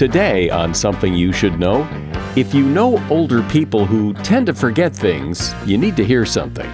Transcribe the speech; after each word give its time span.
Today, 0.00 0.48
on 0.48 0.72
Something 0.72 1.12
You 1.12 1.30
Should 1.30 1.60
Know, 1.60 1.86
if 2.34 2.54
you 2.54 2.64
know 2.64 3.06
older 3.10 3.42
people 3.50 3.84
who 3.84 4.14
tend 4.14 4.46
to 4.46 4.54
forget 4.54 4.96
things, 4.96 5.54
you 5.66 5.76
need 5.76 5.94
to 5.98 6.04
hear 6.06 6.24
something. 6.24 6.70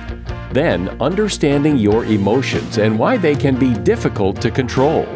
Then, 0.53 0.90
understanding 1.03 1.76
your 1.76 2.04
emotions 2.04 2.78
and 2.78 2.97
why 2.97 3.17
they 3.17 3.35
can 3.35 3.58
be 3.58 3.74
difficult 3.74 4.40
to 4.42 4.51
control. 4.53 5.06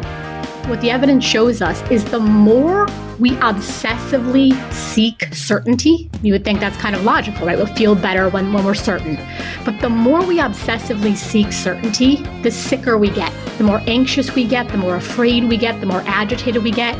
What 0.67 0.81
the 0.81 0.91
evidence 0.91 1.23
shows 1.23 1.61
us 1.61 1.81
is 1.89 2.03
the 2.03 2.19
more 2.19 2.85
we 3.17 3.31
obsessively 3.37 4.51
seek 4.73 5.33
certainty, 5.33 6.09
you 6.21 6.33
would 6.33 6.43
think 6.43 6.59
that's 6.59 6.75
kind 6.75 6.97
of 6.97 7.05
logical, 7.05 7.47
right? 7.47 7.57
We'll 7.57 7.73
feel 7.77 7.95
better 7.95 8.27
when, 8.27 8.51
when 8.51 8.65
we're 8.65 8.73
certain. 8.73 9.17
But 9.63 9.79
the 9.79 9.89
more 9.89 10.21
we 10.21 10.39
obsessively 10.39 11.15
seek 11.15 11.53
certainty, 11.53 12.17
the 12.43 12.51
sicker 12.51 12.97
we 12.97 13.09
get. 13.09 13.31
The 13.57 13.63
more 13.63 13.81
anxious 13.87 14.35
we 14.35 14.45
get, 14.45 14.67
the 14.67 14.77
more 14.77 14.97
afraid 14.97 15.45
we 15.45 15.55
get, 15.55 15.79
the 15.79 15.87
more 15.87 16.03
agitated 16.05 16.61
we 16.61 16.71
get. 16.71 16.97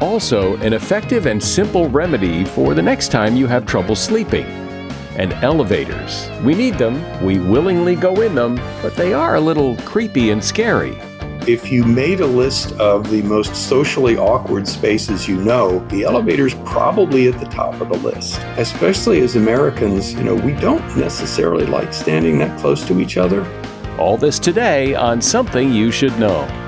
Also, 0.00 0.56
an 0.58 0.72
effective 0.72 1.26
and 1.26 1.42
simple 1.42 1.88
remedy 1.88 2.44
for 2.44 2.72
the 2.72 2.82
next 2.82 3.10
time 3.10 3.34
you 3.34 3.48
have 3.48 3.66
trouble 3.66 3.96
sleeping. 3.96 4.46
And 5.16 5.32
elevators. 5.42 6.30
We 6.44 6.54
need 6.54 6.74
them, 6.74 7.02
we 7.24 7.40
willingly 7.40 7.96
go 7.96 8.20
in 8.20 8.36
them, 8.36 8.60
but 8.80 8.94
they 8.94 9.12
are 9.12 9.34
a 9.34 9.40
little 9.40 9.76
creepy 9.78 10.30
and 10.30 10.42
scary. 10.42 10.96
If 11.48 11.72
you 11.72 11.82
made 11.82 12.20
a 12.20 12.26
list 12.26 12.72
of 12.74 13.10
the 13.10 13.22
most 13.22 13.56
socially 13.56 14.16
awkward 14.16 14.68
spaces 14.68 15.26
you 15.26 15.42
know, 15.42 15.80
the 15.88 16.04
elevator's 16.04 16.54
probably 16.54 17.26
at 17.26 17.40
the 17.40 17.46
top 17.46 17.80
of 17.80 17.88
the 17.88 17.98
list. 17.98 18.38
Especially 18.56 19.20
as 19.20 19.34
Americans, 19.34 20.14
you 20.14 20.22
know, 20.22 20.36
we 20.36 20.52
don't 20.52 20.96
necessarily 20.96 21.66
like 21.66 21.92
standing 21.92 22.38
that 22.38 22.60
close 22.60 22.86
to 22.86 23.00
each 23.00 23.16
other. 23.16 23.44
All 23.98 24.16
this 24.16 24.38
today 24.38 24.94
on 24.94 25.20
Something 25.20 25.72
You 25.72 25.90
Should 25.90 26.16
Know. 26.20 26.67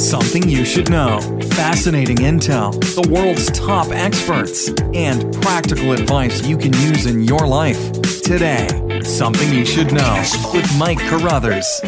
Something 0.00 0.48
you 0.48 0.64
should 0.64 0.88
know. 0.88 1.20
Fascinating 1.50 2.16
intel, 2.16 2.72
the 2.94 3.06
world's 3.12 3.50
top 3.50 3.88
experts, 3.90 4.70
and 4.94 5.30
practical 5.42 5.92
advice 5.92 6.42
you 6.46 6.56
can 6.56 6.72
use 6.72 7.04
in 7.04 7.22
your 7.22 7.46
life. 7.46 7.92
Today, 8.22 8.66
Something 9.04 9.52
You 9.52 9.66
Should 9.66 9.92
Know 9.92 10.24
with 10.54 10.66
Mike 10.78 11.00
Carruthers. 11.00 11.82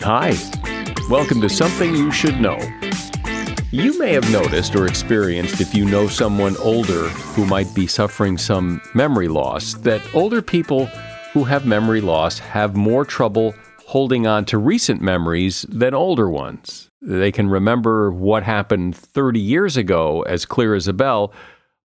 Hi. 0.00 0.34
Welcome 1.08 1.40
to 1.42 1.48
Something 1.48 1.94
You 1.94 2.10
Should 2.10 2.40
Know. 2.40 2.58
You 3.70 3.96
may 4.00 4.12
have 4.12 4.28
noticed 4.32 4.74
or 4.74 4.88
experienced 4.88 5.60
if 5.60 5.76
you 5.76 5.84
know 5.84 6.08
someone 6.08 6.56
older 6.56 7.08
who 7.08 7.46
might 7.46 7.72
be 7.72 7.86
suffering 7.86 8.36
some 8.36 8.80
memory 8.94 9.28
loss 9.28 9.74
that 9.74 10.02
older 10.12 10.42
people 10.42 10.86
who 11.32 11.44
have 11.44 11.66
memory 11.66 12.00
loss 12.00 12.40
have 12.40 12.74
more 12.74 13.04
trouble 13.04 13.54
holding 13.86 14.26
on 14.26 14.44
to 14.44 14.58
recent 14.58 15.00
memories 15.00 15.64
than 15.68 15.94
older 15.94 16.28
ones. 16.28 16.90
They 17.02 17.30
can 17.30 17.48
remember 17.48 18.10
what 18.10 18.42
happened 18.42 18.96
30 18.96 19.38
years 19.38 19.76
ago 19.76 20.22
as 20.22 20.46
clear 20.46 20.74
as 20.74 20.88
a 20.88 20.92
bell, 20.92 21.32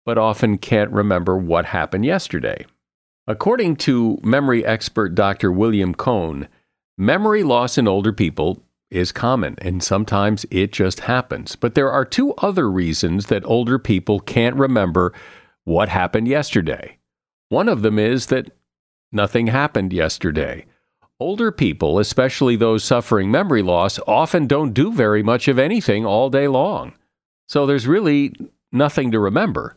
but 0.06 0.18
often 0.18 0.58
can't 0.58 0.92
remember 0.92 1.38
what 1.38 1.66
happened 1.66 2.06
yesterday. 2.06 2.66
According 3.28 3.76
to 3.78 4.20
memory 4.24 4.66
expert 4.66 5.14
Dr. 5.16 5.52
William 5.52 5.94
Cone, 5.94 6.48
memory 6.98 7.44
loss 7.44 7.78
in 7.78 7.88
older 7.88 8.12
people 8.12 8.64
is 8.90 9.12
common, 9.12 9.56
and 9.60 9.82
sometimes 9.82 10.46
it 10.52 10.72
just 10.72 11.02
happens. 11.02 11.56
But 11.56 11.76
there 11.76 11.92
are 11.92 12.04
two 12.04 12.34
other 12.36 12.70
reasons 12.70 13.28
that 13.28 13.46
older 13.46 13.80
people 13.80 14.20
can't 14.20 14.56
remember 14.56 15.14
what 15.64 15.90
happened 15.90 16.28
yesterday. 16.28 16.98
One 17.50 17.70
of 17.70 17.82
them 17.82 18.00
is 18.00 18.28
that 18.28 18.52
nothing 19.12 19.48
happened 19.48 19.94
yesterday. 19.94 20.66
Older 21.22 21.52
people, 21.52 22.00
especially 22.00 22.56
those 22.56 22.84
suffering 22.84 23.30
memory 23.30 23.62
loss, 23.62 24.00
often 24.08 24.48
don't 24.48 24.74
do 24.74 24.92
very 24.92 25.22
much 25.22 25.48
of 25.48 25.60
anything 25.60 26.04
all 26.04 26.32
day 26.32 26.48
long. 26.48 26.94
So 27.48 27.68
there's 27.68 27.86
really 27.86 28.34
nothing 28.72 29.12
to 29.12 29.20
remember. 29.20 29.76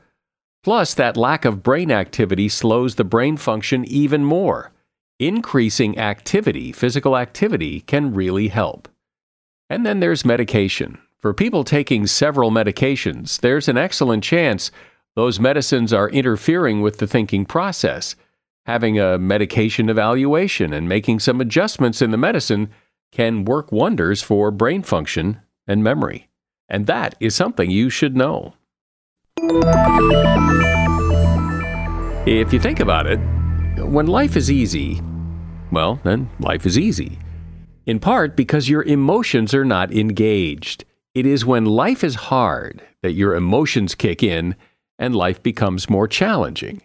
Plus, 0.62 0.94
that 0.94 1.18
lack 1.18 1.44
of 1.44 1.62
brain 1.62 1.92
activity 1.92 2.48
slows 2.48 2.94
the 2.94 3.04
brain 3.04 3.36
function 3.36 3.84
even 3.84 4.24
more. 4.24 4.72
Increasing 5.18 5.98
activity, 5.98 6.72
physical 6.72 7.14
activity, 7.14 7.80
can 7.82 8.14
really 8.14 8.48
help. 8.48 8.88
And 9.68 9.84
then 9.84 10.00
there's 10.00 10.24
medication. 10.24 10.96
For 11.18 11.34
people 11.34 11.62
taking 11.62 12.06
several 12.06 12.50
medications, 12.52 13.38
there's 13.38 13.68
an 13.68 13.76
excellent 13.76 14.24
chance 14.24 14.70
those 15.14 15.38
medicines 15.38 15.92
are 15.92 16.08
interfering 16.08 16.80
with 16.80 16.96
the 16.96 17.06
thinking 17.06 17.44
process. 17.44 18.16
Having 18.66 18.98
a 18.98 19.18
medication 19.18 19.88
evaluation 19.88 20.72
and 20.72 20.88
making 20.88 21.20
some 21.20 21.40
adjustments 21.40 22.00
in 22.00 22.10
the 22.10 22.16
medicine 22.16 22.70
can 23.12 23.44
work 23.44 23.70
wonders 23.70 24.22
for 24.22 24.50
brain 24.50 24.82
function 24.82 25.40
and 25.66 25.84
memory. 25.84 26.28
And 26.68 26.86
that 26.86 27.14
is 27.20 27.34
something 27.34 27.70
you 27.70 27.90
should 27.90 28.16
know. 28.16 28.54
If 32.26 32.52
you 32.52 32.58
think 32.58 32.80
about 32.80 33.06
it, 33.06 33.18
when 33.78 34.06
life 34.06 34.36
is 34.36 34.50
easy, 34.50 35.00
well, 35.70 36.00
then 36.04 36.30
life 36.40 36.64
is 36.64 36.78
easy 36.78 37.18
in 37.86 38.00
part 38.00 38.36
because 38.36 38.68
your 38.68 38.82
emotions 38.84 39.54
are 39.54 39.64
not 39.64 39.92
engaged. 39.92 40.84
It 41.14 41.26
is 41.26 41.44
when 41.44 41.64
life 41.64 42.02
is 42.02 42.14
hard 42.14 42.82
that 43.02 43.12
your 43.12 43.34
emotions 43.34 43.94
kick 43.94 44.22
in 44.22 44.56
and 44.98 45.14
life 45.14 45.42
becomes 45.42 45.90
more 45.90 46.08
challenging. 46.08 46.82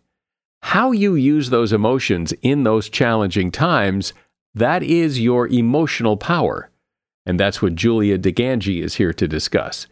How 0.61 0.91
you 0.91 1.15
use 1.15 1.49
those 1.49 1.73
emotions 1.73 2.33
in 2.41 2.63
those 2.63 2.89
challenging 2.89 3.51
times, 3.51 4.13
that 4.53 4.83
is 4.83 5.19
your 5.19 5.47
emotional 5.47 6.17
power. 6.17 6.69
And 7.25 7.39
that's 7.39 7.61
what 7.61 7.75
Julia 7.75 8.17
DiGangi 8.17 8.81
is 8.81 8.95
here 8.95 9.13
to 9.13 9.27
discuss. 9.27 9.87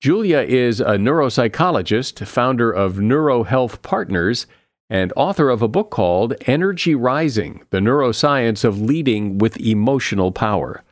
Julia 0.00 0.40
is 0.40 0.80
a 0.80 0.96
neuropsychologist, 0.96 2.26
founder 2.26 2.70
of 2.70 2.96
NeuroHealth 2.96 3.82
Partners, 3.82 4.46
and 4.88 5.12
author 5.16 5.48
of 5.48 5.62
a 5.62 5.68
book 5.68 5.90
called 5.90 6.34
Energy 6.46 6.94
Rising 6.94 7.64
The 7.70 7.78
Neuroscience 7.78 8.64
of 8.64 8.80
Leading 8.80 9.38
with 9.38 9.58
Emotional 9.58 10.32
Power. 10.32 10.84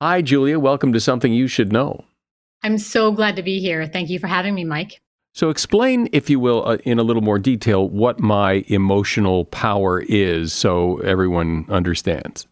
Hi, 0.00 0.22
Julia. 0.22 0.58
Welcome 0.60 0.92
to 0.92 1.00
Something 1.00 1.32
You 1.32 1.48
Should 1.48 1.72
Know. 1.72 2.04
I'm 2.62 2.78
so 2.78 3.10
glad 3.10 3.36
to 3.36 3.42
be 3.42 3.58
here. 3.58 3.86
Thank 3.86 4.10
you 4.10 4.18
for 4.18 4.26
having 4.26 4.54
me, 4.54 4.64
Mike. 4.64 5.00
So, 5.36 5.50
explain, 5.50 6.08
if 6.12 6.30
you 6.30 6.40
will, 6.40 6.66
uh, 6.66 6.78
in 6.84 6.98
a 6.98 7.02
little 7.02 7.20
more 7.20 7.38
detail, 7.38 7.86
what 7.86 8.18
my 8.18 8.64
emotional 8.68 9.44
power 9.44 10.00
is 10.08 10.54
so 10.54 10.96
everyone 11.00 11.66
understands. 11.68 12.46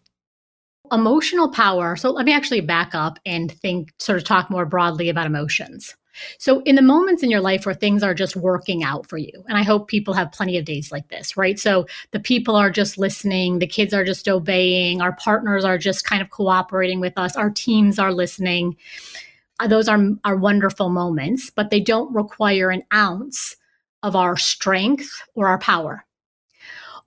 Emotional 0.91 1.49
power. 1.49 1.95
So, 1.95 2.11
let 2.11 2.27
me 2.27 2.31
actually 2.31 2.61
back 2.61 2.93
up 2.93 3.17
and 3.25 3.51
think, 3.51 3.91
sort 3.97 4.19
of 4.19 4.23
talk 4.23 4.51
more 4.51 4.67
broadly 4.67 5.09
about 5.09 5.25
emotions. 5.25 5.95
So, 6.37 6.61
in 6.61 6.75
the 6.75 6.83
moments 6.83 7.23
in 7.23 7.31
your 7.31 7.41
life 7.41 7.65
where 7.65 7.73
things 7.73 8.03
are 8.03 8.13
just 8.13 8.35
working 8.35 8.83
out 8.83 9.09
for 9.09 9.17
you, 9.17 9.43
and 9.47 9.57
I 9.57 9.63
hope 9.63 9.87
people 9.87 10.13
have 10.13 10.31
plenty 10.31 10.55
of 10.59 10.65
days 10.65 10.91
like 10.91 11.07
this, 11.07 11.35
right? 11.35 11.57
So, 11.57 11.87
the 12.11 12.19
people 12.19 12.55
are 12.55 12.69
just 12.69 12.99
listening, 12.99 13.57
the 13.57 13.65
kids 13.65 13.95
are 13.95 14.05
just 14.05 14.27
obeying, 14.29 15.01
our 15.01 15.15
partners 15.15 15.65
are 15.65 15.79
just 15.79 16.05
kind 16.05 16.21
of 16.21 16.29
cooperating 16.29 16.99
with 16.99 17.17
us, 17.17 17.35
our 17.35 17.49
teams 17.49 17.97
are 17.97 18.13
listening. 18.13 18.77
Uh, 19.59 19.67
those 19.67 19.87
are, 19.87 19.99
are 20.23 20.35
wonderful 20.35 20.89
moments, 20.89 21.49
but 21.49 21.69
they 21.69 21.79
don't 21.79 22.13
require 22.13 22.69
an 22.69 22.83
ounce 22.93 23.55
of 24.03 24.15
our 24.15 24.37
strength 24.37 25.09
or 25.33 25.47
our 25.47 25.59
power. 25.59 26.05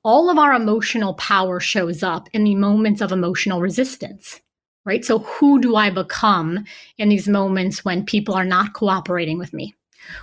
All 0.02 0.30
of 0.30 0.38
our 0.38 0.54
emotional 0.54 1.14
power 1.14 1.60
shows 1.60 2.02
up 2.02 2.28
in 2.32 2.44
the 2.44 2.54
moments 2.54 3.00
of 3.00 3.12
emotional 3.12 3.60
resistance 3.60 4.40
right? 4.88 5.04
So, 5.04 5.18
who 5.18 5.60
do 5.60 5.76
I 5.76 5.90
become 5.90 6.64
in 6.96 7.10
these 7.10 7.28
moments 7.28 7.84
when 7.84 8.06
people 8.06 8.34
are 8.34 8.44
not 8.44 8.72
cooperating 8.72 9.38
with 9.38 9.52
me, 9.52 9.74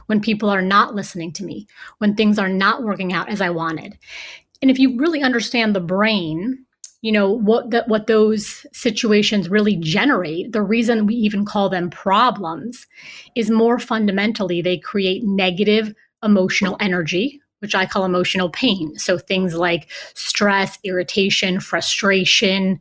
when 0.07 0.19
people 0.19 0.49
are 0.49 0.61
not 0.63 0.95
listening 0.95 1.31
to 1.33 1.45
me, 1.45 1.67
when 1.99 2.15
things 2.15 2.39
are 2.39 2.49
not 2.49 2.81
working 2.81 3.13
out 3.13 3.29
as 3.29 3.41
I 3.41 3.51
wanted? 3.51 3.95
And 4.63 4.71
if 4.71 4.79
you 4.79 4.97
really 4.97 5.21
understand 5.21 5.75
the 5.75 5.81
brain, 5.81 6.64
you 7.05 7.11
know 7.11 7.29
what 7.29 7.69
that 7.69 7.87
what 7.87 8.07
those 8.07 8.65
situations 8.73 9.47
really 9.47 9.75
generate 9.75 10.51
the 10.53 10.61
reason 10.63 11.05
we 11.05 11.13
even 11.13 11.45
call 11.45 11.69
them 11.69 11.87
problems 11.87 12.87
is 13.35 13.51
more 13.51 13.77
fundamentally 13.77 14.59
they 14.59 14.79
create 14.79 15.23
negative 15.23 15.93
emotional 16.23 16.75
energy 16.79 17.39
which 17.59 17.75
i 17.75 17.85
call 17.85 18.05
emotional 18.05 18.49
pain 18.49 18.97
so 18.97 19.19
things 19.19 19.53
like 19.53 19.91
stress 20.15 20.79
irritation 20.83 21.59
frustration 21.59 22.79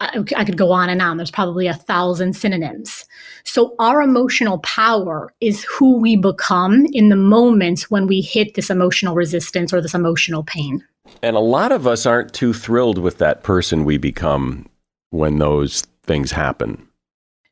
I 0.00 0.44
could 0.44 0.56
go 0.56 0.72
on 0.72 0.88
and 0.88 1.00
on. 1.00 1.16
There's 1.16 1.30
probably 1.30 1.68
a 1.68 1.74
thousand 1.74 2.34
synonyms. 2.34 3.04
So, 3.44 3.76
our 3.78 4.02
emotional 4.02 4.58
power 4.58 5.32
is 5.40 5.62
who 5.62 5.96
we 5.96 6.16
become 6.16 6.86
in 6.92 7.08
the 7.08 7.14
moments 7.14 7.88
when 7.88 8.08
we 8.08 8.20
hit 8.20 8.54
this 8.54 8.68
emotional 8.68 9.14
resistance 9.14 9.72
or 9.72 9.80
this 9.80 9.94
emotional 9.94 10.42
pain. 10.42 10.82
And 11.22 11.36
a 11.36 11.40
lot 11.40 11.72
of 11.72 11.86
us 11.86 12.06
aren't 12.06 12.32
too 12.32 12.52
thrilled 12.52 12.98
with 12.98 13.18
that 13.18 13.42
person 13.42 13.84
we 13.84 13.98
become 13.98 14.66
when 15.10 15.38
those 15.38 15.82
things 16.04 16.32
happen. 16.32 16.88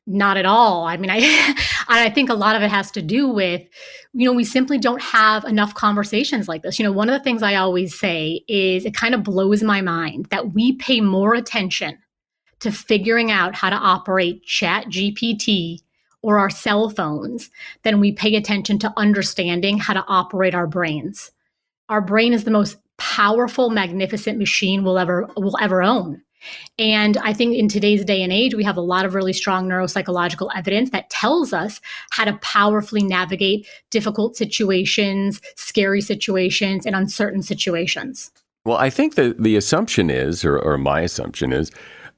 Not 0.06 0.37
at 0.37 0.47
all. 0.47 0.87
I 0.87 0.97
mean, 0.97 1.11
I 1.11 1.19
I 1.88 2.11
think 2.11 2.31
a 2.31 2.35
lot 2.35 2.56
of 2.56 2.62
it 2.62 2.70
has 2.70 2.91
to 2.93 3.02
do 3.02 3.29
with, 3.29 3.62
you 4.12 4.26
know, 4.26 4.32
we 4.32 4.44
simply 4.44 4.79
don't 4.79 5.02
have 5.02 5.44
enough 5.44 5.75
conversations 5.75 6.49
like 6.49 6.62
this. 6.62 6.79
You 6.79 6.85
know, 6.85 6.93
one 6.93 7.08
of 7.08 7.19
the 7.19 7.23
things 7.23 7.43
I 7.43 7.56
always 7.56 7.99
say 7.99 8.43
is 8.49 8.85
it 8.85 8.94
kind 8.94 9.14
of 9.14 9.23
blows 9.23 9.62
my 9.62 9.81
mind 9.81 10.26
that 10.31 10.52
we 10.52 10.73
pay 10.73 11.00
more 11.00 11.35
attention 11.35 11.99
to 12.61 12.73
figuring 12.73 13.31
out 13.31 13.55
how 13.55 13.70
to 13.70 13.76
operate 13.76 14.44
Chat 14.44 14.87
GPT 14.87 15.79
or 16.23 16.38
our 16.38 16.50
cell 16.50 16.91
phones 16.91 17.50
than 17.82 18.00
we 18.00 18.12
pay 18.12 18.37
attention 18.37 18.79
to 18.79 18.93
understanding 18.97 19.79
how 19.79 19.94
to 19.94 20.05
operate 20.06 20.55
our 20.55 20.67
brains. 20.67 21.31
Our 21.88 22.00
brain 22.00 22.32
is 22.32 22.44
the 22.44 22.50
most 22.50 22.76
powerful, 23.00 23.70
magnificent 23.70 24.38
machine 24.38 24.85
we'll 24.85 24.99
ever 24.99 25.29
will 25.37 25.56
ever 25.61 25.82
own. 25.82 26.23
And 26.79 27.17
I 27.19 27.32
think 27.32 27.56
in 27.56 27.69
today's 27.69 28.05
day 28.05 28.23
and 28.23 28.32
age, 28.32 28.55
we 28.55 28.64
have 28.64 28.76
a 28.76 28.82
lot 28.82 29.05
of 29.05 29.14
really 29.14 29.32
strong 29.32 29.69
neuropsychological 29.69 30.50
evidence 30.55 30.91
that 30.91 31.11
tells 31.11 31.52
us 31.52 31.81
how 32.11 32.25
to 32.25 32.38
powerfully 32.38 33.02
navigate 33.02 33.67
difficult 33.91 34.37
situations, 34.37 35.41
scary 35.56 36.00
situations, 36.00 36.87
and 36.87 36.94
uncertain 36.97 37.43
situations. 37.43 38.31
Well, 38.64 38.79
I 38.79 38.91
think 38.91 39.17
that 39.17 39.43
the 39.43 39.56
assumption 39.56 40.11
is, 40.11 40.44
or, 40.44 40.58
or 40.58 40.79
my 40.79 41.00
assumption 41.00 41.52
is, 41.52 41.70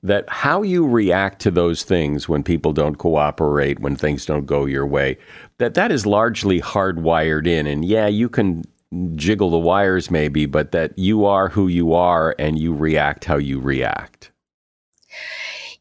that 0.04 0.28
how 0.28 0.62
you 0.62 0.86
react 0.86 1.40
to 1.40 1.50
those 1.50 1.84
things 1.84 2.28
when 2.28 2.42
people 2.42 2.72
don't 2.72 2.96
cooperate, 2.96 3.78
when 3.80 3.94
things 3.94 4.26
don't 4.26 4.46
go 4.46 4.64
your 4.64 4.86
way, 4.86 5.16
that 5.58 5.74
that 5.74 5.92
is 5.92 6.06
largely 6.06 6.60
hardwired 6.60 7.46
in. 7.46 7.68
And 7.68 7.84
yeah, 7.84 8.08
you 8.08 8.28
can 8.28 8.64
jiggle 9.14 9.50
the 9.50 9.58
wires 9.58 10.10
maybe, 10.10 10.46
but 10.46 10.72
that 10.72 10.98
you 10.98 11.24
are 11.24 11.48
who 11.48 11.68
you 11.68 11.94
are 11.94 12.34
and 12.38 12.58
you 12.58 12.74
react 12.74 13.24
how 13.24 13.36
you 13.36 13.60
react. 13.60 14.30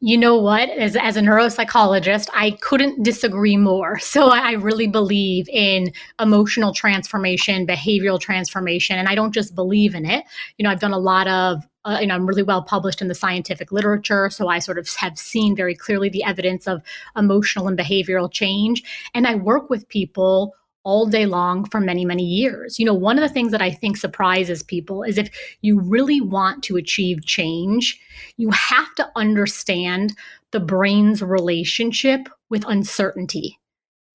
You 0.04 0.18
know 0.18 0.36
what? 0.36 0.68
As, 0.70 0.96
as 0.96 1.16
a 1.16 1.20
neuropsychologist, 1.20 2.28
I 2.34 2.52
couldn't 2.60 3.04
disagree 3.04 3.56
more. 3.56 4.00
So 4.00 4.30
I 4.30 4.52
really 4.52 4.88
believe 4.88 5.48
in 5.48 5.92
emotional 6.18 6.74
transformation, 6.74 7.66
behavioral 7.66 8.18
transformation, 8.20 8.98
and 8.98 9.08
I 9.08 9.14
don't 9.14 9.32
just 9.32 9.54
believe 9.54 9.94
in 9.94 10.04
it. 10.04 10.24
You 10.58 10.64
know, 10.64 10.70
I've 10.70 10.80
done 10.80 10.92
a 10.92 10.98
lot 10.98 11.28
of 11.28 11.66
uh, 11.84 11.98
you 12.00 12.06
know, 12.06 12.14
I'm 12.14 12.26
really 12.26 12.44
well 12.44 12.62
published 12.62 13.02
in 13.02 13.08
the 13.08 13.14
scientific 13.14 13.72
literature. 13.72 14.30
So 14.30 14.48
I 14.48 14.60
sort 14.60 14.78
of 14.78 14.88
have 14.96 15.18
seen 15.18 15.56
very 15.56 15.74
clearly 15.74 16.08
the 16.08 16.22
evidence 16.22 16.68
of 16.68 16.80
emotional 17.16 17.66
and 17.66 17.76
behavioral 17.76 18.30
change. 18.30 18.84
And 19.14 19.26
I 19.26 19.34
work 19.34 19.68
with 19.68 19.88
people 19.88 20.54
all 20.84 21.06
day 21.06 21.26
long 21.26 21.64
for 21.64 21.80
many, 21.80 22.04
many 22.04 22.24
years. 22.24 22.78
You 22.78 22.86
know, 22.86 22.94
one 22.94 23.18
of 23.18 23.22
the 23.22 23.32
things 23.32 23.52
that 23.52 23.62
I 23.62 23.70
think 23.70 23.96
surprises 23.96 24.62
people 24.62 25.02
is 25.02 25.18
if 25.18 25.30
you 25.60 25.80
really 25.80 26.20
want 26.20 26.62
to 26.64 26.76
achieve 26.76 27.24
change, 27.24 28.00
you 28.36 28.50
have 28.50 28.94
to 28.96 29.10
understand 29.16 30.14
the 30.50 30.60
brain's 30.60 31.22
relationship 31.22 32.28
with 32.50 32.64
uncertainty. 32.66 33.58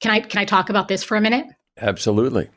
Can 0.01 0.11
I 0.11 0.19
can 0.19 0.39
I 0.39 0.45
talk 0.45 0.69
about 0.69 0.87
this 0.87 1.03
for 1.03 1.15
a 1.17 1.21
minute? 1.21 1.47
Absolutely. 1.79 2.49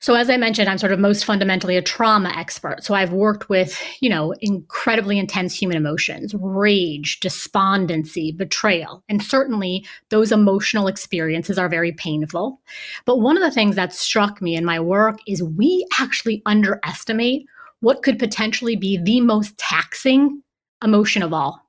So 0.00 0.14
as 0.14 0.28
I 0.28 0.36
mentioned, 0.36 0.68
I'm 0.68 0.78
sort 0.78 0.92
of 0.92 0.98
most 0.98 1.24
fundamentally 1.24 1.76
a 1.76 1.82
trauma 1.82 2.28
expert. 2.36 2.84
So 2.84 2.94
I've 2.94 3.12
worked 3.12 3.48
with, 3.48 3.80
you 4.00 4.10
know, 4.10 4.34
incredibly 4.40 5.18
intense 5.18 5.58
human 5.58 5.76
emotions, 5.76 6.34
rage, 6.38 7.18
despondency, 7.20 8.30
betrayal. 8.32 9.02
And 9.08 9.22
certainly 9.22 9.86
those 10.10 10.32
emotional 10.32 10.86
experiences 10.86 11.58
are 11.58 11.68
very 11.68 11.92
painful. 11.92 12.60
But 13.06 13.20
one 13.20 13.36
of 13.36 13.42
the 13.42 13.50
things 13.50 13.74
that 13.76 13.94
struck 13.94 14.42
me 14.42 14.54
in 14.54 14.66
my 14.66 14.78
work 14.78 15.18
is 15.26 15.42
we 15.42 15.86
actually 15.98 16.42
underestimate 16.44 17.46
what 17.80 18.02
could 18.02 18.18
potentially 18.18 18.76
be 18.76 18.98
the 18.98 19.22
most 19.22 19.56
taxing 19.56 20.42
emotion 20.84 21.22
of 21.22 21.32
all. 21.32 21.62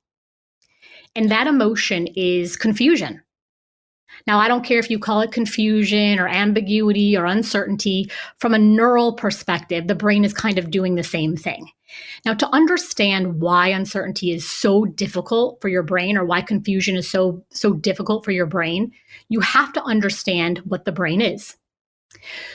And 1.16 1.32
that 1.32 1.48
emotion 1.48 2.08
is 2.08 2.58
confusion. 2.58 3.22
Now, 4.28 4.40
I 4.40 4.48
don't 4.50 4.66
care 4.66 4.78
if 4.78 4.92
you 4.92 5.00
call 5.00 5.22
it 5.22 5.32
confusion 5.32 6.20
or 6.20 6.28
ambiguity 6.28 7.18
or 7.18 7.26
uncertainty. 7.26 8.12
From 8.40 8.54
a 8.54 8.60
neural 8.60 9.14
perspective, 9.14 9.88
the 9.88 9.96
brain 9.96 10.26
is 10.26 10.34
kind 10.34 10.60
of 10.60 10.70
doing 10.70 10.96
the 10.96 11.04
same 11.04 11.38
thing. 11.38 11.70
Now, 12.26 12.34
to 12.34 12.54
understand 12.54 13.40
why 13.40 13.70
uncertainty 13.70 14.32
is 14.32 14.48
so 14.48 14.86
difficult 14.86 15.62
for 15.62 15.70
your 15.70 15.84
brain 15.84 16.18
or 16.18 16.26
why 16.26 16.42
confusion 16.42 16.98
is 16.98 17.10
so 17.10 17.44
so 17.50 17.74
difficult 17.74 18.26
for 18.26 18.32
your 18.32 18.46
brain, 18.46 18.92
you 19.30 19.40
have 19.40 19.72
to 19.74 19.84
understand 19.84 20.60
what 20.66 20.84
the 20.84 20.92
brain 20.92 21.22
is. 21.22 21.56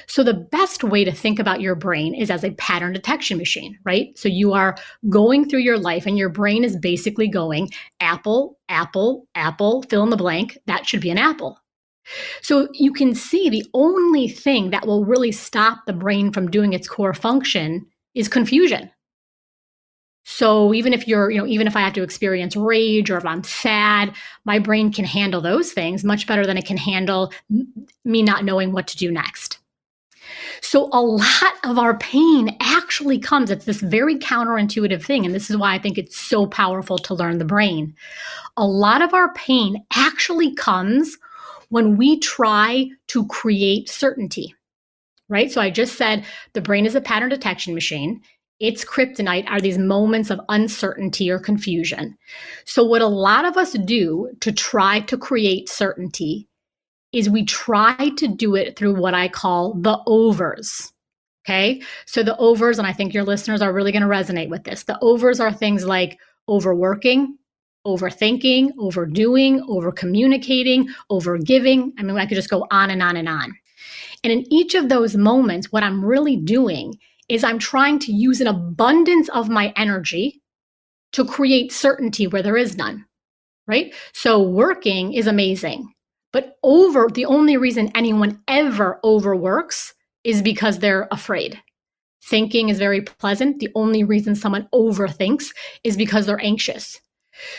So, 0.07 0.23
the 0.23 0.35
best 0.35 0.85
way 0.85 1.05
to 1.05 1.13
think 1.13 1.39
about 1.39 1.61
your 1.61 1.75
brain 1.75 2.15
is 2.15 2.31
as 2.31 2.45
a 2.45 2.53
pattern 2.53 2.93
detection 2.93 3.39
machine, 3.39 3.79
right? 3.85 4.17
So, 4.19 4.29
you 4.29 4.53
are 4.53 4.77
going 5.09 5.49
through 5.49 5.61
your 5.61 5.79
life 5.79 6.07
and 6.07 6.19
your 6.19 6.29
brain 6.29 6.65
is 6.65 6.77
basically 6.77 7.29
going 7.29 7.71
apple, 8.01 8.59
apple, 8.69 9.27
apple, 9.35 9.83
fill 9.83 10.03
in 10.03 10.11
the 10.11 10.17
blank. 10.17 10.59
That 10.67 10.87
should 10.87 11.01
be 11.01 11.11
an 11.11 11.19
apple. 11.19 11.62
So, 12.43 12.69
you 12.73 12.93
can 12.93 13.15
see 13.15 13.49
the 13.49 13.65
only 13.75 14.29
thing 14.29 14.71
that 14.71 14.87
will 14.87 15.05
really 15.05 15.33
stop 15.33 15.87
the 15.87 15.93
brain 15.93 16.33
from 16.33 16.51
doing 16.51 16.73
its 16.73 16.89
core 16.89 17.15
function 17.15 17.87
is 18.15 18.29
confusion. 18.29 18.91
So 20.25 20.73
even 20.73 20.93
if 20.93 21.09
you're, 21.09 21.31
you 21.31 21.39
know, 21.39 21.47
even 21.47 21.67
if 21.67 21.77
I 21.77 21.81
have 21.81 21.95
to 21.95 22.03
experience 22.03 22.57
rage 22.57 23.11
or 23.11 23.17
if 23.17 23.27
I'm 23.27 23.43
sad, 23.43 24.15
my 24.45 24.59
brain 24.59 24.93
can 24.93 25.05
handle 25.05 25.41
those 25.41 25.73
things 25.73 26.05
much 26.05 26.27
better 26.27 26.47
than 26.47 26.57
it 26.57 26.65
can 26.65 26.77
handle 26.77 27.33
me 28.05 28.23
not 28.23 28.45
knowing 28.45 28.73
what 28.73 28.87
to 28.89 28.97
do 28.97 29.11
next. 29.11 29.59
So 30.61 30.89
a 30.93 31.03
lot 31.03 31.55
of 31.65 31.79
our 31.79 31.99
pain 31.99 32.57
actually 32.61 33.19
comes, 33.19 33.51
it's 33.51 33.65
this 33.65 33.81
very 33.81 34.17
counterintuitive 34.17 35.05
thing. 35.05 35.27
And 35.27 35.35
this 35.35 35.51
is 35.51 35.57
why 35.57 35.75
I 35.75 35.79
think 35.79 35.99
it's 35.99 36.19
so 36.19 36.47
powerful 36.47 36.99
to 36.99 37.15
learn 37.15 37.39
the 37.39 37.45
brain. 37.45 37.95
A 38.57 38.67
lot 38.67 39.03
of 39.03 39.15
our 39.15 39.33
pain 39.35 39.85
actually 39.93 40.55
comes 40.55 41.19
when 41.73 41.97
we 41.97 42.19
try 42.19 42.87
to 43.09 43.27
create 43.27 43.89
certainty, 43.89 44.55
right? 45.29 45.51
So 45.51 45.61
I 45.61 45.71
just 45.71 45.97
said 45.97 46.25
the 46.53 46.61
brain 46.61 46.87
is 46.87 46.95
a 46.95 47.01
pattern 47.01 47.31
detection 47.31 47.75
machine 47.75 48.21
its 48.63 48.85
kryptonite 48.85 49.51
are 49.51 49.61
these 49.61 49.77
moments 49.77 50.31
of 50.31 50.41
uncertainty 50.49 51.29
or 51.29 51.41
confusion. 51.41 52.17
So, 52.65 52.85
what 52.85 53.03
a 53.03 53.09
lot 53.09 53.45
of 53.45 53.57
us 53.57 53.73
do 53.73 54.31
to 54.41 54.53
try 54.53 55.01
to 55.01 55.19
create 55.19 55.69
certainty 55.69 56.49
is 57.13 57.29
we 57.29 57.45
try 57.45 58.11
to 58.17 58.29
do 58.29 58.55
it 58.55 58.79
through 58.79 58.95
what 58.95 59.15
I 59.15 59.27
call 59.27 59.75
the 59.75 59.99
overs. 60.07 60.93
Okay. 61.45 61.83
So, 62.07 62.23
the 62.23 62.37
overs, 62.37 62.79
and 62.79 62.87
I 62.87 62.93
think 62.93 63.13
your 63.13 63.25
listeners 63.25 63.63
are 63.63 63.73
really 63.73 63.91
going 63.91 64.03
to 64.03 64.09
resonate 64.09 64.49
with 64.49 64.63
this 64.63 64.85
the 64.85 64.99
overs 65.01 65.41
are 65.41 65.53
things 65.53 65.85
like 65.85 66.21
overworking, 66.49 67.37
overthinking, 67.87 68.71
overdoing, 68.79 69.65
over 69.69 69.93
communicating, 69.93 70.89
over 71.11 71.39
giving. 71.39 71.93
I 71.99 72.03
mean, 72.03 72.17
I 72.17 72.27
could 72.27 72.37
just 72.37 72.51
go 72.51 72.67
on 72.71 72.91
and 72.91 73.03
on 73.03 73.17
and 73.17 73.29
on. 73.29 73.55
And 74.25 74.33
in 74.33 74.53
each 74.53 74.75
of 74.75 74.89
those 74.89 75.17
moments, 75.17 75.73
what 75.73 75.83
I'm 75.83 76.05
really 76.05 76.37
doing 76.37 76.99
is 77.29 77.45
I'm 77.45 77.59
trying 77.59 77.99
to 78.01 78.13
use 78.13 78.41
an 78.41 78.47
abundance 78.47 79.29
of 79.31 79.49
my 79.49 79.73
energy 79.77 80.41
to 81.13 81.25
create 81.25 81.73
certainty 81.73 82.27
where 82.27 82.43
there 82.43 82.57
is 82.57 82.77
none, 82.77 83.05
right? 83.67 83.95
So 84.13 84.41
working 84.43 85.13
is 85.13 85.27
amazing. 85.27 85.93
But 86.33 86.57
over, 86.63 87.09
the 87.13 87.27
only 87.27 87.57
reason 87.57 87.91
anyone 87.95 88.41
ever 88.49 88.99
overworks 89.05 89.93
is 90.25 90.41
because 90.41 90.79
they're 90.79 91.09
afraid. 91.11 91.61
Thinking 92.25 92.69
is 92.69 92.79
very 92.79 93.03
pleasant. 93.03 93.59
The 93.59 93.69
only 93.75 94.05
reason 94.05 94.35
someone 94.35 94.69
overthinks 94.73 95.47
is 95.85 95.97
because 95.97 96.27
they're 96.27 96.43
anxious. 96.43 97.01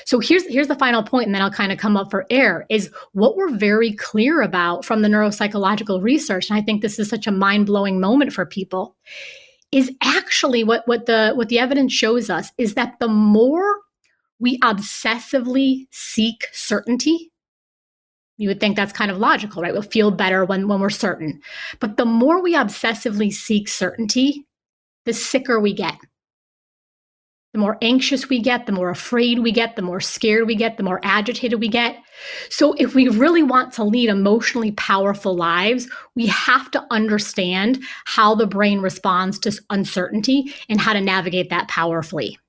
So 0.05 0.19
here's 0.19 0.47
here's 0.47 0.67
the 0.67 0.75
final 0.75 1.03
point, 1.03 1.25
and 1.25 1.35
then 1.35 1.41
I'll 1.41 1.51
kind 1.51 1.71
of 1.71 1.77
come 1.77 1.97
up 1.97 2.11
for 2.11 2.25
air. 2.29 2.65
Is 2.69 2.89
what 3.13 3.35
we're 3.35 3.55
very 3.55 3.93
clear 3.93 4.41
about 4.41 4.85
from 4.85 5.01
the 5.01 5.09
neuropsychological 5.09 6.01
research, 6.01 6.49
and 6.49 6.57
I 6.57 6.61
think 6.61 6.81
this 6.81 6.99
is 6.99 7.09
such 7.09 7.27
a 7.27 7.31
mind 7.31 7.65
blowing 7.65 7.99
moment 7.99 8.33
for 8.33 8.45
people, 8.45 8.95
is 9.71 9.91
actually 10.01 10.63
what 10.63 10.83
what 10.85 11.05
the 11.05 11.33
what 11.35 11.49
the 11.49 11.59
evidence 11.59 11.93
shows 11.93 12.29
us 12.29 12.51
is 12.57 12.75
that 12.75 12.95
the 12.99 13.07
more 13.07 13.79
we 14.39 14.59
obsessively 14.59 15.87
seek 15.91 16.47
certainty, 16.51 17.31
you 18.37 18.49
would 18.49 18.59
think 18.59 18.75
that's 18.75 18.93
kind 18.93 19.09
of 19.09 19.17
logical, 19.17 19.61
right? 19.61 19.73
We'll 19.73 19.81
feel 19.81 20.11
better 20.11 20.45
when 20.45 20.67
when 20.67 20.79
we're 20.79 20.89
certain, 20.89 21.41
but 21.79 21.97
the 21.97 22.05
more 22.05 22.41
we 22.41 22.55
obsessively 22.55 23.33
seek 23.33 23.67
certainty, 23.67 24.45
the 25.05 25.13
sicker 25.13 25.59
we 25.59 25.73
get. 25.73 25.95
The 27.53 27.59
more 27.59 27.77
anxious 27.83 28.29
we 28.29 28.41
get, 28.41 28.65
the 28.65 28.71
more 28.71 28.89
afraid 28.89 29.39
we 29.39 29.51
get, 29.51 29.75
the 29.75 29.83
more 29.83 30.01
scared 30.01 30.47
we 30.47 30.55
get, 30.55 30.77
the 30.77 30.83
more 30.83 30.99
agitated 31.03 31.59
we 31.59 31.67
get. 31.67 31.97
So, 32.49 32.73
if 32.73 32.95
we 32.95 33.07
really 33.09 33.43
want 33.43 33.73
to 33.73 33.83
lead 33.83 34.09
emotionally 34.09 34.71
powerful 34.71 35.35
lives, 35.35 35.87
we 36.15 36.25
have 36.27 36.71
to 36.71 36.83
understand 36.89 37.83
how 38.05 38.33
the 38.33 38.47
brain 38.47 38.79
responds 38.79 39.37
to 39.39 39.51
uncertainty 39.69 40.53
and 40.67 40.81
how 40.81 40.93
to 40.93 41.01
navigate 41.01 41.51
that 41.51 41.67
powerfully. 41.67 42.39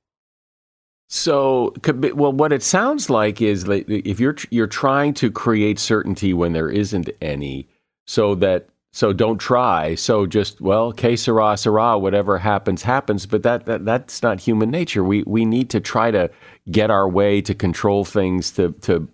So, 1.09 1.75
well, 2.15 2.33
what 2.33 2.53
it 2.53 2.63
sounds 2.63 3.11
like 3.11 3.43
is 3.43 3.65
that 3.65 3.89
if 3.89 4.19
you're 4.19 4.37
you're 4.51 4.67
trying 4.67 5.13
to 5.15 5.31
create 5.31 5.79
certainty 5.79 6.33
when 6.33 6.55
there 6.55 6.71
isn't 6.71 7.11
any, 7.21 7.69
so 8.07 8.35
that 8.37 8.69
so 8.95 9.13
don't 9.13 9.39
try. 9.39 9.97
So 9.97 10.25
just 10.25 10.61
well, 10.61 10.93
que 10.93 11.17
sera, 11.17 11.57
sera. 11.57 11.99
Whatever 11.99 12.39
happens, 12.39 12.81
happens. 12.85 13.27
But 13.27 13.43
that, 13.43 13.67
that 13.67 13.85
that's 13.85 14.23
not 14.23 14.39
human 14.39 14.71
nature. 14.71 15.03
We 15.03 15.25
we 15.27 15.45
need 15.45 15.69
to 15.71 15.81
try 15.81 16.13
to 16.13 16.31
get 16.71 16.93
our 16.93 17.09
way 17.09 17.41
to 17.41 17.57
control 17.57 18.05
things 18.05 18.53
to 18.53 18.71
to 18.83 19.09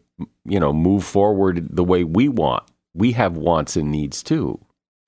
you 0.44 0.60
know 0.60 0.74
move 0.74 1.02
forward 1.02 1.66
the 1.74 1.82
way 1.82 2.04
we 2.04 2.28
want. 2.28 2.64
We 2.92 3.12
have 3.12 3.38
wants 3.38 3.74
and 3.74 3.90
needs 3.90 4.22
too. 4.22 4.60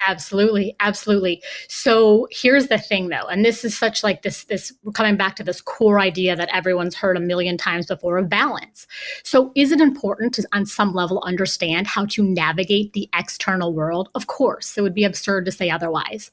Absolutely, 0.07 0.75
absolutely. 0.81 1.43
So 1.69 2.27
here's 2.31 2.67
the 2.69 2.79
thing 2.79 3.09
though, 3.09 3.27
and 3.27 3.45
this 3.45 3.65
is 3.65 3.77
such 3.77 4.03
like 4.03 4.23
this 4.23 4.45
this 4.45 4.73
we're 4.83 4.93
coming 4.93 5.17
back 5.17 5.37
to 5.37 5.45
this 5.45 5.61
core 5.61 6.01
idea 6.01 6.35
that 6.35 6.49
everyone's 6.53 6.95
heard 6.95 7.17
a 7.17 7.21
million 7.21 7.57
times 7.57 7.87
before 7.87 8.19
of 8.19 8.29
balance. 8.29 8.87
So 9.23 9.53
is 9.55 9.71
it 9.71 9.81
important 9.81 10.35
to 10.35 10.47
on 10.53 10.67
some 10.67 10.93
level 10.93 11.23
understand 11.25 11.87
how 11.87 12.07
to 12.07 12.23
navigate 12.23 12.93
the 12.95 13.09
external 13.15 13.75
world? 13.75 14.09
Of 14.15 14.27
course. 14.27 14.77
It 14.77 14.83
would 14.83 14.95
be 14.95 15.05
absurd 15.05 15.45
to 15.47 15.53
say 15.53 15.71
otherwise. 15.71 16.31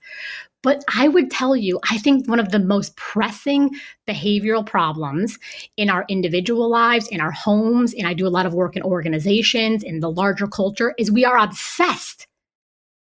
But 0.61 0.83
I 0.93 1.07
would 1.07 1.31
tell 1.31 1.55
you, 1.55 1.79
I 1.89 1.97
think 1.97 2.27
one 2.27 2.39
of 2.39 2.51
the 2.51 2.59
most 2.59 2.95
pressing 2.97 3.71
behavioral 4.07 4.65
problems 4.65 5.39
in 5.77 5.89
our 5.89 6.05
individual 6.09 6.69
lives, 6.69 7.07
in 7.07 7.21
our 7.21 7.31
homes, 7.31 7.93
and 7.93 8.05
I 8.07 8.13
do 8.13 8.27
a 8.27 8.29
lot 8.29 8.45
of 8.45 8.53
work 8.53 8.75
in 8.75 8.83
organizations, 8.83 9.83
in 9.83 10.01
the 10.01 10.11
larger 10.11 10.47
culture, 10.47 10.93
is 10.97 11.11
we 11.11 11.23
are 11.23 11.37
obsessed 11.37 12.27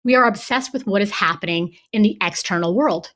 we 0.03 0.15
are 0.15 0.25
obsessed 0.25 0.74
with 0.74 0.86
what 0.86 1.01
is 1.01 1.12
happening 1.12 1.75
in 1.91 2.01
the 2.01 2.17
external 2.22 2.75
world. 2.75 3.12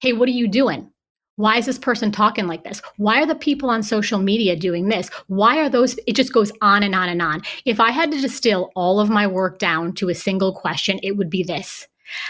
Hey, 0.00 0.12
what 0.12 0.28
are 0.28 0.32
you 0.32 0.48
doing? 0.48 0.90
Why 1.36 1.56
is 1.58 1.66
this 1.66 1.78
person 1.78 2.12
talking 2.12 2.46
like 2.46 2.62
this? 2.62 2.80
Why 2.96 3.20
are 3.20 3.26
the 3.26 3.34
people 3.34 3.68
on 3.68 3.82
social 3.82 4.20
media 4.20 4.54
doing 4.54 4.88
this? 4.88 5.08
Why 5.26 5.58
are 5.58 5.68
those? 5.68 5.98
It 6.06 6.14
just 6.14 6.32
goes 6.32 6.52
on 6.60 6.84
and 6.84 6.94
on 6.94 7.08
and 7.08 7.20
on. 7.20 7.42
If 7.64 7.80
I 7.80 7.90
had 7.90 8.12
to 8.12 8.20
distill 8.20 8.70
all 8.76 9.00
of 9.00 9.10
my 9.10 9.26
work 9.26 9.58
down 9.58 9.94
to 9.94 10.10
a 10.10 10.14
single 10.14 10.52
question, 10.52 11.00
it 11.02 11.16
would 11.16 11.30
be 11.30 11.42
this 11.42 11.88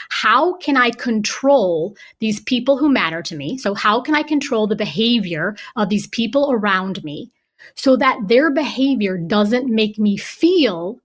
How 0.08 0.54
can 0.56 0.78
I 0.78 0.90
control 0.90 1.96
these 2.20 2.40
people 2.40 2.78
who 2.78 2.90
matter 2.90 3.20
to 3.22 3.36
me? 3.36 3.58
So, 3.58 3.74
how 3.74 4.00
can 4.00 4.14
I 4.14 4.22
control 4.22 4.66
the 4.66 4.76
behavior 4.76 5.54
of 5.76 5.90
these 5.90 6.06
people 6.06 6.50
around 6.50 7.04
me 7.04 7.30
so 7.76 7.96
that 7.96 8.20
their 8.26 8.50
behavior 8.50 9.18
doesn't 9.18 9.66
make 9.66 9.98
me 9.98 10.16
feel 10.16 10.98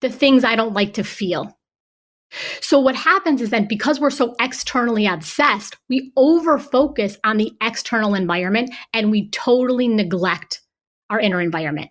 the 0.00 0.10
things 0.10 0.42
I 0.42 0.56
don't 0.56 0.74
like 0.74 0.94
to 0.94 1.04
feel? 1.04 1.57
So, 2.60 2.78
what 2.78 2.94
happens 2.94 3.40
is 3.40 3.50
that 3.50 3.68
because 3.68 4.00
we're 4.00 4.10
so 4.10 4.34
externally 4.40 5.06
obsessed, 5.06 5.76
we 5.88 6.12
over 6.16 6.58
focus 6.58 7.16
on 7.24 7.38
the 7.38 7.52
external 7.62 8.14
environment 8.14 8.70
and 8.92 9.10
we 9.10 9.30
totally 9.30 9.88
neglect 9.88 10.60
our 11.10 11.18
inner 11.18 11.40
environment. 11.40 11.90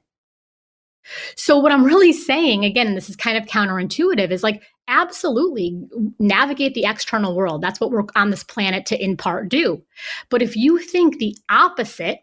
So, 1.36 1.58
what 1.58 1.72
I'm 1.72 1.84
really 1.84 2.13
saying, 2.13 2.65
again, 2.65 2.96
this 2.96 3.10
is 3.10 3.15
kind 3.15 3.38
of 3.38 3.46
counterintuitive, 3.46 4.32
is 4.32 4.44
like 4.44 4.62
absolutely 4.88 5.82
navigate 6.20 6.74
the 6.74 6.86
external 6.86 7.36
world. 7.36 7.62
That's 7.62 7.79
what 7.79 7.91
we're 7.91 8.06
on 8.15 8.29
this 8.29 8.44
planet 8.44 8.86
to, 8.88 9.03
in 9.03 9.17
part, 9.17 9.50
do. 9.50 9.82
But 10.29 10.41
if 10.41 10.56
you 10.56 10.79
think 10.79 11.17
the 11.17 11.36
opposite 11.50 12.20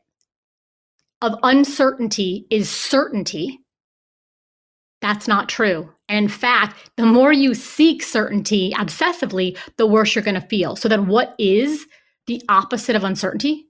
of 1.21 1.35
uncertainty 1.43 2.47
is 2.51 2.71
certainty, 2.71 3.61
that's 5.01 5.29
not 5.29 5.49
true. 5.49 5.94
In 6.09 6.29
fact, 6.29 6.91
the 6.97 7.07
more 7.07 7.33
you 7.33 7.55
seek 7.55 8.03
certainty 8.03 8.73
obsessively, 8.77 9.57
the 9.79 9.87
worse 9.87 10.15
you're 10.15 10.25
going 10.25 10.41
to 10.41 10.49
feel. 10.49 10.77
So, 10.77 10.89
then 10.89 11.07
what 11.07 11.35
is 11.39 11.87
the 12.27 12.43
opposite 12.49 12.97
of 12.97 13.05
uncertainty? 13.05 13.67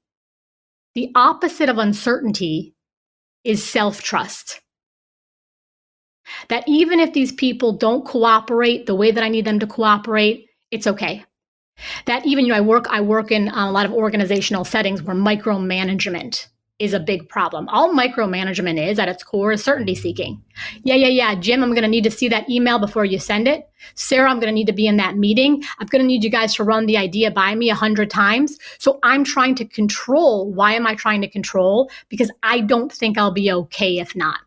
The 0.94 1.10
opposite 1.14 1.68
of 1.68 1.78
uncertainty 1.78 2.74
is 3.44 3.68
self 3.68 4.02
trust. 4.02 4.60
That 6.48 6.64
even 6.66 7.00
if 7.00 7.12
these 7.12 7.32
people 7.32 7.72
don't 7.72 8.04
cooperate 8.04 8.86
the 8.86 8.94
way 8.94 9.10
that 9.10 9.22
I 9.22 9.28
need 9.28 9.44
them 9.44 9.58
to 9.60 9.66
cooperate, 9.66 10.46
it's 10.70 10.86
okay. 10.86 11.24
That 12.06 12.24
even 12.24 12.46
you 12.46 12.52
know, 12.52 12.58
I 12.58 12.62
work 12.62 12.86
I 12.88 13.00
work 13.00 13.30
in 13.30 13.48
a 13.48 13.70
lot 13.70 13.86
of 13.86 13.92
organizational 13.92 14.64
settings 14.64 15.02
where 15.02 15.16
micromanagement 15.16 16.46
is 16.80 16.92
a 16.92 17.00
big 17.00 17.28
problem. 17.28 17.68
All 17.68 17.94
micromanagement 17.94 18.84
is 18.84 18.98
at 18.98 19.08
its 19.08 19.22
core 19.22 19.52
is 19.52 19.62
certainty 19.62 19.94
mm-hmm. 19.94 20.02
seeking. 20.02 20.42
Yeah, 20.82 20.96
yeah, 20.96 21.08
yeah. 21.08 21.34
Jim, 21.36 21.62
I'm 21.62 21.70
going 21.70 21.82
to 21.82 21.88
need 21.88 22.04
to 22.04 22.10
see 22.10 22.28
that 22.28 22.48
email 22.50 22.78
before 22.78 23.04
you 23.04 23.18
send 23.18 23.46
it. 23.46 23.68
Sarah, 23.94 24.28
I'm 24.28 24.40
going 24.40 24.50
to 24.50 24.54
need 24.54 24.66
to 24.66 24.72
be 24.72 24.86
in 24.86 24.96
that 24.96 25.16
meeting. 25.16 25.62
I'm 25.78 25.86
going 25.86 26.02
to 26.02 26.06
need 26.06 26.24
you 26.24 26.30
guys 26.30 26.54
to 26.56 26.64
run 26.64 26.86
the 26.86 26.96
idea 26.96 27.30
by 27.30 27.54
me 27.54 27.70
a 27.70 27.74
hundred 27.74 28.10
times. 28.10 28.58
So 28.78 28.98
I'm 29.04 29.22
trying 29.22 29.54
to 29.56 29.64
control. 29.64 30.52
Why 30.52 30.72
am 30.72 30.86
I 30.86 30.94
trying 30.94 31.20
to 31.20 31.28
control? 31.28 31.90
Because 32.08 32.30
I 32.42 32.60
don't 32.60 32.92
think 32.92 33.18
I'll 33.18 33.30
be 33.30 33.52
okay 33.52 33.98
if 33.98 34.16
not. 34.16 34.40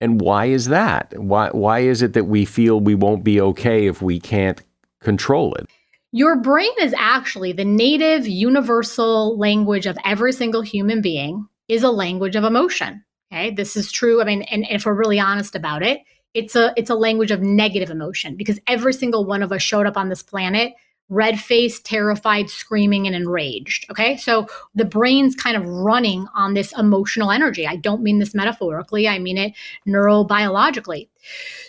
And 0.00 0.20
why 0.20 0.46
is 0.46 0.66
that? 0.66 1.14
Why, 1.16 1.50
why 1.50 1.80
is 1.80 2.02
it 2.02 2.12
that 2.12 2.24
we 2.24 2.44
feel 2.44 2.80
we 2.80 2.94
won't 2.94 3.24
be 3.24 3.40
okay 3.40 3.86
if 3.86 4.02
we 4.02 4.20
can't 4.20 4.60
control 5.00 5.54
it? 5.54 5.66
Your 6.14 6.36
brain 6.36 6.72
is 6.80 6.94
actually 6.98 7.52
the 7.52 7.64
native 7.64 8.26
universal 8.26 9.38
language 9.38 9.86
of 9.86 9.96
every 10.04 10.32
single 10.32 10.60
human 10.60 11.00
being 11.00 11.48
is 11.68 11.82
a 11.82 11.90
language 11.90 12.36
of 12.36 12.44
emotion. 12.44 13.04
Okay, 13.32 13.50
this 13.50 13.76
is 13.76 13.90
true. 13.90 14.20
I 14.20 14.24
mean, 14.24 14.42
and, 14.42 14.66
and 14.66 14.76
if 14.76 14.84
we're 14.84 14.94
really 14.94 15.18
honest 15.18 15.54
about 15.54 15.82
it, 15.82 16.00
it's 16.34 16.56
a 16.56 16.72
it's 16.76 16.90
a 16.90 16.94
language 16.94 17.30
of 17.30 17.40
negative 17.40 17.90
emotion 17.90 18.36
because 18.36 18.58
every 18.66 18.92
single 18.92 19.24
one 19.24 19.42
of 19.42 19.52
us 19.52 19.62
showed 19.62 19.86
up 19.86 19.96
on 19.96 20.08
this 20.08 20.22
planet 20.22 20.74
red 21.12 21.38
faced, 21.38 21.84
terrified, 21.84 22.48
screaming, 22.48 23.06
and 23.06 23.14
enraged. 23.14 23.84
Okay. 23.90 24.16
So 24.16 24.46
the 24.74 24.86
brain's 24.86 25.36
kind 25.36 25.56
of 25.56 25.68
running 25.68 26.26
on 26.34 26.54
this 26.54 26.72
emotional 26.78 27.30
energy. 27.30 27.66
I 27.66 27.76
don't 27.76 28.02
mean 28.02 28.18
this 28.18 28.34
metaphorically, 28.34 29.06
I 29.06 29.18
mean 29.18 29.36
it 29.36 29.52
neurobiologically. 29.86 31.08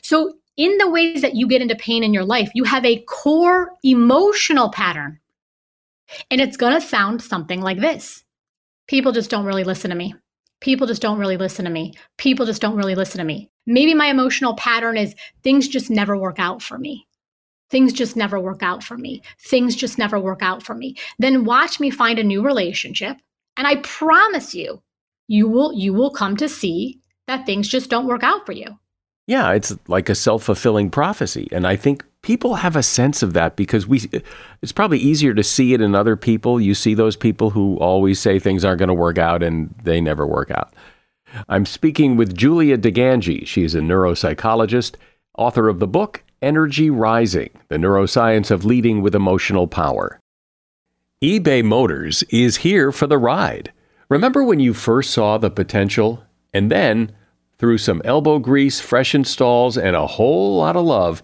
So, 0.01 0.35
in 0.55 0.77
the 0.77 0.89
ways 0.89 1.23
that 1.23 1.35
you 1.35 1.47
get 1.47 1.63
into 1.63 1.75
pain 1.75 2.03
in 2.03 2.13
your 2.13 2.25
life, 2.25 2.51
you 2.53 2.63
have 2.63 2.85
a 2.85 3.01
core 3.07 3.71
emotional 3.83 4.69
pattern. 4.69 5.19
And 6.29 6.39
it's 6.39 6.57
going 6.57 6.79
to 6.79 6.87
sound 6.87 7.23
something 7.23 7.59
like 7.59 7.79
this 7.79 8.22
people 8.87 9.11
just 9.11 9.29
don't 9.29 9.45
really 9.45 9.63
listen 9.63 9.89
to 9.89 9.95
me. 9.95 10.15
People 10.61 10.87
just 10.87 11.01
don't 11.01 11.19
really 11.19 11.37
listen 11.37 11.65
to 11.65 11.71
me. 11.71 11.93
People 12.17 12.45
just 12.45 12.61
don't 12.61 12.77
really 12.77 12.95
listen 12.95 13.17
to 13.19 13.25
me. 13.25 13.49
Maybe 13.65 13.93
my 13.93 14.07
emotional 14.07 14.55
pattern 14.55 14.97
is 14.97 15.15
things 15.43 15.67
just 15.67 15.89
never 15.89 16.17
work 16.17 16.39
out 16.39 16.61
for 16.61 16.77
me. 16.77 17.07
Things 17.69 17.91
just 17.91 18.15
never 18.15 18.39
work 18.39 18.61
out 18.61 18.83
for 18.83 18.97
me. 18.97 19.23
Things 19.39 19.75
just 19.75 19.97
never 19.97 20.19
work 20.19 20.41
out 20.41 20.63
for 20.63 20.75
me. 20.75 20.95
Then 21.19 21.43
watch 21.43 21.79
me 21.79 21.89
find 21.89 22.19
a 22.19 22.23
new 22.23 22.43
relationship 22.43 23.17
and 23.57 23.67
I 23.67 23.77
promise 23.77 24.53
you 24.53 24.81
you 25.27 25.47
will 25.47 25.73
you 25.73 25.93
will 25.93 26.11
come 26.11 26.37
to 26.37 26.49
see 26.49 26.99
that 27.27 27.45
things 27.45 27.67
just 27.67 27.89
don't 27.89 28.07
work 28.07 28.23
out 28.23 28.45
for 28.45 28.51
you. 28.51 28.67
Yeah, 29.27 29.51
it's 29.53 29.75
like 29.87 30.09
a 30.09 30.15
self-fulfilling 30.15 30.91
prophecy 30.91 31.47
and 31.51 31.65
I 31.65 31.75
think 31.75 32.05
people 32.23 32.55
have 32.55 32.75
a 32.75 32.81
sense 32.81 33.21
of 33.21 33.33
that 33.33 33.55
because 33.55 33.85
we 33.85 34.01
it's 34.61 34.71
probably 34.71 34.97
easier 34.97 35.33
to 35.35 35.43
see 35.43 35.73
it 35.73 35.81
in 35.81 35.93
other 35.93 36.15
people. 36.15 36.59
You 36.59 36.73
see 36.73 36.95
those 36.95 37.15
people 37.15 37.51
who 37.51 37.77
always 37.77 38.19
say 38.19 38.39
things 38.39 38.65
aren't 38.65 38.79
going 38.79 38.87
to 38.87 38.93
work 38.95 39.19
out 39.19 39.43
and 39.43 39.73
they 39.83 40.01
never 40.01 40.25
work 40.25 40.49
out. 40.49 40.73
I'm 41.49 41.65
speaking 41.65 42.15
with 42.17 42.35
julia 42.35 42.77
digangi. 42.77 43.45
She's 43.45 43.75
a 43.75 43.79
neuropsychologist 43.79 44.95
author 45.37 45.69
of 45.69 45.79
the 45.79 45.87
book 45.87 46.23
energy 46.41 46.89
rising 46.89 47.49
the 47.69 47.77
neuroscience 47.77 48.51
of 48.51 48.65
leading 48.65 49.01
with 49.01 49.15
emotional 49.15 49.67
power. 49.67 50.19
ebay 51.23 51.63
motors 51.63 52.23
is 52.29 52.57
here 52.57 52.91
for 52.91 53.07
the 53.07 53.17
ride. 53.17 53.71
Remember 54.09 54.43
when 54.43 54.59
you 54.59 54.73
first 54.73 55.11
saw 55.11 55.37
the 55.37 55.49
potential 55.49 56.23
and 56.53 56.71
then 56.71 57.11
Through 57.63 57.77
some 57.77 58.01
elbow 58.03 58.39
grease, 58.39 58.81
fresh 58.81 59.15
installs, 59.15 59.77
and 59.77 59.95
a 59.95 60.05
whole 60.07 60.57
lot 60.57 60.75
of 60.75 60.83
love, 60.83 61.23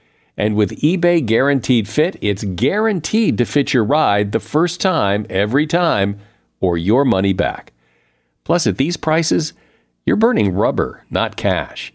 And 0.37 0.55
with 0.55 0.79
eBay 0.81 1.25
Guaranteed 1.25 1.87
Fit, 1.87 2.17
it's 2.21 2.43
guaranteed 2.43 3.37
to 3.37 3.45
fit 3.45 3.73
your 3.73 3.83
ride 3.83 4.31
the 4.31 4.39
first 4.39 4.81
time, 4.81 5.25
every 5.29 5.67
time, 5.67 6.19
or 6.59 6.77
your 6.77 7.05
money 7.05 7.33
back. 7.33 7.73
Plus, 8.43 8.65
at 8.65 8.77
these 8.77 8.97
prices, 8.97 9.53
you're 10.05 10.15
burning 10.15 10.53
rubber, 10.53 11.05
not 11.09 11.35
cash. 11.35 11.93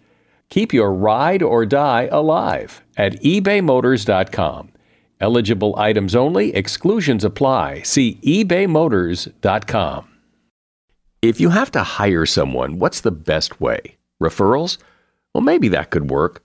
Keep 0.48 0.72
your 0.72 0.92
ride 0.92 1.42
or 1.42 1.66
die 1.66 2.08
alive 2.12 2.82
at 2.96 3.20
ebaymotors.com. 3.22 4.70
Eligible 5.20 5.74
items 5.78 6.14
only, 6.14 6.54
exclusions 6.54 7.24
apply. 7.24 7.82
See 7.82 8.20
ebaymotors.com. 8.22 10.08
If 11.22 11.40
you 11.40 11.48
have 11.48 11.70
to 11.72 11.82
hire 11.82 12.26
someone, 12.26 12.78
what's 12.78 13.00
the 13.00 13.10
best 13.10 13.60
way? 13.60 13.96
Referrals? 14.22 14.78
Well, 15.34 15.42
maybe 15.42 15.68
that 15.68 15.90
could 15.90 16.10
work. 16.10 16.44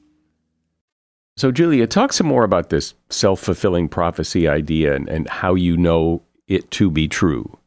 So, 1.37 1.51
Julia, 1.51 1.87
talk 1.87 2.13
some 2.13 2.27
more 2.27 2.43
about 2.43 2.69
this 2.69 2.93
self 3.09 3.39
fulfilling 3.39 3.89
prophecy 3.89 4.47
idea 4.47 4.95
and, 4.95 5.07
and 5.07 5.29
how 5.29 5.55
you 5.55 5.77
know 5.77 6.23
it 6.47 6.69
to 6.71 6.91
be 6.91 7.07
true. 7.07 7.57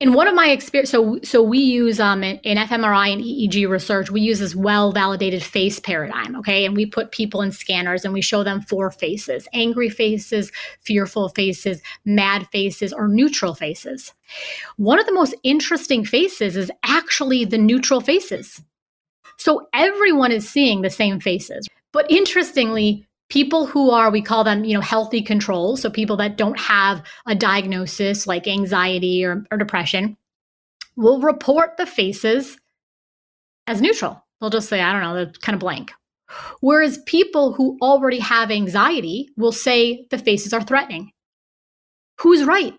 In 0.00 0.14
one 0.14 0.26
of 0.26 0.34
my 0.34 0.48
experience 0.48 0.88
so 0.88 1.18
so 1.22 1.42
we 1.42 1.58
use 1.58 2.00
um 2.00 2.24
in, 2.24 2.38
in, 2.38 2.56
fmri 2.56 3.12
and 3.12 3.22
eeg 3.22 3.68
research 3.68 4.10
we 4.10 4.22
use 4.22 4.38
this 4.38 4.56
well 4.56 4.92
validated 4.92 5.42
face 5.42 5.78
paradigm 5.78 6.34
okay? 6.36 6.64
And 6.64 6.74
we 6.74 6.86
put 6.86 7.12
people 7.12 7.42
in 7.42 7.52
scanners 7.52 8.02
and 8.02 8.14
we 8.14 8.22
show 8.22 8.42
them 8.42 8.62
four 8.62 8.90
faces 8.90 9.46
angry 9.52 9.90
faces 9.90 10.50
fearful 10.80 11.28
faces 11.28 11.82
mad 12.06 12.48
faces 12.48 12.94
or 12.94 13.08
neutral 13.08 13.54
faces. 13.54 14.14
One 14.78 14.98
of 14.98 15.04
the 15.04 15.12
most 15.12 15.34
interesting 15.42 16.06
faces 16.06 16.56
is 16.56 16.70
actually 16.82 17.44
the 17.44 17.58
neutral 17.58 18.00
faces. 18.00 18.62
So 19.36 19.68
everyone 19.74 20.32
is 20.32 20.48
seeing 20.48 20.80
the 20.80 20.90
same 20.90 21.20
faces. 21.20 21.68
But 21.92 22.10
interestingly 22.10 23.06
people 23.30 23.64
who 23.64 23.90
are 23.90 24.10
we 24.10 24.20
call 24.20 24.44
them 24.44 24.64
you 24.64 24.74
know 24.74 24.80
healthy 24.80 25.22
controls 25.22 25.80
so 25.80 25.88
people 25.88 26.16
that 26.16 26.36
don't 26.36 26.58
have 26.58 27.02
a 27.26 27.34
diagnosis 27.34 28.26
like 28.26 28.46
anxiety 28.46 29.24
or, 29.24 29.44
or 29.50 29.56
depression 29.56 30.16
will 30.96 31.20
report 31.20 31.76
the 31.78 31.86
faces 31.86 32.58
as 33.66 33.80
neutral. 33.80 34.22
They'll 34.40 34.50
just 34.50 34.68
say 34.68 34.82
i 34.82 34.92
don't 34.92 35.02
know 35.02 35.14
they're 35.14 35.32
kind 35.40 35.54
of 35.54 35.60
blank. 35.60 35.92
Whereas 36.60 36.98
people 37.06 37.52
who 37.52 37.78
already 37.82 38.18
have 38.18 38.50
anxiety 38.50 39.30
will 39.36 39.52
say 39.52 40.06
the 40.10 40.18
faces 40.18 40.52
are 40.52 40.62
threatening. 40.62 41.10
Who's 42.18 42.44
right 42.44 42.74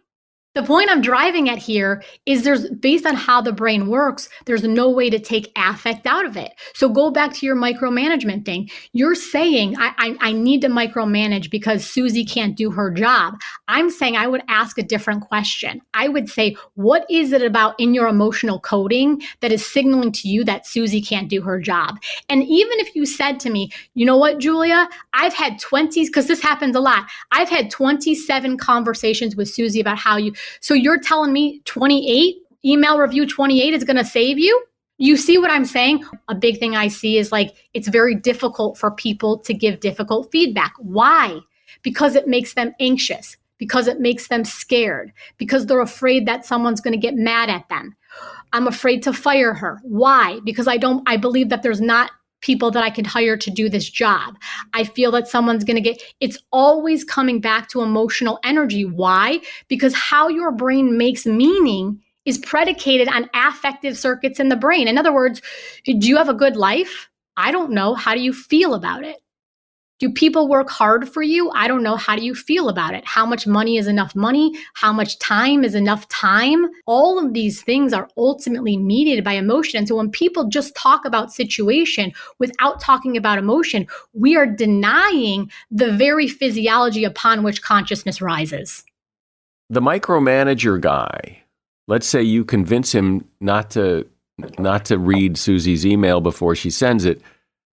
the 0.54 0.64
point 0.64 0.90
I'm 0.92 1.02
driving 1.02 1.50
at 1.50 1.58
here 1.58 2.04
is 2.26 2.44
there's 2.44 2.70
based 2.70 3.06
on 3.06 3.16
how 3.16 3.42
the 3.42 3.54
brain 3.54 3.88
works, 3.88 4.28
there's 4.46 4.64
no 4.64 4.90
way 4.90 5.10
to 5.10 5.20
take 5.20 5.52
affect 5.56 6.06
out 6.06 6.26
of 6.26 6.36
it. 6.36 6.54
So 6.74 6.90
go 6.90 7.10
back 7.10 7.34
to 7.36 7.46
your 7.46 7.56
micromanagement 7.56 8.46
thing. 8.46 8.70
You're 8.92 9.16
saying, 9.16 9.78
I, 9.78 9.94
I, 9.98 10.18
I, 10.20 10.32
need 10.34 10.62
to 10.62 10.68
micromanage 10.68 11.50
because 11.50 11.86
Susie 11.86 12.26
can't 12.26 12.58
do 12.58 12.72
her 12.72 12.92
job. 12.92 13.36
I'm 13.68 13.90
saying 13.90 14.18
I 14.18 14.28
would 14.28 14.44
ask 14.48 14.78
a 14.78 14.84
different 14.84 15.22
question. 15.22 15.82
I 15.94 16.10
would 16.10 16.30
say, 16.30 16.58
what 16.76 17.06
is 17.10 17.32
it 17.32 17.44
about 17.44 17.80
in 17.80 17.94
your 17.94 18.08
emotional 18.08 18.60
coding 18.60 19.22
that 19.40 19.52
is 19.52 19.66
signaling 19.66 20.12
to 20.14 20.28
you 20.28 20.44
that 20.46 20.66
Susie 20.66 21.02
can't 21.02 21.30
do 21.30 21.42
her 21.42 21.60
job? 21.60 21.98
And 22.28 22.44
even 22.44 22.80
if 22.80 22.96
you 22.96 23.06
said 23.06 23.40
to 23.42 23.50
me, 23.50 23.72
you 23.94 24.06
know 24.06 24.18
what, 24.18 24.40
Julia, 24.40 24.90
I've 25.14 25.34
had 25.34 25.60
20, 25.60 26.06
because 26.08 26.28
this 26.28 26.42
happens 26.42 26.76
a 26.76 26.82
lot. 26.82 27.06
I've 27.32 27.50
had 27.50 27.70
27 27.70 28.58
conversations 28.58 29.36
with 29.36 29.50
Susie 29.50 29.80
about 29.80 29.98
how 29.98 30.18
you 30.18 30.34
so 30.60 30.74
you're 30.74 31.00
telling 31.00 31.34
me 31.34 31.62
28, 31.66 32.36
email 32.66 33.00
review 33.00 33.28
28 33.28 33.74
is 33.74 33.84
going 33.84 33.98
to 33.98 34.06
save 34.06 34.40
you? 34.40 34.64
You 34.98 35.18
see 35.18 35.40
what 35.40 35.50
I'm 35.50 35.66
saying? 35.66 36.04
A 36.28 36.36
big 36.36 36.60
thing 36.60 36.76
I 36.76 36.88
see 36.88 37.18
is 37.18 37.32
like 37.32 37.56
it's 37.74 37.88
very 37.88 38.14
difficult 38.14 38.78
for 38.78 38.92
people 38.92 39.40
to 39.40 39.54
give 39.54 39.80
difficult 39.80 40.32
feedback. 40.32 40.74
Why? 40.78 41.40
Because 41.82 42.16
it 42.16 42.28
makes 42.28 42.54
them 42.54 42.74
anxious, 42.80 43.36
because 43.58 43.88
it 43.88 44.00
makes 44.00 44.28
them 44.28 44.46
scared, 44.46 45.12
because 45.38 45.66
they're 45.66 45.82
afraid 45.82 46.28
that 46.28 46.46
someone's 46.46 46.82
going 46.82 46.94
to 46.94 47.00
get 47.00 47.16
mad 47.16 47.50
at 47.50 47.68
them. 47.70 47.96
I'm 48.54 48.68
afraid 48.68 49.02
to 49.04 49.14
fire 49.14 49.56
her. 49.56 49.80
Why? 49.84 50.40
Because 50.44 50.68
I 50.68 50.78
don't 50.78 51.02
I 51.08 51.18
believe 51.18 51.50
that 51.50 51.64
there's 51.64 51.82
not 51.82 52.12
people 52.42 52.72
that 52.72 52.84
I 52.84 52.90
can 52.90 53.06
hire 53.06 53.38
to 53.38 53.50
do 53.50 53.70
this 53.70 53.90
job. 53.90 54.38
I 54.74 54.84
feel 54.84 55.12
that 55.12 55.28
someone's 55.28 55.64
going 55.64 55.76
to 55.76 55.82
get, 55.82 56.02
it's 56.20 56.38
always 56.52 57.04
coming 57.04 57.40
back 57.40 57.70
to 57.70 57.82
emotional 57.82 58.40
energy. 58.44 58.84
Why? 58.84 59.40
Because 59.68 59.94
how 59.94 60.28
your 60.28 60.52
brain 60.52 60.98
makes 60.98 61.26
meaning 61.26 62.02
is 62.26 62.38
predicated 62.38 63.08
on 63.08 63.30
affective 63.34 63.98
circuits 63.98 64.40
in 64.40 64.50
the 64.50 64.56
brain. 64.56 64.88
In 64.88 64.98
other 64.98 65.14
words, 65.14 65.42
do 65.86 65.94
you 66.08 66.18
have 66.18 66.30
a 66.30 66.34
good 66.34 66.56
life? 66.56 67.10
I 67.38 67.52
don't 67.52 67.72
know. 67.72 67.96
How 67.96 68.14
do 68.14 68.22
you 68.22 68.34
feel 68.34 68.74
about 68.74 69.04
it? 69.04 69.18
Do 70.02 70.10
people 70.10 70.48
work 70.48 70.68
hard 70.68 71.08
for 71.08 71.22
you? 71.22 71.52
I 71.52 71.68
don't 71.68 71.84
know. 71.84 71.96
How 71.96 72.16
do 72.16 72.26
you 72.26 72.34
feel 72.34 72.70
about 72.70 72.96
it? 72.96 73.06
How 73.06 73.24
much 73.24 73.46
money 73.46 73.78
is 73.78 73.86
enough 73.86 74.16
money? 74.16 74.52
How 74.74 74.92
much 74.92 75.20
time 75.20 75.64
is 75.64 75.76
enough 75.76 76.08
time? 76.08 76.66
All 76.88 77.24
of 77.24 77.36
these 77.36 77.62
things 77.62 77.94
are 77.94 78.10
ultimately 78.18 78.78
mediated 78.78 79.24
by 79.24 79.34
emotion. 79.34 79.78
And 79.78 79.88
so 79.88 79.98
when 79.98 80.10
people 80.10 80.50
just 80.50 80.74
talk 80.74 81.06
about 81.06 81.32
situation 81.32 82.14
without 82.40 82.82
talking 82.82 83.16
about 83.16 83.38
emotion, 83.38 83.86
we 84.14 84.36
are 84.36 84.48
denying 84.48 85.52
the 85.70 85.92
very 85.92 86.28
physiology 86.28 87.04
upon 87.04 87.44
which 87.44 87.62
consciousness 87.62 88.24
rises. 88.24 88.84
The 89.70 89.82
micromanager 89.82 90.82
guy, 90.82 91.44
let's 91.88 92.08
say 92.08 92.24
you 92.24 92.44
convince 92.44 92.92
him 92.92 93.24
not 93.40 93.70
to 93.72 94.08
not 94.58 94.86
to 94.86 94.98
read 94.98 95.38
Susie's 95.38 95.86
email 95.86 96.22
before 96.22 96.56
she 96.56 96.72
sends 96.72 97.06
it 97.06 97.22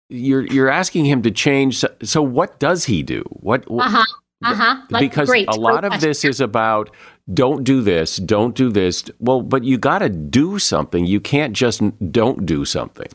you're 0.09 0.47
you're 0.47 0.71
asking 0.71 1.05
him 1.05 1.23
to 1.23 1.31
change. 1.31 1.79
So, 1.79 1.89
so 2.03 2.23
what 2.23 2.59
does 2.59 2.85
he 2.85 3.03
do? 3.03 3.23
What? 3.31 3.65
Uh-huh. 3.71 4.05
Uh-huh. 4.45 4.83
Like, 4.91 5.01
because 5.01 5.29
great, 5.29 5.49
a 5.49 5.57
lot 5.57 5.85
of 5.85 6.01
this 6.01 6.25
is 6.25 6.41
about 6.41 6.95
don't 7.35 7.65
do 7.65 7.83
this, 7.83 8.19
don't 8.19 8.55
do 8.55 8.71
this. 8.71 9.05
Well, 9.19 9.43
but 9.43 9.65
you 9.65 9.79
got 9.79 9.99
to 9.99 10.09
do 10.09 10.59
something. 10.59 11.07
You 11.07 11.21
can't 11.21 11.55
just 11.55 11.83
don't 12.13 12.47
do 12.47 12.65
something. 12.65 13.09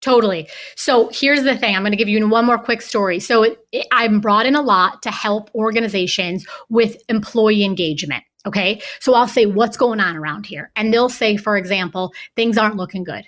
Totally. 0.00 0.48
So 0.76 1.10
here's 1.12 1.42
the 1.42 1.56
thing. 1.56 1.74
I'm 1.74 1.82
going 1.82 1.92
to 1.92 1.96
give 1.96 2.08
you 2.08 2.28
one 2.28 2.44
more 2.44 2.58
quick 2.58 2.82
story. 2.82 3.18
So 3.18 3.42
it, 3.42 3.58
it, 3.72 3.86
I'm 3.90 4.20
brought 4.20 4.46
in 4.46 4.54
a 4.54 4.62
lot 4.62 5.02
to 5.02 5.10
help 5.10 5.50
organizations 5.54 6.46
with 6.68 7.02
employee 7.08 7.64
engagement. 7.64 8.22
Okay. 8.46 8.80
So 9.00 9.14
I'll 9.14 9.26
say, 9.26 9.46
what's 9.46 9.76
going 9.76 9.98
on 9.98 10.16
around 10.16 10.46
here? 10.46 10.70
And 10.76 10.94
they'll 10.94 11.08
say, 11.08 11.36
for 11.36 11.56
example, 11.56 12.12
things 12.36 12.56
aren't 12.56 12.76
looking 12.76 13.02
good. 13.02 13.24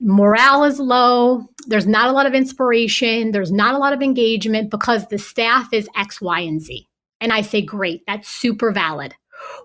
Morale 0.00 0.64
is 0.64 0.78
low. 0.78 1.46
There's 1.66 1.86
not 1.86 2.08
a 2.08 2.12
lot 2.12 2.26
of 2.26 2.34
inspiration. 2.34 3.32
There's 3.32 3.52
not 3.52 3.74
a 3.74 3.78
lot 3.78 3.92
of 3.92 4.02
engagement 4.02 4.70
because 4.70 5.06
the 5.08 5.18
staff 5.18 5.68
is 5.72 5.88
X, 5.96 6.20
Y, 6.20 6.40
and 6.40 6.60
Z. 6.60 6.86
And 7.20 7.32
I 7.32 7.42
say, 7.42 7.62
great. 7.62 8.02
That's 8.06 8.28
super 8.28 8.72
valid. 8.72 9.14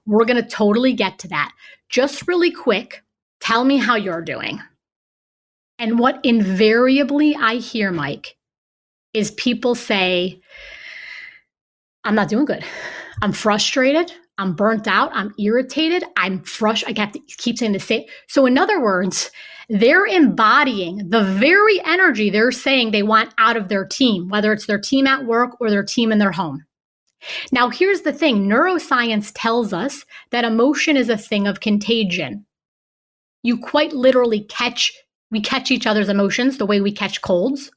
We're 0.05 0.25
going 0.25 0.41
to 0.41 0.49
totally 0.49 0.93
get 0.93 1.19
to 1.19 1.27
that. 1.29 1.51
Just 1.89 2.27
really 2.27 2.51
quick, 2.51 3.03
tell 3.39 3.63
me 3.63 3.77
how 3.77 3.95
you're 3.95 4.21
doing. 4.21 4.59
And 5.77 5.99
what 5.99 6.19
invariably 6.23 7.35
I 7.35 7.55
hear, 7.55 7.91
Mike, 7.91 8.35
is 9.13 9.31
people 9.31 9.75
say, 9.75 10.39
I'm 12.03 12.15
not 12.15 12.29
doing 12.29 12.45
good. 12.45 12.63
I'm 13.21 13.31
frustrated. 13.31 14.11
I'm 14.37 14.55
burnt 14.55 14.87
out. 14.87 15.11
I'm 15.13 15.33
irritated. 15.39 16.03
I'm 16.17 16.43
frustrated. 16.43 16.97
I 16.97 17.05
have 17.05 17.13
to 17.13 17.19
keep 17.37 17.57
saying 17.57 17.73
the 17.73 17.79
same. 17.79 18.03
So, 18.27 18.45
in 18.45 18.57
other 18.57 18.81
words, 18.81 19.29
they're 19.69 20.05
embodying 20.05 21.09
the 21.09 21.23
very 21.23 21.81
energy 21.85 22.29
they're 22.29 22.51
saying 22.51 22.91
they 22.91 23.03
want 23.03 23.33
out 23.37 23.57
of 23.57 23.69
their 23.69 23.85
team, 23.85 24.29
whether 24.29 24.51
it's 24.51 24.65
their 24.65 24.79
team 24.79 25.07
at 25.07 25.25
work 25.25 25.59
or 25.59 25.69
their 25.69 25.83
team 25.83 26.11
in 26.11 26.19
their 26.19 26.31
home. 26.31 26.65
Now, 27.51 27.69
here's 27.69 28.01
the 28.01 28.13
thing 28.13 28.47
neuroscience 28.49 29.31
tells 29.33 29.73
us 29.73 30.05
that 30.31 30.43
emotion 30.43 30.97
is 30.97 31.09
a 31.09 31.17
thing 31.17 31.47
of 31.47 31.61
contagion. 31.61 32.45
You 33.43 33.57
quite 33.57 33.93
literally 33.93 34.41
catch 34.41 34.93
we 35.31 35.41
catch 35.41 35.71
each 35.71 35.87
other's 35.87 36.09
emotions 36.09 36.57
the 36.57 36.65
way 36.65 36.79
we 36.79 36.91
catch 36.91 37.21
colds. 37.21 37.71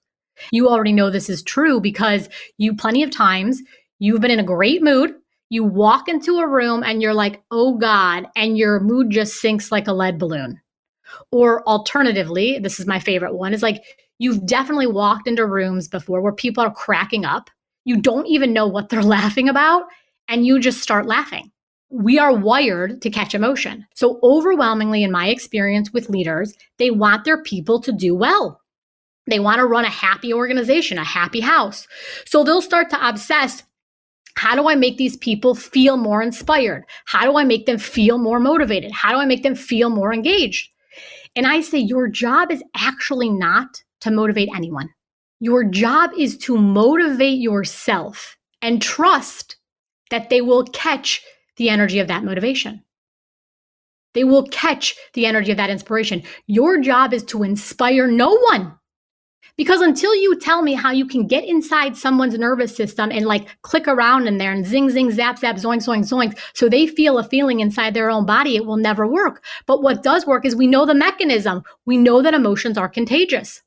You 0.52 0.68
already 0.68 0.92
know 0.92 1.08
this 1.08 1.30
is 1.30 1.42
true 1.42 1.80
because 1.80 2.28
you 2.58 2.76
plenty 2.76 3.02
of 3.02 3.10
times 3.10 3.62
you've 3.98 4.20
been 4.20 4.30
in 4.30 4.40
a 4.40 4.44
great 4.44 4.82
mood. 4.82 5.14
You 5.48 5.64
walk 5.64 6.06
into 6.06 6.38
a 6.38 6.46
room 6.46 6.82
and 6.82 7.00
you're 7.00 7.14
like, 7.14 7.42
oh 7.50 7.78
God, 7.78 8.26
and 8.36 8.58
your 8.58 8.78
mood 8.80 9.10
just 9.10 9.40
sinks 9.40 9.72
like 9.72 9.88
a 9.88 9.94
lead 9.94 10.18
balloon. 10.18 10.60
Or 11.30 11.62
alternatively, 11.64 12.58
this 12.58 12.80
is 12.80 12.86
my 12.86 12.98
favorite 12.98 13.34
one, 13.34 13.54
is 13.54 13.62
like 13.62 13.82
you've 14.18 14.46
definitely 14.46 14.86
walked 14.86 15.28
into 15.28 15.46
rooms 15.46 15.88
before 15.88 16.20
where 16.20 16.32
people 16.32 16.64
are 16.64 16.72
cracking 16.72 17.24
up. 17.24 17.50
You 17.84 18.00
don't 18.00 18.26
even 18.26 18.52
know 18.52 18.66
what 18.66 18.88
they're 18.88 19.02
laughing 19.18 19.48
about, 19.48 19.84
and 20.28 20.46
you 20.46 20.58
just 20.60 20.82
start 20.82 21.06
laughing 21.06 21.50
we 21.90 22.18
are 22.18 22.34
wired 22.34 23.00
to 23.02 23.10
catch 23.10 23.34
emotion. 23.34 23.86
So, 23.94 24.18
overwhelmingly, 24.22 25.02
in 25.02 25.12
my 25.12 25.28
experience 25.28 25.92
with 25.92 26.10
leaders, 26.10 26.54
they 26.78 26.90
want 26.90 27.24
their 27.24 27.42
people 27.42 27.80
to 27.82 27.92
do 27.92 28.14
well. 28.14 28.60
They 29.28 29.40
want 29.40 29.58
to 29.58 29.66
run 29.66 29.84
a 29.84 29.90
happy 29.90 30.32
organization, 30.32 30.98
a 30.98 31.04
happy 31.04 31.40
house. 31.40 31.86
So, 32.26 32.42
they'll 32.42 32.62
start 32.62 32.90
to 32.90 33.08
obsess 33.08 33.62
how 34.34 34.54
do 34.54 34.68
I 34.68 34.74
make 34.74 34.98
these 34.98 35.16
people 35.16 35.54
feel 35.54 35.96
more 35.96 36.20
inspired? 36.20 36.84
How 37.06 37.24
do 37.24 37.38
I 37.38 37.44
make 37.44 37.64
them 37.64 37.78
feel 37.78 38.18
more 38.18 38.38
motivated? 38.38 38.92
How 38.92 39.10
do 39.12 39.18
I 39.18 39.24
make 39.24 39.42
them 39.42 39.54
feel 39.54 39.88
more 39.88 40.12
engaged? 40.12 40.70
And 41.36 41.46
I 41.46 41.60
say, 41.60 41.78
your 41.78 42.08
job 42.08 42.50
is 42.50 42.62
actually 42.74 43.28
not 43.28 43.82
to 44.00 44.10
motivate 44.10 44.48
anyone. 44.56 44.88
Your 45.38 45.64
job 45.64 46.10
is 46.18 46.38
to 46.38 46.56
motivate 46.56 47.38
yourself 47.38 48.36
and 48.62 48.80
trust 48.80 49.56
that 50.10 50.30
they 50.30 50.40
will 50.40 50.64
catch 50.64 51.22
the 51.58 51.68
energy 51.68 51.98
of 51.98 52.08
that 52.08 52.24
motivation. 52.24 52.82
They 54.14 54.24
will 54.24 54.46
catch 54.46 54.96
the 55.12 55.26
energy 55.26 55.50
of 55.50 55.58
that 55.58 55.68
inspiration. 55.68 56.22
Your 56.46 56.80
job 56.80 57.12
is 57.12 57.22
to 57.24 57.42
inspire 57.42 58.06
no 58.06 58.38
one. 58.50 58.72
Because 59.56 59.80
until 59.80 60.14
you 60.14 60.38
tell 60.38 60.62
me 60.62 60.74
how 60.74 60.90
you 60.90 61.06
can 61.06 61.26
get 61.26 61.44
inside 61.44 61.96
someone's 61.96 62.38
nervous 62.38 62.76
system 62.76 63.10
and 63.10 63.24
like 63.24 63.48
click 63.62 63.88
around 63.88 64.26
in 64.26 64.36
there 64.36 64.52
and 64.52 64.66
zing, 64.66 64.90
zing, 64.90 65.10
zap, 65.10 65.38
zap, 65.38 65.56
zoink, 65.56 65.82
zoink, 65.82 66.04
zoink, 66.04 66.38
so 66.52 66.68
they 66.68 66.86
feel 66.86 67.18
a 67.18 67.24
feeling 67.24 67.60
inside 67.60 67.94
their 67.94 68.10
own 68.10 68.26
body, 68.26 68.56
it 68.56 68.66
will 68.66 68.76
never 68.76 69.06
work. 69.06 69.42
But 69.66 69.82
what 69.82 70.02
does 70.02 70.26
work 70.26 70.44
is 70.44 70.54
we 70.54 70.66
know 70.66 70.84
the 70.84 70.94
mechanism. 70.94 71.62
We 71.86 71.96
know 71.96 72.20
that 72.20 72.34
emotions 72.34 72.76
are 72.76 72.88
contagious. 72.88 73.62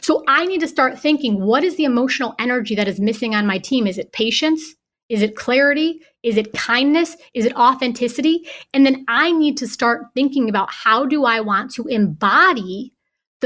So 0.00 0.24
I 0.26 0.46
need 0.46 0.60
to 0.60 0.68
start 0.68 0.98
thinking 0.98 1.42
what 1.42 1.64
is 1.64 1.76
the 1.76 1.84
emotional 1.84 2.34
energy 2.38 2.74
that 2.74 2.88
is 2.88 2.98
missing 2.98 3.34
on 3.34 3.46
my 3.46 3.58
team? 3.58 3.86
Is 3.86 3.98
it 3.98 4.12
patience? 4.12 4.62
Is 5.08 5.22
it 5.22 5.36
clarity? 5.36 6.00
Is 6.22 6.36
it 6.36 6.52
kindness? 6.54 7.16
Is 7.34 7.44
it 7.44 7.56
authenticity? 7.56 8.48
And 8.74 8.84
then 8.84 9.04
I 9.06 9.32
need 9.32 9.56
to 9.58 9.68
start 9.68 10.06
thinking 10.14 10.48
about 10.48 10.72
how 10.72 11.06
do 11.06 11.24
I 11.24 11.40
want 11.40 11.72
to 11.74 11.86
embody 11.86 12.92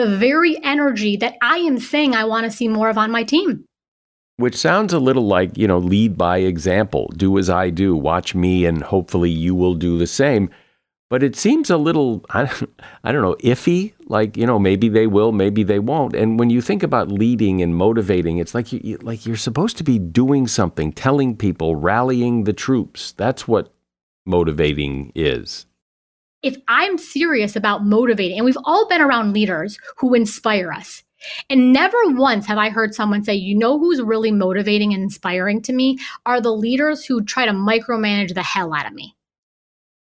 the 0.00 0.16
very 0.16 0.62
energy 0.64 1.16
that 1.18 1.36
I 1.42 1.58
am 1.58 1.78
saying 1.78 2.14
I 2.14 2.24
want 2.24 2.44
to 2.44 2.50
see 2.50 2.68
more 2.68 2.88
of 2.88 2.96
on 2.96 3.10
my 3.10 3.22
team. 3.22 3.64
Which 4.36 4.56
sounds 4.56 4.94
a 4.94 4.98
little 4.98 5.26
like, 5.26 5.58
you 5.58 5.68
know, 5.68 5.76
lead 5.76 6.16
by 6.16 6.38
example, 6.38 7.12
do 7.14 7.36
as 7.36 7.50
I 7.50 7.68
do, 7.68 7.94
watch 7.94 8.34
me, 8.34 8.64
and 8.64 8.82
hopefully 8.82 9.28
you 9.28 9.54
will 9.54 9.74
do 9.74 9.98
the 9.98 10.06
same. 10.06 10.48
But 11.10 11.22
it 11.22 11.36
seems 11.36 11.68
a 11.68 11.76
little, 11.76 12.24
I, 12.30 12.46
don't 13.12 13.20
know, 13.20 13.36
iffy. 13.40 13.92
Like 14.06 14.38
you 14.38 14.46
know, 14.46 14.58
maybe 14.58 14.88
they 14.88 15.06
will, 15.06 15.32
maybe 15.32 15.62
they 15.62 15.78
won't. 15.78 16.16
And 16.16 16.38
when 16.38 16.48
you 16.48 16.62
think 16.62 16.82
about 16.82 17.12
leading 17.12 17.60
and 17.60 17.76
motivating, 17.76 18.38
it's 18.38 18.54
like 18.54 18.72
you, 18.72 18.96
like 19.02 19.26
you're 19.26 19.36
supposed 19.36 19.76
to 19.76 19.84
be 19.84 19.98
doing 19.98 20.46
something, 20.46 20.92
telling 20.92 21.36
people, 21.36 21.76
rallying 21.76 22.44
the 22.44 22.54
troops. 22.54 23.12
That's 23.12 23.46
what 23.46 23.72
motivating 24.24 25.12
is. 25.14 25.66
If 26.42 26.56
I'm 26.68 26.98
serious 26.98 27.56
about 27.56 27.84
motivating, 27.84 28.38
and 28.38 28.44
we've 28.44 28.56
all 28.64 28.88
been 28.88 29.02
around 29.02 29.32
leaders 29.32 29.78
who 29.98 30.14
inspire 30.14 30.72
us, 30.72 31.02
and 31.50 31.72
never 31.72 31.98
once 32.06 32.46
have 32.46 32.58
I 32.58 32.70
heard 32.70 32.94
someone 32.94 33.24
say, 33.24 33.34
you 33.34 33.56
know 33.56 33.78
who's 33.78 34.00
really 34.00 34.32
motivating 34.32 34.94
and 34.94 35.02
inspiring 35.02 35.60
to 35.62 35.72
me 35.72 35.98
are 36.24 36.40
the 36.40 36.52
leaders 36.52 37.04
who 37.04 37.22
try 37.22 37.44
to 37.44 37.52
micromanage 37.52 38.34
the 38.34 38.42
hell 38.42 38.72
out 38.72 38.86
of 38.86 38.94
me 38.94 39.14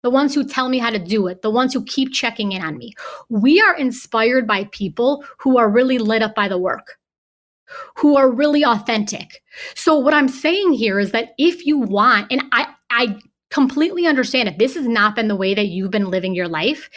the 0.03 0.11
ones 0.11 0.33
who 0.33 0.45
tell 0.45 0.69
me 0.69 0.77
how 0.77 0.89
to 0.89 0.99
do 0.99 1.27
it, 1.27 1.41
the 1.41 1.49
ones 1.49 1.73
who 1.73 1.83
keep 1.83 2.13
checking 2.13 2.53
in 2.53 2.61
on 2.61 2.77
me. 2.77 2.93
We 3.29 3.59
are 3.59 3.75
inspired 3.75 4.47
by 4.47 4.65
people 4.65 5.25
who 5.37 5.57
are 5.57 5.69
really 5.69 5.97
lit 5.97 6.21
up 6.21 6.35
by 6.35 6.47
the 6.47 6.57
work, 6.57 6.97
who 7.97 8.15
are 8.15 8.31
really 8.31 8.63
authentic. 8.63 9.43
So 9.75 9.97
what 9.97 10.13
I'm 10.13 10.29
saying 10.29 10.73
here 10.73 10.99
is 10.99 11.11
that 11.11 11.31
if 11.37 11.65
you 11.65 11.77
want, 11.77 12.31
and 12.31 12.43
I, 12.53 12.73
I 12.89 13.19
completely 13.49 14.05
understand 14.05 14.49
if 14.49 14.57
this 14.57 14.75
has 14.75 14.87
not 14.87 15.15
been 15.15 15.27
the 15.27 15.35
way 15.35 15.53
that 15.53 15.67
you've 15.67 15.91
been 15.91 16.09
living 16.09 16.35
your 16.35 16.47
life 16.47 16.89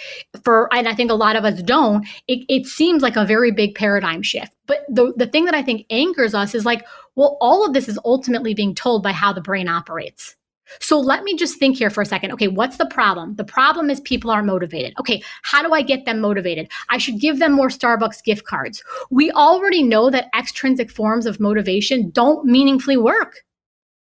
for 0.43 0.73
and 0.75 0.89
i 0.89 0.95
think 0.95 1.11
a 1.11 1.15
lot 1.15 1.37
of 1.37 1.45
us 1.45 1.63
don't 1.63 2.07
it, 2.29 2.45
it 2.49 2.67
seems 2.67 3.03
like 3.03 3.17
a 3.17 3.25
very 3.25 3.51
big 3.51 3.75
paradigm 3.75 4.23
shift 4.23 4.55
but 4.67 4.85
the, 4.89 5.13
the 5.17 5.27
thing 5.27 5.45
that 5.45 5.55
i 5.55 5.63
think 5.63 5.87
anchors 5.91 6.35
us 6.35 6.55
is 6.55 6.65
like 6.65 6.85
well 7.15 7.37
all 7.41 7.65
of 7.65 7.73
this 7.73 7.89
is 7.89 7.99
ultimately 8.05 8.55
being 8.55 8.75
told 8.75 9.03
by 9.03 9.13
how 9.13 9.33
the 9.33 9.41
brain 9.41 9.69
operates 9.69 10.37
so 10.79 11.01
let 11.01 11.25
me 11.25 11.35
just 11.35 11.59
think 11.59 11.77
here 11.77 11.91
for 11.91 12.03
a 12.03 12.07
second. 12.07 12.33
Okay, 12.33 12.47
what's 12.47 12.77
the 12.77 12.87
problem? 12.87 13.35
The 13.35 13.45
problem 13.45 13.91
is 13.91 14.01
people 14.01 14.31
aren't 14.31 14.47
motivated. 14.47 14.95
Okay, 15.01 15.23
how 15.43 15.63
do 15.63 15.73
I 15.75 15.83
get 15.83 16.05
them 16.05 16.21
motivated? 16.21 16.71
I 16.89 16.99
should 16.99 17.19
give 17.19 17.39
them 17.39 17.53
more 17.53 17.69
Starbucks 17.69 18.23
gift 18.23 18.45
cards. 18.45 18.83
We 19.11 19.31
already 19.33 19.83
know 19.83 20.11
that 20.11 20.29
extrinsic 20.39 20.91
forms 20.91 21.27
of 21.27 21.41
motivation 21.41 22.11
don't 22.11 22.45
meaningfully 22.45 22.97
work. 22.97 23.41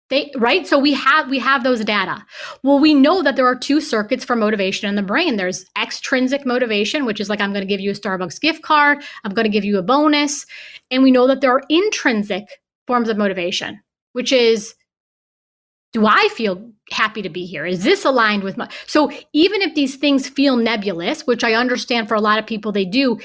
They, 0.09 0.31
right? 0.37 0.65
So 0.65 0.79
we 0.79 0.93
have 0.93 1.29
we 1.29 1.39
have 1.39 1.63
those 1.63 1.83
data. 1.85 2.25
Well 2.63 2.79
we 2.79 2.93
know 2.93 3.21
that 3.21 3.35
there 3.35 3.45
are 3.45 3.55
two 3.55 3.79
circuits 3.79 4.25
for 4.25 4.35
motivation 4.35 4.89
in 4.89 4.95
the 4.95 5.03
brain. 5.03 5.35
There's 5.37 5.65
extrinsic 5.79 6.45
motivation 6.45 7.05
which 7.05 7.19
is 7.19 7.29
like 7.29 7.41
i'm 7.41 7.51
going 7.51 7.65
to 7.65 7.67
give 7.67 7.79
you 7.79 7.91
a 7.91 7.93
starbucks 7.93 8.39
gift 8.39 8.61
card 8.63 9.03
i'm 9.23 9.33
going 9.33 9.45
to 9.45 9.51
give 9.51 9.65
you 9.65 9.77
a 9.77 9.83
bonus 9.83 10.45
and 10.91 11.03
we 11.03 11.11
know 11.11 11.27
that 11.27 11.41
there 11.41 11.51
are 11.51 11.63
intrinsic 11.69 12.43
forms 12.87 13.09
of 13.09 13.17
motivation 13.17 13.79
which 14.13 14.31
is 14.31 14.75
do 15.91 16.05
I 16.05 16.29
feel 16.33 16.71
happy 16.91 17.21
to 17.21 17.29
be 17.29 17.45
here? 17.45 17.65
Is 17.65 17.83
this 17.83 18.05
aligned 18.05 18.43
with 18.43 18.57
my 18.57 18.69
so 18.85 19.11
even 19.33 19.61
if 19.61 19.73
these 19.73 19.95
things 19.95 20.27
feel 20.27 20.55
nebulous, 20.55 21.25
which 21.25 21.43
I 21.43 21.53
understand 21.53 22.07
for 22.07 22.13
a 22.15 22.21
lot 22.21 22.37
of 22.37 22.45
people 22.45 22.71
they 22.71 22.85
do, 22.85 23.19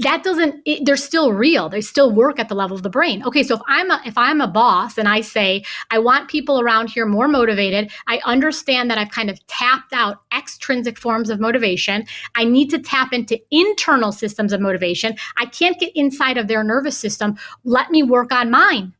that 0.00 0.24
doesn't 0.24 0.56
it, 0.64 0.84
they're 0.84 0.96
still 0.96 1.32
real. 1.32 1.68
They 1.68 1.80
still 1.80 2.12
work 2.12 2.40
at 2.40 2.48
the 2.48 2.56
level 2.56 2.76
of 2.76 2.82
the 2.82 2.90
brain. 2.90 3.24
Okay, 3.24 3.44
so 3.44 3.54
if 3.54 3.62
I'm 3.68 3.90
a 3.90 4.00
if 4.04 4.18
I'm 4.18 4.40
a 4.40 4.48
boss 4.48 4.98
and 4.98 5.08
I 5.08 5.20
say 5.20 5.64
I 5.90 6.00
want 6.00 6.28
people 6.28 6.60
around 6.60 6.90
here 6.90 7.06
more 7.06 7.28
motivated, 7.28 7.90
I 8.08 8.20
understand 8.24 8.90
that 8.90 8.98
I've 8.98 9.10
kind 9.10 9.30
of 9.30 9.44
tapped 9.46 9.92
out 9.92 10.22
extrinsic 10.36 10.98
forms 10.98 11.30
of 11.30 11.38
motivation. 11.38 12.04
I 12.34 12.44
need 12.44 12.70
to 12.70 12.80
tap 12.80 13.12
into 13.12 13.40
internal 13.52 14.10
systems 14.10 14.52
of 14.52 14.60
motivation. 14.60 15.14
I 15.36 15.46
can't 15.46 15.78
get 15.78 15.92
inside 15.94 16.36
of 16.36 16.48
their 16.48 16.64
nervous 16.64 16.98
system. 16.98 17.36
Let 17.64 17.90
me 17.90 18.02
work 18.02 18.32
on 18.32 18.50
mine 18.50 18.94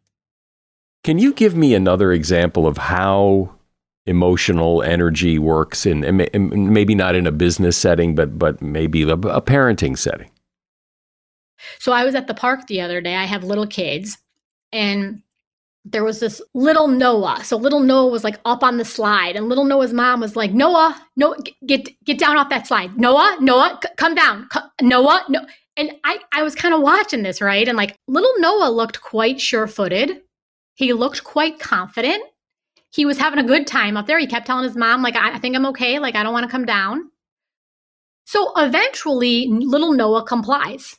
can 1.05 1.19
you 1.19 1.33
give 1.33 1.57
me 1.57 1.75
another 1.75 2.12
example 2.12 2.67
of 2.67 2.79
how 2.79 3.53
emotional 4.07 4.83
energy 4.83 5.38
works 5.38 5.87
in, 5.87 6.01
maybe 6.73 6.95
not 6.95 7.15
in 7.15 7.27
a 7.27 7.33
business 7.33 7.77
setting, 7.77 8.15
but 8.15 8.38
but 8.38 8.61
maybe 8.62 9.03
a, 9.03 9.15
a 9.15 9.43
parenting 9.43 9.97
setting? 9.97 10.31
So 11.79 11.93
I 11.93 12.05
was 12.05 12.15
at 12.15 12.27
the 12.27 12.35
park 12.35 12.67
the 12.67 12.81
other 12.81 13.01
day. 13.01 13.15
I 13.15 13.25
have 13.25 13.45
little 13.45 13.67
kids, 13.67 14.19
and 14.73 15.23
there 15.85 16.05
was 16.05 16.21
this 16.21 16.41
little 16.55 16.88
Noah. 16.88 17.43
So 17.45 17.57
little 17.57 17.81
Noah 17.81 18.11
was 18.11 18.25
like 18.25 18.38
up 18.45 18.62
on 18.62 18.79
the 18.79 18.85
slide, 18.85 19.37
and 19.37 19.49
little 19.49 19.65
Noah's 19.65 19.93
mom 19.93 20.21
was 20.21 20.37
like, 20.37 20.53
"Noah, 20.53 21.01
no, 21.17 21.37
get 21.67 21.88
get 22.05 22.19
down 22.19 22.37
off 22.37 22.51
that 22.51 22.67
slide. 22.67 22.99
Noah, 22.99 23.38
Noah, 23.41 23.79
c- 23.83 23.91
come 23.97 24.15
down. 24.15 24.49
C- 24.53 24.61
Noah, 24.81 25.25
no." 25.29 25.45
And 25.77 25.93
I 26.05 26.19
I 26.33 26.43
was 26.43 26.55
kind 26.55 26.75
of 26.75 26.81
watching 26.81 27.23
this 27.23 27.41
right, 27.41 27.67
and 27.67 27.77
like 27.77 27.97
little 28.07 28.33
Noah 28.38 28.71
looked 28.71 29.01
quite 29.01 29.41
sure-footed. 29.41 30.23
He 30.75 30.93
looked 30.93 31.25
quite 31.25 31.59
confident. 31.59 32.23
He 32.91 33.07
was 33.07 33.19
having 33.19 33.39
a 33.39 33.47
good 33.47 33.67
time 33.67 33.97
up 33.97 34.07
there. 34.07 34.19
He 34.19 34.27
kept 34.27 34.47
telling 34.47 34.65
his 34.65 34.77
mom, 34.77 35.03
like, 35.03 35.17
I, 35.17 35.35
I 35.35 35.39
think 35.39 35.57
I'm 35.57 35.67
okay. 35.67 35.99
Like, 35.99 36.15
I 36.15 36.23
don't 36.23 36.33
want 36.33 36.45
to 36.45 36.51
come 36.51 36.67
down. 36.67 37.11
So 38.25 38.53
eventually, 38.57 39.49
little 39.49 39.93
Noah 39.93 40.25
complies. 40.25 40.97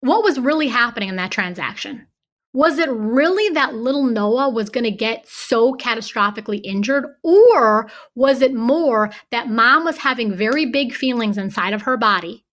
What 0.00 0.22
was 0.22 0.38
really 0.38 0.68
happening 0.68 1.08
in 1.08 1.16
that 1.16 1.30
transaction? 1.30 2.06
Was 2.52 2.78
it 2.78 2.88
really 2.90 3.52
that 3.54 3.74
little 3.74 4.04
Noah 4.04 4.48
was 4.48 4.70
going 4.70 4.84
to 4.84 4.90
get 4.90 5.28
so 5.28 5.74
catastrophically 5.74 6.60
injured? 6.64 7.04
Or 7.22 7.90
was 8.14 8.40
it 8.40 8.54
more 8.54 9.10
that 9.30 9.50
mom 9.50 9.84
was 9.84 9.98
having 9.98 10.34
very 10.34 10.64
big 10.64 10.94
feelings 10.94 11.36
inside 11.36 11.74
of 11.74 11.82
her 11.82 11.98
body 11.98 12.46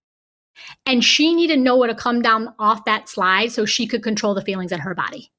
and 0.86 1.04
she 1.04 1.34
needed 1.34 1.60
Noah 1.60 1.88
to 1.88 1.95
come 1.95 2.21
down 2.21 2.54
off 2.60 2.84
that 2.86 3.08
slide 3.08 3.54
so 3.54 3.65
she 3.65 3.88
could 3.88 4.04
control 4.04 4.34
the 4.34 4.41
feelings 4.41 4.73
in 4.73 4.80
her 4.80 4.93
body? 4.93 5.32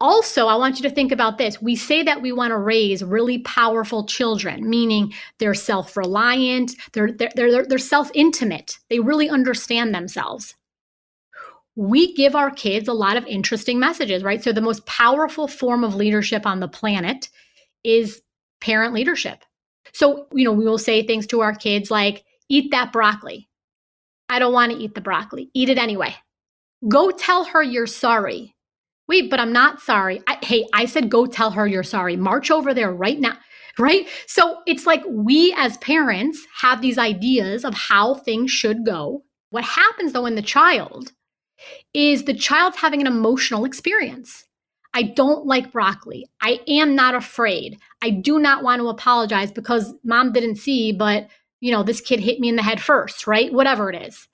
Also, 0.00 0.46
I 0.46 0.56
want 0.56 0.76
you 0.76 0.88
to 0.88 0.94
think 0.94 1.12
about 1.12 1.38
this. 1.38 1.60
We 1.60 1.76
say 1.76 2.02
that 2.02 2.22
we 2.22 2.32
want 2.32 2.50
to 2.50 2.58
raise 2.58 3.02
really 3.02 3.38
powerful 3.38 4.04
children, 4.06 4.68
meaning 4.68 5.12
they're 5.38 5.54
self 5.54 5.96
reliant, 5.96 6.72
they're, 6.92 7.12
they're, 7.12 7.30
they're, 7.34 7.66
they're 7.66 7.78
self 7.78 8.10
intimate, 8.14 8.78
they 8.90 9.00
really 9.00 9.28
understand 9.28 9.94
themselves 9.94 10.54
we 11.76 12.14
give 12.14 12.36
our 12.36 12.52
kids 12.52 12.86
a 12.86 12.92
lot 12.92 13.16
of 13.16 13.26
interesting 13.26 13.80
messages, 13.80 14.22
right? 14.22 14.44
So, 14.44 14.52
the 14.52 14.60
most 14.60 14.86
powerful 14.86 15.48
form 15.48 15.82
of 15.82 15.96
leadership 15.96 16.46
on 16.46 16.60
the 16.60 16.68
planet 16.68 17.28
is 17.82 18.22
parent 18.60 18.94
leadership. 18.94 19.44
So, 19.92 20.26
you 20.32 20.44
know, 20.44 20.52
we 20.52 20.64
will 20.64 20.78
say 20.78 21.06
things 21.06 21.26
to 21.28 21.40
our 21.40 21.54
kids 21.54 21.90
like, 21.90 22.24
eat 22.48 22.70
that 22.70 22.92
broccoli. 22.92 23.48
I 24.28 24.38
don't 24.38 24.52
want 24.52 24.72
to 24.72 24.78
eat 24.78 24.94
the 24.94 25.00
broccoli. 25.00 25.50
Eat 25.54 25.68
it 25.68 25.78
anyway. 25.78 26.14
Go 26.88 27.10
tell 27.10 27.44
her 27.44 27.62
you're 27.62 27.86
sorry. 27.86 28.53
Wait, 29.08 29.30
but 29.30 29.40
I'm 29.40 29.52
not 29.52 29.80
sorry. 29.80 30.22
I, 30.26 30.38
hey, 30.42 30.66
I 30.72 30.86
said 30.86 31.10
go 31.10 31.26
tell 31.26 31.50
her 31.50 31.66
you're 31.66 31.82
sorry. 31.82 32.16
March 32.16 32.50
over 32.50 32.72
there 32.72 32.92
right 32.92 33.18
now. 33.18 33.36
Right? 33.78 34.08
So 34.26 34.58
it's 34.66 34.86
like 34.86 35.02
we 35.08 35.52
as 35.56 35.76
parents 35.78 36.46
have 36.60 36.80
these 36.80 36.96
ideas 36.96 37.64
of 37.64 37.74
how 37.74 38.14
things 38.14 38.50
should 38.50 38.86
go. 38.86 39.24
What 39.50 39.64
happens 39.64 40.12
though 40.12 40.26
in 40.26 40.36
the 40.36 40.42
child 40.42 41.12
is 41.92 42.24
the 42.24 42.34
child's 42.34 42.76
having 42.76 43.00
an 43.00 43.06
emotional 43.06 43.64
experience. 43.64 44.44
I 44.94 45.02
don't 45.02 45.46
like 45.46 45.72
broccoli. 45.72 46.26
I 46.40 46.60
am 46.68 46.94
not 46.94 47.16
afraid. 47.16 47.78
I 48.00 48.10
do 48.10 48.38
not 48.38 48.62
want 48.62 48.80
to 48.80 48.88
apologize 48.88 49.50
because 49.50 49.92
mom 50.04 50.32
didn't 50.32 50.56
see, 50.56 50.92
but 50.92 51.28
you 51.60 51.72
know, 51.72 51.82
this 51.82 52.00
kid 52.00 52.20
hit 52.20 52.38
me 52.38 52.48
in 52.48 52.56
the 52.56 52.62
head 52.62 52.80
first, 52.80 53.26
right? 53.26 53.52
Whatever 53.52 53.90
it 53.90 54.00
is. 54.06 54.28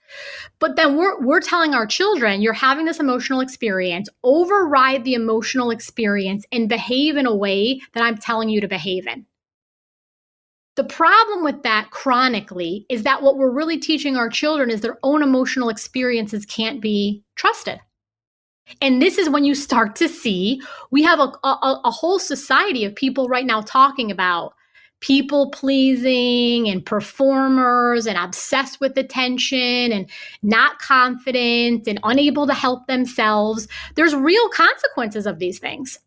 But 0.59 0.77
then 0.77 0.97
we're 0.97 1.21
we're 1.21 1.41
telling 1.41 1.75
our 1.75 1.87
children, 1.87 2.43
you're 2.43 2.53
having 2.53 2.85
this 2.85 3.01
emotional 3.01 3.41
experience, 3.41 4.09
override 4.23 5.05
the 5.05 5.15
emotional 5.15 5.71
experience 5.71 6.45
and 6.53 6.69
behave 6.69 7.17
in 7.17 7.27
a 7.27 7.35
way 7.35 7.81
that 7.95 8.03
I'm 8.03 8.17
telling 8.17 8.49
you 8.49 8.61
to 8.61 8.69
behave 8.69 9.07
in. 9.07 9.27
The 10.77 10.85
problem 10.85 11.45
with 11.45 11.63
that 11.63 11.91
chronically 11.91 12.87
is 12.89 13.03
that 13.03 13.23
what 13.23 13.37
we're 13.37 13.51
really 13.51 13.79
teaching 13.79 14.17
our 14.17 14.29
children 14.29 14.71
is 14.71 14.81
their 14.81 14.99
own 15.03 15.23
emotional 15.23 15.69
experiences 15.69 16.47
can't 16.47 16.81
be 16.81 17.23
trusted. 17.35 17.81
And 18.81 19.03
this 19.03 19.19
is 19.19 19.29
when 19.29 19.45
you 19.45 19.55
start 19.55 19.97
to 19.97 20.09
see 20.09 20.63
we 20.91 21.03
have 21.03 21.19
a, 21.19 21.33
a, 21.45 21.81
a 21.85 21.91
whole 21.91 22.19
society 22.19 22.85
of 22.85 22.95
people 22.95 23.29
right 23.29 23.45
now 23.45 23.63
talking 23.63 24.11
about 24.11 24.55
people 25.01 25.51
pleasing 25.51 26.69
and 26.69 26.85
performers 26.85 28.07
and 28.07 28.19
obsessed 28.19 28.81
with 28.81 28.97
attention 28.97 29.93
and 29.93 30.09
not 30.43 30.79
confident 30.79 31.87
and 31.87 31.99
unable 32.05 32.47
to 32.47 32.55
help 32.55 32.87
themselves. 32.87 33.67
There's 33.95 34.15
real 34.15 34.49
consequences 34.51 35.27
of 35.27 35.39
these 35.39 35.59
things. 35.59 35.99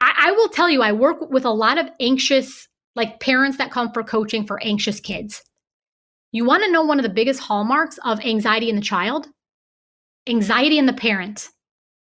I, 0.00 0.28
I 0.28 0.32
will 0.32 0.48
tell 0.48 0.70
you, 0.70 0.82
I 0.82 0.92
work 0.92 1.30
with 1.30 1.44
a 1.44 1.50
lot 1.50 1.78
of 1.78 1.88
anxious 2.00 2.68
like 2.96 3.20
parents 3.20 3.58
that 3.58 3.72
come 3.72 3.90
for 3.92 4.04
coaching 4.04 4.46
for 4.46 4.62
anxious 4.62 5.00
kids. 5.00 5.42
You 6.32 6.44
want 6.44 6.64
to 6.64 6.70
know 6.70 6.84
one 6.84 6.98
of 6.98 7.02
the 7.02 7.08
biggest 7.08 7.40
hallmarks 7.40 7.98
of 8.04 8.20
anxiety 8.20 8.68
in 8.68 8.76
the 8.76 8.82
child? 8.82 9.28
Anxiety 10.28 10.78
in 10.78 10.86
the 10.86 10.92
parent. 10.92 11.48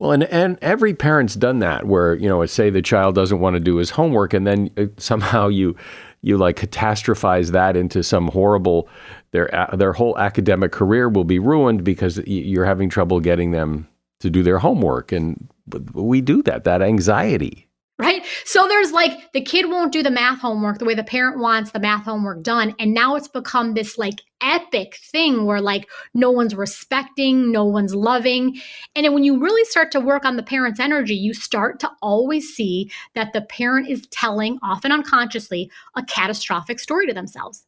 Well, 0.04 0.12
and, 0.12 0.24
and 0.24 0.58
every 0.60 0.92
parent's 0.92 1.34
done 1.34 1.60
that 1.60 1.86
where, 1.86 2.14
you 2.16 2.28
know, 2.28 2.44
say 2.44 2.68
the 2.68 2.82
child 2.82 3.14
doesn't 3.14 3.40
want 3.40 3.54
to 3.54 3.60
do 3.60 3.76
his 3.76 3.88
homework 3.88 4.34
and 4.34 4.46
then 4.46 4.68
uh, 4.76 4.84
somehow 4.98 5.48
you 5.48 5.76
you 6.20 6.36
like 6.36 6.56
catastrophize 6.56 7.52
that 7.52 7.74
into 7.74 8.02
some 8.02 8.28
horrible 8.28 8.86
their 9.30 9.48
their 9.72 9.94
whole 9.94 10.18
academic 10.18 10.72
career 10.72 11.08
will 11.08 11.24
be 11.24 11.38
ruined 11.38 11.84
because 11.84 12.18
you're 12.26 12.66
having 12.66 12.90
trouble 12.90 13.18
getting 13.18 13.52
them 13.52 13.88
to 14.20 14.28
do 14.28 14.42
their 14.42 14.58
homework. 14.58 15.10
And 15.10 15.48
we 15.94 16.20
do 16.20 16.42
that 16.42 16.64
that 16.64 16.82
anxiety 16.82 17.63
right? 17.98 18.24
So 18.44 18.66
there's 18.66 18.90
like 18.92 19.32
the 19.32 19.40
kid 19.40 19.68
won't 19.68 19.92
do 19.92 20.02
the 20.02 20.10
math 20.10 20.40
homework 20.40 20.78
the 20.78 20.84
way 20.84 20.94
the 20.94 21.04
parent 21.04 21.38
wants 21.38 21.70
the 21.70 21.78
math 21.78 22.04
homework 22.04 22.42
done. 22.42 22.74
And 22.78 22.92
now 22.92 23.14
it's 23.14 23.28
become 23.28 23.74
this 23.74 23.96
like 23.96 24.20
epic 24.40 24.96
thing 24.96 25.46
where 25.46 25.60
like 25.60 25.88
no 26.12 26.30
one's 26.30 26.54
respecting, 26.54 27.52
no 27.52 27.64
one's 27.64 27.94
loving. 27.94 28.60
And 28.96 29.04
then 29.04 29.14
when 29.14 29.22
you 29.22 29.40
really 29.40 29.64
start 29.64 29.92
to 29.92 30.00
work 30.00 30.24
on 30.24 30.36
the 30.36 30.42
parent's 30.42 30.80
energy, 30.80 31.14
you 31.14 31.34
start 31.34 31.78
to 31.80 31.90
always 32.02 32.48
see 32.54 32.90
that 33.14 33.32
the 33.32 33.42
parent 33.42 33.88
is 33.88 34.06
telling, 34.08 34.58
often 34.62 34.90
unconsciously, 34.90 35.70
a 35.94 36.02
catastrophic 36.02 36.80
story 36.80 37.06
to 37.06 37.14
themselves. 37.14 37.64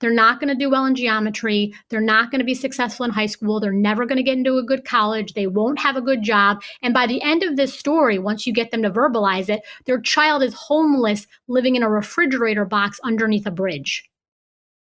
They're 0.00 0.12
not 0.12 0.40
going 0.40 0.48
to 0.48 0.54
do 0.54 0.70
well 0.70 0.84
in 0.86 0.94
geometry. 0.94 1.74
They're 1.88 2.00
not 2.00 2.30
going 2.30 2.40
to 2.40 2.44
be 2.44 2.54
successful 2.54 3.04
in 3.04 3.10
high 3.10 3.26
school. 3.26 3.60
They're 3.60 3.72
never 3.72 4.06
going 4.06 4.16
to 4.16 4.22
get 4.22 4.36
into 4.38 4.58
a 4.58 4.62
good 4.62 4.84
college. 4.84 5.34
They 5.34 5.46
won't 5.46 5.78
have 5.78 5.96
a 5.96 6.00
good 6.00 6.22
job. 6.22 6.62
And 6.82 6.94
by 6.94 7.06
the 7.06 7.22
end 7.22 7.42
of 7.42 7.56
this 7.56 7.78
story, 7.78 8.18
once 8.18 8.46
you 8.46 8.52
get 8.52 8.70
them 8.70 8.82
to 8.82 8.90
verbalize 8.90 9.48
it, 9.48 9.62
their 9.86 10.00
child 10.00 10.42
is 10.42 10.54
homeless, 10.54 11.26
living 11.48 11.76
in 11.76 11.82
a 11.82 11.90
refrigerator 11.90 12.64
box 12.64 13.00
underneath 13.04 13.46
a 13.46 13.50
bridge. 13.50 14.08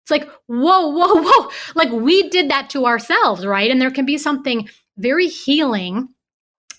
It's 0.04 0.12
like, 0.12 0.30
whoa, 0.47 0.88
whoa, 0.88 1.21
whoa. 1.21 1.49
Like 1.75 1.91
we 1.91 2.30
did 2.30 2.49
that 2.49 2.69
to 2.71 2.86
ourselves, 2.86 3.45
right? 3.45 3.69
And 3.69 3.82
there 3.82 3.91
can 3.91 4.06
be 4.06 4.17
something 4.17 4.67
very 4.97 5.27
healing 5.27 6.10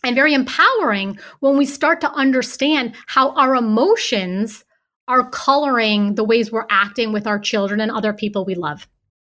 and 0.05 0.17
very 0.17 0.35
empowering 0.35 1.19
when 1.41 1.57
we 1.57 1.65
start 1.65 2.01
to 2.01 2.13
understand 2.13 2.95
how 3.07 3.31
our 3.35 3.55
emotions 3.55 4.65
are 5.09 5.29
coloring 5.31 6.15
the 6.15 6.25
ways 6.25 6.51
we're 6.51 6.67
acting 6.71 7.13
with 7.13 7.27
our 7.27 7.39
children 7.39 7.81
and 7.81 7.91
other 7.91 8.13
people 8.13 8.45
we 8.45 8.55
love. 8.55 8.87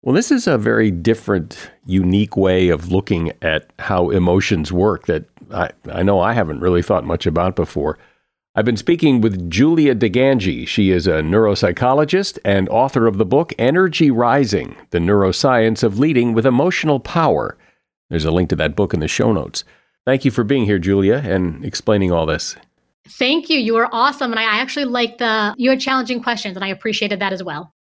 Well, 0.03 0.15
this 0.15 0.31
is 0.31 0.47
a 0.47 0.57
very 0.57 0.91
different, 0.91 1.71
unique 1.85 2.37
way 2.37 2.69
of 2.69 2.93
looking 2.93 3.33
at 3.43 3.73
how 3.81 4.11
emotions 4.11 4.71
work 4.73 5.07
that 5.07 5.25
I, 5.53 5.71
I 5.91 6.03
know 6.03 6.21
I 6.21 6.33
haven't 6.33 6.61
really 6.61 6.83
thought 6.83 7.05
much 7.05 7.27
about 7.27 7.57
before. 7.57 7.99
I've 8.55 8.65
been 8.65 8.77
speaking 8.77 9.21
with 9.21 9.51
Julia 9.51 9.95
DiGangi. 9.95 10.67
She 10.67 10.91
is 10.91 11.07
a 11.07 11.23
neuropsychologist 11.23 12.39
and 12.45 12.69
author 12.69 13.07
of 13.07 13.19
the 13.19 13.27
book 13.27 13.53
Energy 13.59 14.11
Rising 14.11 14.77
The 14.91 14.99
Neuroscience 14.99 15.83
of 15.83 15.99
Leading 15.99 16.33
with 16.33 16.47
Emotional 16.47 17.01
Power. 17.01 17.59
There's 18.09 18.25
a 18.25 18.31
link 18.31 18.49
to 18.51 18.57
that 18.57 18.77
book 18.77 18.95
in 18.95 19.01
the 19.01 19.09
show 19.09 19.33
notes. 19.33 19.65
Thank 20.07 20.25
you 20.25 20.31
for 20.31 20.45
being 20.45 20.67
here, 20.67 20.79
Julia, 20.79 21.17
and 21.17 21.65
explaining 21.65 22.13
all 22.13 22.27
this. 22.27 22.57
Thank 23.09 23.49
you. 23.49 23.59
You 23.59 23.75
were 23.75 23.89
awesome. 23.93 24.31
And 24.31 24.41
I 24.41 24.45
actually 24.45 24.85
like 24.87 25.19
the, 25.19 25.55
you 25.57 25.71
had 25.71 25.81
challenging 25.81 26.23
questions, 26.23 26.57
and 26.57 26.65
I 26.65 26.69
appreciated 26.69 27.21
that 27.21 27.33
as 27.33 27.43
well. 27.43 27.73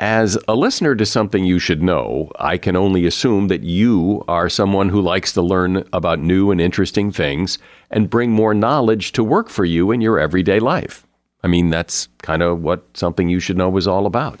As 0.00 0.36
a 0.48 0.56
listener 0.56 0.96
to 0.96 1.06
something 1.06 1.44
you 1.44 1.60
should 1.60 1.80
know, 1.80 2.32
I 2.36 2.58
can 2.58 2.74
only 2.74 3.06
assume 3.06 3.46
that 3.48 3.62
you 3.62 4.24
are 4.26 4.48
someone 4.48 4.88
who 4.88 5.00
likes 5.00 5.32
to 5.34 5.42
learn 5.42 5.84
about 5.92 6.18
new 6.18 6.50
and 6.50 6.60
interesting 6.60 7.12
things 7.12 7.58
and 7.88 8.10
bring 8.10 8.32
more 8.32 8.52
knowledge 8.52 9.12
to 9.12 9.22
work 9.22 9.48
for 9.48 9.64
you 9.64 9.92
in 9.92 10.00
your 10.00 10.18
everyday 10.18 10.58
life. 10.58 11.06
I 11.44 11.48
mean, 11.48 11.70
that's 11.70 12.08
kind 12.22 12.42
of 12.42 12.62
what 12.62 12.84
something 12.94 13.28
you 13.28 13.38
should 13.38 13.56
know 13.56 13.76
is 13.76 13.86
all 13.86 14.06
about. 14.06 14.40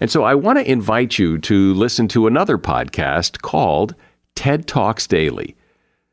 And 0.00 0.10
so 0.10 0.24
I 0.24 0.34
want 0.34 0.58
to 0.58 0.70
invite 0.70 1.18
you 1.18 1.38
to 1.38 1.74
listen 1.74 2.06
to 2.08 2.26
another 2.26 2.58
podcast 2.58 3.42
called 3.42 3.94
TED 4.34 4.68
Talks 4.68 5.06
Daily. 5.06 5.56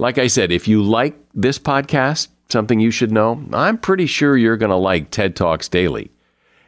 Like 0.00 0.16
I 0.16 0.28
said, 0.28 0.50
if 0.50 0.66
you 0.66 0.82
like 0.82 1.14
this 1.34 1.58
podcast, 1.58 2.28
something 2.48 2.80
you 2.80 2.90
should 2.90 3.12
know, 3.12 3.44
I'm 3.52 3.76
pretty 3.76 4.06
sure 4.06 4.34
you're 4.34 4.56
going 4.56 4.70
to 4.70 4.76
like 4.76 5.10
TED 5.10 5.36
Talks 5.36 5.68
Daily. 5.68 6.10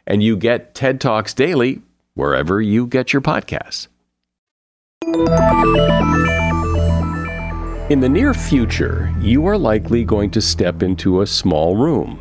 And 0.05 0.21
you 0.21 0.37
get 0.37 0.75
TED 0.75 1.01
Talks 1.01 1.33
Daily 1.33 1.81
wherever 2.13 2.61
you 2.61 2.85
get 2.85 3.11
your 3.11 3.23
podcasts. 3.23 3.87
In 7.89 8.01
the 8.01 8.07
near 8.07 8.35
future, 8.35 9.11
you 9.19 9.47
are 9.47 9.57
likely 9.57 10.03
going 10.03 10.29
to 10.29 10.39
step 10.39 10.83
into 10.83 11.21
a 11.21 11.25
small 11.25 11.75
room, 11.75 12.19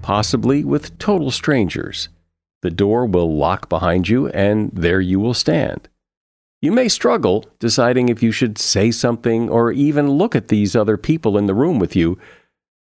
possibly 0.00 0.64
with 0.64 0.98
total 0.98 1.30
strangers. 1.30 2.08
The 2.62 2.70
door 2.70 3.04
will 3.04 3.36
lock 3.36 3.68
behind 3.68 4.08
you, 4.08 4.28
and 4.28 4.70
there 4.72 5.02
you 5.02 5.20
will 5.20 5.34
stand. 5.34 5.90
You 6.64 6.72
may 6.72 6.88
struggle 6.88 7.44
deciding 7.58 8.08
if 8.08 8.22
you 8.22 8.32
should 8.32 8.56
say 8.56 8.90
something 8.90 9.50
or 9.50 9.70
even 9.70 10.12
look 10.12 10.34
at 10.34 10.48
these 10.48 10.74
other 10.74 10.96
people 10.96 11.36
in 11.36 11.44
the 11.44 11.52
room 11.52 11.78
with 11.78 11.94
you 11.94 12.18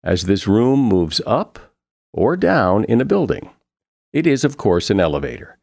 as 0.02 0.22
this 0.22 0.48
room 0.48 0.80
moves 0.80 1.20
up 1.26 1.58
or 2.14 2.34
down 2.34 2.84
in 2.84 3.02
a 3.02 3.04
building. 3.04 3.50
It 4.10 4.26
is, 4.26 4.42
of 4.42 4.56
course, 4.56 4.88
an 4.88 5.00
elevator. 5.00 5.58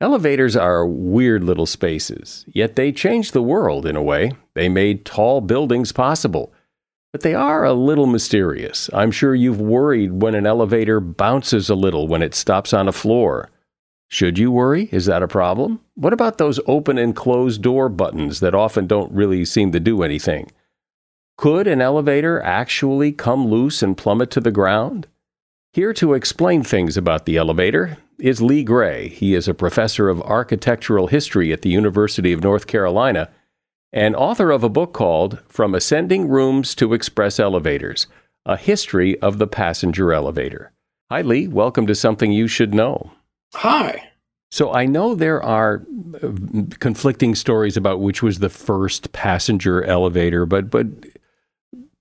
Elevators 0.00 0.54
are 0.54 0.86
weird 0.86 1.42
little 1.42 1.66
spaces, 1.66 2.44
yet 2.46 2.76
they 2.76 2.92
changed 2.92 3.32
the 3.32 3.42
world 3.42 3.84
in 3.84 3.96
a 3.96 4.02
way. 4.02 4.30
They 4.54 4.68
made 4.68 5.04
tall 5.04 5.40
buildings 5.40 5.90
possible. 5.90 6.52
But 7.12 7.22
they 7.22 7.34
are 7.34 7.64
a 7.64 7.72
little 7.72 8.06
mysterious. 8.06 8.88
I'm 8.94 9.10
sure 9.10 9.34
you've 9.34 9.60
worried 9.60 10.22
when 10.22 10.36
an 10.36 10.46
elevator 10.46 11.00
bounces 11.00 11.68
a 11.68 11.74
little 11.74 12.06
when 12.06 12.22
it 12.22 12.36
stops 12.36 12.72
on 12.72 12.86
a 12.86 12.92
floor. 12.92 13.50
Should 14.12 14.40
you 14.40 14.50
worry? 14.50 14.88
Is 14.90 15.06
that 15.06 15.22
a 15.22 15.28
problem? 15.28 15.78
What 15.94 16.12
about 16.12 16.38
those 16.38 16.58
open 16.66 16.98
and 16.98 17.14
close 17.14 17.58
door 17.58 17.88
buttons 17.88 18.40
that 18.40 18.56
often 18.56 18.88
don't 18.88 19.12
really 19.12 19.44
seem 19.44 19.70
to 19.70 19.78
do 19.78 20.02
anything? 20.02 20.50
Could 21.38 21.68
an 21.68 21.80
elevator 21.80 22.42
actually 22.42 23.12
come 23.12 23.46
loose 23.46 23.84
and 23.84 23.96
plummet 23.96 24.32
to 24.32 24.40
the 24.40 24.50
ground? 24.50 25.06
Here 25.72 25.92
to 25.94 26.14
explain 26.14 26.64
things 26.64 26.96
about 26.96 27.24
the 27.24 27.36
elevator 27.36 27.98
is 28.18 28.42
Lee 28.42 28.64
Gray. 28.64 29.08
He 29.08 29.36
is 29.36 29.46
a 29.46 29.54
professor 29.54 30.08
of 30.08 30.20
architectural 30.22 31.06
history 31.06 31.52
at 31.52 31.62
the 31.62 31.70
University 31.70 32.32
of 32.32 32.42
North 32.42 32.66
Carolina 32.66 33.30
and 33.92 34.16
author 34.16 34.50
of 34.50 34.64
a 34.64 34.68
book 34.68 34.92
called 34.92 35.38
From 35.46 35.72
Ascending 35.72 36.26
Rooms 36.26 36.74
to 36.74 36.94
Express 36.94 37.38
Elevators 37.38 38.08
A 38.44 38.56
History 38.56 39.20
of 39.20 39.38
the 39.38 39.46
Passenger 39.46 40.12
Elevator. 40.12 40.72
Hi, 41.12 41.22
Lee. 41.22 41.46
Welcome 41.46 41.86
to 41.86 41.94
Something 41.94 42.32
You 42.32 42.48
Should 42.48 42.74
Know. 42.74 43.12
Hi. 43.54 44.10
So 44.50 44.72
I 44.72 44.86
know 44.86 45.14
there 45.14 45.42
are 45.42 45.84
uh, 46.22 46.32
conflicting 46.80 47.34
stories 47.34 47.76
about 47.76 48.00
which 48.00 48.22
was 48.22 48.38
the 48.38 48.48
first 48.48 49.12
passenger 49.12 49.84
elevator, 49.84 50.44
but 50.44 50.70
but 50.70 50.86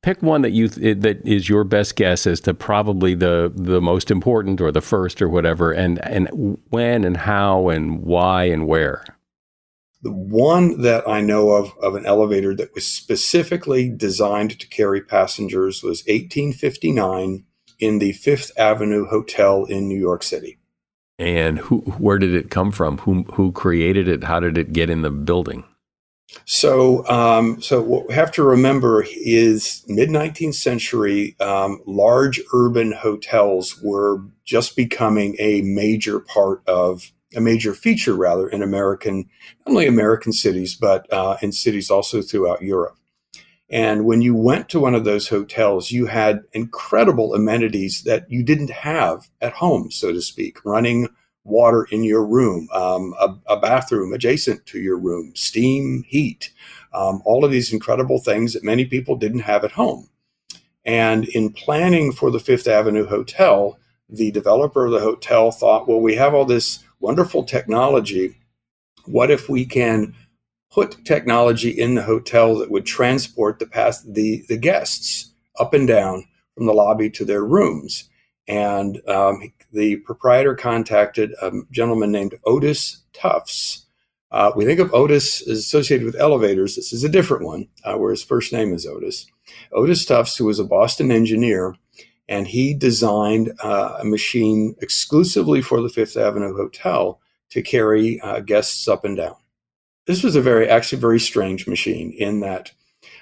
pick 0.02 0.22
one 0.22 0.42
that 0.42 0.52
you 0.52 0.68
that 0.70 1.26
is 1.26 1.50
your 1.50 1.64
best 1.64 1.96
guess 1.96 2.26
as 2.26 2.40
to 2.42 2.54
probably 2.54 3.14
the 3.14 3.52
the 3.56 3.82
most 3.82 4.12
important 4.12 4.62
or 4.62 4.72
the 4.72 4.82
first 4.82 5.22
or 5.22 5.30
whatever 5.30 5.72
and 5.72 6.04
and 6.06 6.58
when 6.70 7.04
and 7.04 7.18
how 7.18 7.70
and 7.70 8.02
why 8.02 8.46
and 8.46 8.68
where 8.68 9.04
the 10.02 10.12
one 10.12 10.82
that 10.82 11.08
i 11.08 11.20
know 11.20 11.52
of 11.52 11.74
of 11.82 11.96
an 11.96 12.06
elevator 12.06 12.56
that 12.56 12.74
was 12.74 12.86
specifically 12.86 13.90
designed 13.90 14.58
to 14.60 14.68
carry 14.68 15.02
passengers 15.02 15.84
was 15.84 16.02
1859 16.04 17.44
in 17.80 18.00
the 18.00 18.14
fifth 18.14 18.52
avenue 18.58 19.06
hotel 19.06 19.66
in 19.66 19.88
new 19.88 20.00
york 20.00 20.24
city 20.24 20.59
and 21.20 21.60
who 21.60 21.80
where 21.98 22.18
did 22.18 22.34
it 22.34 22.50
come 22.50 22.72
from? 22.72 22.98
Who 23.00 23.24
who 23.34 23.52
created 23.52 24.08
it? 24.08 24.24
How 24.24 24.40
did 24.40 24.58
it 24.58 24.74
get 24.74 24.90
in 24.90 25.02
the 25.02 25.12
building? 25.12 25.66
So, 26.46 27.08
um, 27.08 27.62
so 27.62 27.82
what 27.82 28.08
we 28.08 28.14
have 28.14 28.32
to 28.34 28.44
remember 28.44 29.04
is 29.10 29.84
mid 29.88 30.10
19th 30.10 30.54
century, 30.56 31.36
um, 31.40 31.82
large 31.88 32.40
urban 32.54 32.92
hotels 32.92 33.82
were 33.82 34.20
just 34.46 34.76
becoming 34.76 35.36
a 35.40 35.62
major 35.62 36.20
part 36.20 36.62
of 36.68 37.12
a 37.36 37.42
major 37.42 37.74
feature, 37.74 38.16
rather, 38.16 38.48
in 38.48 38.62
American, 38.62 39.30
not 39.66 39.72
only 39.72 39.88
American 39.88 40.32
cities, 40.32 40.76
but 40.76 41.12
uh, 41.12 41.38
in 41.42 41.52
cities 41.52 41.90
also 41.90 42.22
throughout 42.22 42.62
Europe. 42.62 42.96
And 43.70 44.06
when 44.06 44.22
you 44.22 44.36
went 44.36 44.68
to 44.70 44.80
one 44.80 44.96
of 44.96 45.04
those 45.04 45.28
hotels, 45.28 45.92
you 45.92 46.08
had 46.08 46.44
incredible 46.54 47.36
amenities 47.36 48.02
that 48.04 48.30
you 48.30 48.42
didn't 48.42 48.72
have 48.72 49.30
at 49.42 49.54
home, 49.54 49.92
so 49.92 50.12
to 50.12 50.22
speak, 50.22 50.64
running 50.66 51.08
water 51.44 51.88
in 51.92 52.04
your 52.04 52.26
room, 52.26 52.68
um, 52.74 53.14
a, 53.20 53.36
a, 53.48 53.60
bathroom 53.60 54.14
adjacent 54.14 54.66
to 54.68 54.80
your 54.80 54.98
room, 54.98 55.32
steam, 55.36 56.04
heat, 56.08 56.52
um, 56.94 57.22
all 57.26 57.46
of 57.46 57.52
these 57.52 57.72
incredible 57.72 58.20
things 58.20 58.54
that 58.54 58.64
many 58.64 58.86
people 58.86 59.16
didn't 59.16 59.40
have 59.40 59.64
at 59.64 59.72
home. 59.72 60.10
And 60.86 61.28
in 61.30 61.52
planning 61.52 62.12
for 62.12 62.32
the 62.32 62.40
Fifth 62.40 62.68
Avenue 62.68 63.06
Hotel, 63.06 63.80
the 64.10 64.32
developer 64.32 64.86
of 64.86 64.92
the 64.92 65.00
hotel 65.00 65.52
thought, 65.52 65.88
well, 65.88 66.02
we 66.02 66.16
have 66.16 66.34
all 66.34 66.46
this 66.46 66.84
wonderful 67.00 67.44
technology. 67.44 68.38
What 69.06 69.32
if 69.32 69.50
we 69.50 69.66
can 69.66 70.16
put 70.72 71.04
technology 71.06 71.70
in 71.70 71.96
the 71.96 72.04
hotel 72.04 72.58
that 72.58 72.72
would 72.72 72.86
transport 72.86 73.60
the 73.60 73.66
past 73.66 74.14
the, 74.14 74.44
the 74.48 74.58
guests 74.58 75.32
up 75.60 75.74
and 75.74 75.88
down 75.88 76.26
from 76.56 76.66
the 76.66 76.74
lobby 76.74 77.10
to 77.12 77.26
their 77.26 77.44
rooms? 77.44 78.10
And 78.48 79.02
um, 79.08 79.54
the 79.72 79.98
proprietor 79.98 80.56
contacted 80.56 81.34
a 81.42 81.52
gentleman 81.72 82.12
named 82.12 82.36
Otis 82.46 83.04
Tufts. 83.14 83.86
Uh, 84.32 84.52
we 84.56 84.66
think 84.66 84.80
of 84.80 84.94
Otis 84.94 85.48
as 85.48 85.60
associated 85.60 86.06
with 86.06 86.16
elevators. 86.16 86.76
This 86.76 86.94
is 86.94 87.04
a 87.04 87.10
different 87.10 87.46
one, 87.46 87.68
uh, 87.84 87.96
where 87.96 88.12
his 88.12 88.24
first 88.24 88.54
name 88.54 88.74
is 88.74 88.86
Otis. 88.86 89.26
Otis 89.72 90.06
Tufts, 90.06 90.38
who 90.38 90.46
was 90.46 90.60
a 90.60 90.64
Boston 90.64 91.12
engineer, 91.12 91.76
and 92.28 92.48
he 92.48 92.76
designed 92.76 93.52
uh, 93.64 93.98
a 94.00 94.06
machine 94.06 94.76
exclusively 94.82 95.62
for 95.62 95.82
the 95.82 95.90
Fifth 95.90 96.16
Avenue 96.16 96.56
Hotel 96.56 97.20
to 97.50 97.64
carry 97.64 98.22
uh, 98.22 98.40
guests 98.40 98.88
up 98.88 99.04
and 99.04 99.18
down. 99.18 99.36
This 100.10 100.24
was 100.24 100.36
a 100.36 100.42
very, 100.42 100.68
actually, 100.68 101.00
very 101.00 101.20
strange 101.20 101.68
machine 101.68 102.12
in 102.18 102.40
that 102.40 102.72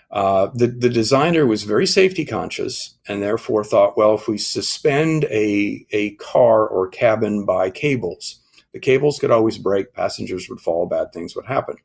uh, 0.09 0.47
the, 0.53 0.67
the 0.67 0.87
designer 0.87 1.45
was 1.45 1.63
very 1.63 1.85
safety 1.85 2.23
conscious 2.23 2.97
and 3.09 3.21
therefore 3.21 3.65
thought, 3.65 3.97
well, 3.97 4.15
if 4.15 4.29
we 4.29 4.37
suspend 4.37 5.25
a, 5.25 5.85
a 5.91 6.11
car 6.11 6.65
or 6.65 6.87
cabin 6.87 7.43
by 7.43 7.71
cables, 7.71 8.39
the 8.71 8.79
cables 8.79 9.19
could 9.19 9.31
always 9.31 9.57
break, 9.57 9.91
passengers 9.91 10.47
would 10.47 10.61
fall, 10.61 10.85
bad 10.85 11.11
things 11.11 11.35
would 11.35 11.45
happen. 11.45 11.75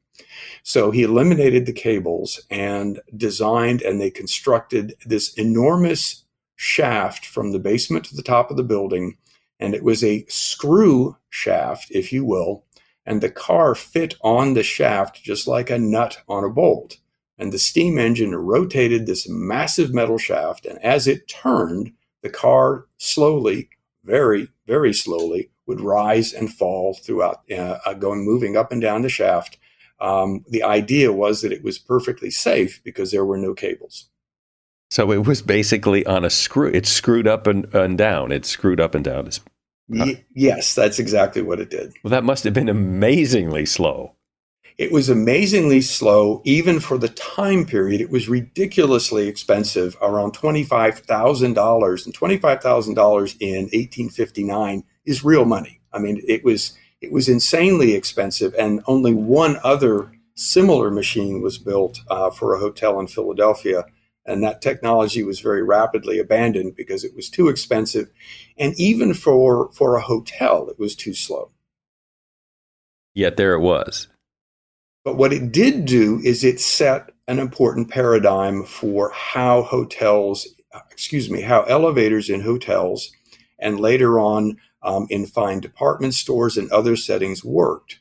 So 0.62 0.92
he 0.92 1.02
eliminated 1.02 1.66
the 1.66 1.72
cables 1.72 2.40
and 2.48 3.00
designed 3.16 3.82
and 3.82 4.00
they 4.00 4.08
constructed 4.08 4.94
this 5.04 5.34
enormous 5.34 6.22
shaft 6.54 7.26
from 7.26 7.50
the 7.50 7.58
basement 7.58 8.04
to 8.04 8.14
the 8.14 8.22
top 8.22 8.52
of 8.52 8.56
the 8.56 8.62
building. 8.62 9.16
And 9.58 9.74
it 9.74 9.82
was 9.82 10.04
a 10.04 10.24
screw 10.28 11.16
shaft, 11.28 11.88
if 11.90 12.12
you 12.12 12.24
will. 12.24 12.62
And 13.04 13.20
the 13.20 13.30
car 13.30 13.74
fit 13.74 14.14
on 14.22 14.54
the 14.54 14.62
shaft 14.62 15.22
just 15.22 15.48
like 15.48 15.70
a 15.70 15.78
nut 15.78 16.18
on 16.28 16.44
a 16.44 16.50
bolt 16.50 16.98
and 17.42 17.52
the 17.52 17.58
steam 17.58 17.98
engine 17.98 18.34
rotated 18.36 19.04
this 19.04 19.28
massive 19.28 19.92
metal 19.92 20.16
shaft. 20.16 20.64
And 20.64 20.78
as 20.78 21.08
it 21.08 21.26
turned, 21.26 21.92
the 22.22 22.30
car 22.30 22.86
slowly, 22.98 23.68
very, 24.04 24.48
very 24.66 24.92
slowly, 24.92 25.50
would 25.66 25.80
rise 25.80 26.32
and 26.32 26.52
fall 26.52 26.94
throughout, 26.94 27.40
uh, 27.50 27.78
uh, 27.84 27.94
going 27.94 28.24
moving 28.24 28.56
up 28.56 28.70
and 28.70 28.80
down 28.80 29.02
the 29.02 29.08
shaft. 29.08 29.58
Um, 30.00 30.44
the 30.48 30.62
idea 30.62 31.12
was 31.12 31.42
that 31.42 31.52
it 31.52 31.64
was 31.64 31.78
perfectly 31.78 32.30
safe 32.30 32.80
because 32.84 33.10
there 33.10 33.24
were 33.24 33.38
no 33.38 33.54
cables. 33.54 34.08
So 34.90 35.10
it 35.10 35.26
was 35.26 35.42
basically 35.42 36.06
on 36.06 36.24
a 36.24 36.30
screw. 36.30 36.68
It's 36.68 36.90
screwed 36.90 37.26
up 37.26 37.48
and, 37.48 37.72
and 37.74 37.98
down. 37.98 38.30
It's 38.30 38.48
screwed 38.48 38.80
up 38.80 38.94
and 38.94 39.04
down. 39.04 39.30
Y- 39.92 40.24
yes, 40.35 40.74
that's 40.74 40.98
exactly 40.98 41.42
what 41.42 41.61
it 41.61 41.70
did. 41.70 41.92
Well, 42.02 42.11
that 42.11 42.24
must 42.24 42.44
have 42.44 42.55
been 42.55 42.68
amazingly 42.68 43.66
slow. 43.66 44.14
It 44.78 44.90
was 44.90 45.09
amazingly 45.09 45.83
slow, 45.83 46.40
even 46.44 46.81
for 46.81 46.96
the 46.96 47.11
time 47.11 47.66
period. 47.66 48.00
It 48.00 48.11
was 48.11 48.28
ridiculously 48.28 49.28
expensive, 49.28 49.96
around 50.00 50.33
$25,000. 50.33 52.07
And 52.07 52.14
$25,000 52.16 53.37
in 53.40 53.64
1859 53.64 54.85
is 55.05 55.24
real 55.24 55.44
money. 55.44 55.81
I 55.92 55.98
mean, 55.98 56.22
it 56.26 56.42
was 56.44 56.76
it 57.00 57.11
was 57.12 57.28
insanely 57.28 57.94
expensive, 57.94 58.55
and 58.57 58.81
only 58.87 59.12
one 59.12 59.59
other 59.64 60.12
similar 60.37 60.90
machine 60.90 61.42
was 61.42 61.58
built 61.58 61.98
uh, 62.08 62.31
for 62.31 62.54
a 62.54 62.60
hotel 62.60 63.00
in 63.00 63.08
Philadelphia. 63.08 63.85
And 64.25 64.42
that 64.42 64.62
technology 64.62 65.23
was 65.25 65.40
very 65.40 65.62
rapidly 65.62 66.18
abandoned 66.18 66.77
because 66.77 67.02
it 67.04 67.14
was 67.16 67.29
too 67.29 67.48
expensive. 67.48 68.08
And 68.56 68.79
even 68.79 69.14
for, 69.14 69.70
for 69.73 69.96
a 69.96 70.02
hotel, 70.02 70.68
it 70.68 70.79
was 70.79 70.94
too 70.94 71.14
slow. 71.14 71.50
Yet 73.14 73.37
there 73.37 73.54
it 73.54 73.60
was. 73.60 74.08
But 75.04 75.16
what 75.16 75.33
it 75.33 75.50
did 75.50 75.85
do 75.85 76.20
is 76.25 76.44
it 76.44 76.60
set 76.60 77.10
an 77.27 77.38
important 77.38 77.90
paradigm 77.90 78.64
for 78.64 79.10
how 79.10 79.62
hotels, 79.62 80.46
excuse 80.90 81.29
me, 81.29 81.40
how 81.40 81.62
elevators 81.62 82.31
in 82.31 82.42
hotels 82.42 83.10
and 83.58 83.81
later 83.81 84.20
on 84.20 84.56
um, 84.83 85.06
in 85.10 85.27
fine 85.27 85.60
department 85.60 86.14
stores 86.14 86.56
and 86.56 86.70
other 86.70 86.96
settings 86.96 87.44
worked, 87.44 87.98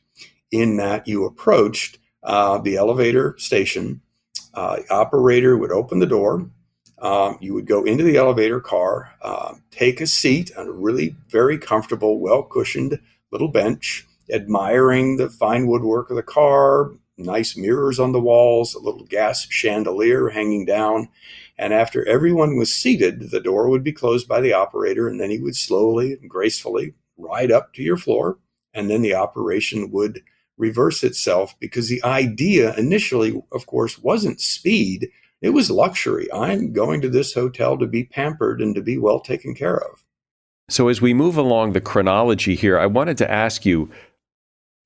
in 0.50 0.76
that 0.76 1.08
you 1.08 1.24
approached 1.24 1.98
uh, 2.22 2.58
the 2.58 2.76
elevator 2.76 3.34
station 3.38 4.00
Uh, 4.54 4.76
the 4.76 4.92
operator 4.92 5.56
would 5.56 5.72
open 5.72 5.98
the 5.98 6.06
door. 6.06 6.48
Um, 6.98 7.38
you 7.40 7.54
would 7.54 7.66
go 7.66 7.82
into 7.84 8.04
the 8.04 8.16
elevator 8.16 8.60
car, 8.60 9.12
uh, 9.22 9.54
take 9.70 10.00
a 10.00 10.06
seat 10.06 10.52
on 10.56 10.68
a 10.68 10.72
really 10.72 11.16
very 11.28 11.58
comfortable, 11.58 12.20
well 12.20 12.42
cushioned 12.44 13.00
little 13.32 13.48
bench, 13.48 14.06
admiring 14.30 15.16
the 15.16 15.28
fine 15.28 15.66
woodwork 15.66 16.10
of 16.10 16.16
the 16.16 16.22
car, 16.22 16.92
nice 17.18 17.56
mirrors 17.56 17.98
on 17.98 18.12
the 18.12 18.20
walls, 18.20 18.74
a 18.74 18.78
little 18.78 19.04
gas 19.04 19.46
chandelier 19.50 20.28
hanging 20.28 20.64
down. 20.64 21.08
And 21.58 21.74
after 21.74 22.06
everyone 22.08 22.56
was 22.56 22.72
seated, 22.72 23.30
the 23.30 23.40
door 23.40 23.68
would 23.68 23.84
be 23.84 23.92
closed 23.92 24.28
by 24.28 24.40
the 24.40 24.52
operator, 24.52 25.08
and 25.08 25.20
then 25.20 25.30
he 25.30 25.38
would 25.38 25.56
slowly 25.56 26.14
and 26.14 26.28
gracefully 26.28 26.94
ride 27.18 27.52
up 27.52 27.74
to 27.74 27.82
your 27.82 27.96
floor. 27.96 28.38
And 28.74 28.88
then 28.88 29.02
the 29.02 29.14
operation 29.14 29.90
would 29.90 30.22
reverse 30.58 31.02
itself 31.02 31.58
because 31.58 31.88
the 31.88 32.02
idea 32.04 32.74
initially, 32.76 33.42
of 33.52 33.66
course, 33.66 33.98
wasn't 33.98 34.40
speed, 34.40 35.10
it 35.40 35.50
was 35.50 35.70
luxury. 35.70 36.28
I'm 36.32 36.72
going 36.72 37.00
to 37.00 37.08
this 37.08 37.34
hotel 37.34 37.76
to 37.78 37.86
be 37.86 38.04
pampered 38.04 38.60
and 38.60 38.74
to 38.74 38.82
be 38.82 38.96
well 38.96 39.20
taken 39.20 39.54
care 39.54 39.76
of. 39.76 40.04
So, 40.68 40.88
as 40.88 41.00
we 41.00 41.12
move 41.12 41.36
along 41.36 41.72
the 41.72 41.80
chronology 41.80 42.54
here, 42.54 42.78
I 42.78 42.86
wanted 42.86 43.18
to 43.18 43.30
ask 43.30 43.66
you 43.66 43.90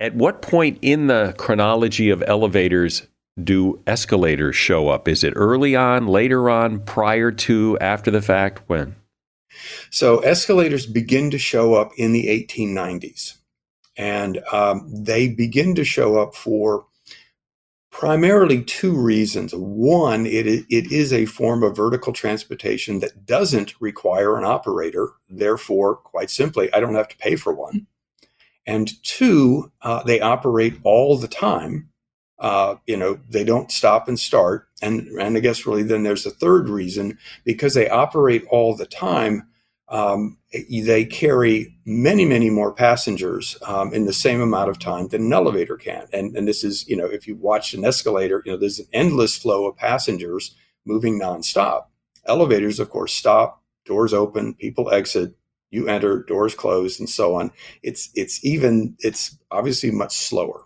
at 0.01 0.14
what 0.14 0.43
point 0.43 0.79
in 0.83 1.07
the 1.07 1.35
chronology 1.39 2.11
of 2.11 2.23
elevators 2.27 3.07
do 3.43 3.83
escalators 3.87 4.57
show 4.57 4.89
up? 4.89 5.09
Is 5.09 5.23
it 5.23 5.35
early 5.37 5.77
on, 5.77 6.07
later 6.07 6.49
on, 6.49 6.81
prior 6.81 7.31
to, 7.31 7.79
after 7.81 8.11
the 8.11 8.23
fact? 8.23 8.62
When? 8.67 8.97
So, 9.91 10.19
escalators 10.21 10.87
begin 10.87 11.31
to 11.31 11.39
show 11.39 11.75
up 11.75 11.93
in 11.97 12.12
the 12.12 12.27
1890s. 12.27 13.35
And 13.97 14.42
um, 14.53 14.86
they 14.92 15.28
begin 15.28 15.74
to 15.74 15.84
show 15.84 16.18
up 16.18 16.34
for 16.34 16.86
primarily 17.90 18.62
two 18.62 18.94
reasons. 18.94 19.55
One, 19.55 20.26
it, 20.26 20.47
it 20.47 20.92
is 20.92 21.14
a 21.14 21.24
form 21.24 21.62
of 21.62 21.76
vertical 21.76 22.12
transportation 22.12 22.99
that 23.01 23.24
doesn't 23.24 23.80
require 23.80 24.36
an 24.36 24.44
operator. 24.44 25.12
Therefore, 25.30 25.97
quite 25.97 26.28
simply, 26.28 26.70
I 26.74 26.80
don't 26.80 26.94
have 26.94 27.09
to 27.09 27.16
pay 27.16 27.36
for 27.36 27.55
one. 27.55 27.86
And 28.66 29.03
two, 29.03 29.72
uh, 29.80 30.03
they 30.03 30.20
operate 30.20 30.78
all 30.82 31.16
the 31.16 31.28
time. 31.28 31.88
Uh, 32.38 32.74
you 32.86 32.99
know, 32.99 33.18
they 33.30 33.44
don't 33.44 33.72
stop 33.72 34.09
and 34.09 34.20
start. 34.20 34.68
And, 34.82 35.07
and 35.18 35.34
I 35.34 35.40
guess 35.40 35.64
really 35.64 35.82
then 35.82 36.03
there's 36.03 36.26
a 36.26 36.30
third 36.30 36.68
reason 36.68 37.16
because 37.44 37.72
they 37.72 37.88
operate 37.88 38.44
all 38.51 38.76
the 38.76 38.84
time 38.84 39.49
um, 39.89 40.37
they 40.53 41.05
carry 41.05 41.74
many, 41.84 42.24
many 42.24 42.51
more 42.51 42.72
passengers 42.72 43.57
um, 43.66 43.95
in 43.95 44.07
the 44.07 44.12
same 44.12 44.41
amount 44.41 44.68
of 44.68 44.78
time 44.78 45.09
than 45.09 45.26
an 45.26 45.32
elevator 45.32 45.76
can. 45.76 46.07
And, 46.12 46.37
and 46.37 46.49
this 46.49 46.64
is, 46.64 46.89
you 46.89 46.97
know, 46.97 47.07
if 47.07 47.26
you 47.26 47.37
watch 47.37 47.72
an 47.74 47.84
escalator, 47.84 48.43
you 48.45 48.53
know, 48.53 48.59
there's 48.59 48.80
an 48.80 48.89
endless 48.93 49.37
flow 49.37 49.66
of 49.66 49.76
passengers 49.76 50.57
moving 50.84 51.20
nonstop. 51.20 51.84
Elevators, 52.26 52.80
of 52.80 52.91
course, 52.91 53.14
stop, 53.14 53.62
doors 53.84 54.12
open, 54.12 54.55
people 54.55 54.91
exit, 54.91 55.34
you 55.70 55.89
enter, 55.89 56.22
doors 56.22 56.55
close, 56.55 56.99
and 56.99 57.09
so 57.09 57.34
on. 57.34 57.51
It's 57.82 58.11
it's 58.14 58.45
even 58.45 58.97
it's 59.01 59.37
obviously 59.51 59.91
much 59.91 60.16
slower. 60.16 60.66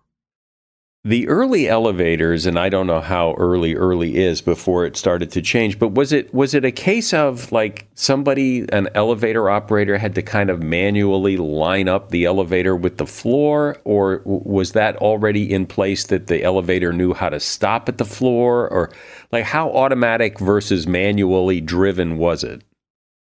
The 1.03 1.27
early 1.29 1.67
elevators, 1.67 2.45
and 2.45 2.59
I 2.59 2.69
don't 2.69 2.87
know 2.87 3.01
how 3.01 3.33
early 3.39 3.75
early 3.75 4.19
is 4.19 4.43
before 4.43 4.85
it 4.85 4.99
started 4.99 5.31
to 5.31 5.41
change, 5.41 5.79
but 5.79 5.93
was 5.93 6.13
it 6.13 6.35
was 6.35 6.53
it 6.53 6.63
a 6.63 6.71
case 6.71 7.15
of 7.15 7.51
like 7.51 7.89
somebody, 7.95 8.67
an 8.71 8.91
elevator 8.95 9.49
operator, 9.49 9.97
had 9.97 10.15
to 10.17 10.23
kind 10.23 10.51
of 10.51 10.63
manually 10.63 11.39
line 11.39 11.89
up 11.89 12.11
the 12.11 12.27
elevator 12.27 12.77
with 12.77 12.99
the 12.99 13.07
floor, 13.07 13.79
or 13.85 14.21
was 14.27 14.73
that 14.73 14.95
already 14.97 15.51
in 15.51 15.65
place 15.65 16.05
that 16.09 16.27
the 16.27 16.43
elevator 16.43 16.93
knew 16.93 17.15
how 17.15 17.31
to 17.31 17.41
stop 17.41 17.89
at 17.89 17.97
the 17.97 18.05
floor, 18.05 18.69
or 18.69 18.91
like 19.33 19.45
how 19.45 19.71
automatic 19.71 20.39
versus 20.39 20.87
manually 20.87 21.63
driven 21.63 22.19
was 22.19 22.45
it? 22.45 22.63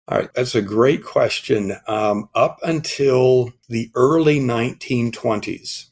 All 0.09 0.19
right, 0.19 0.29
that's 0.35 0.53
a 0.53 0.61
great 0.61 1.03
question. 1.03 1.75
Um, 1.87 2.29
up 2.35 2.59
until 2.61 3.51
the 3.67 3.89
early 3.95 4.39
1920s, 4.39 5.89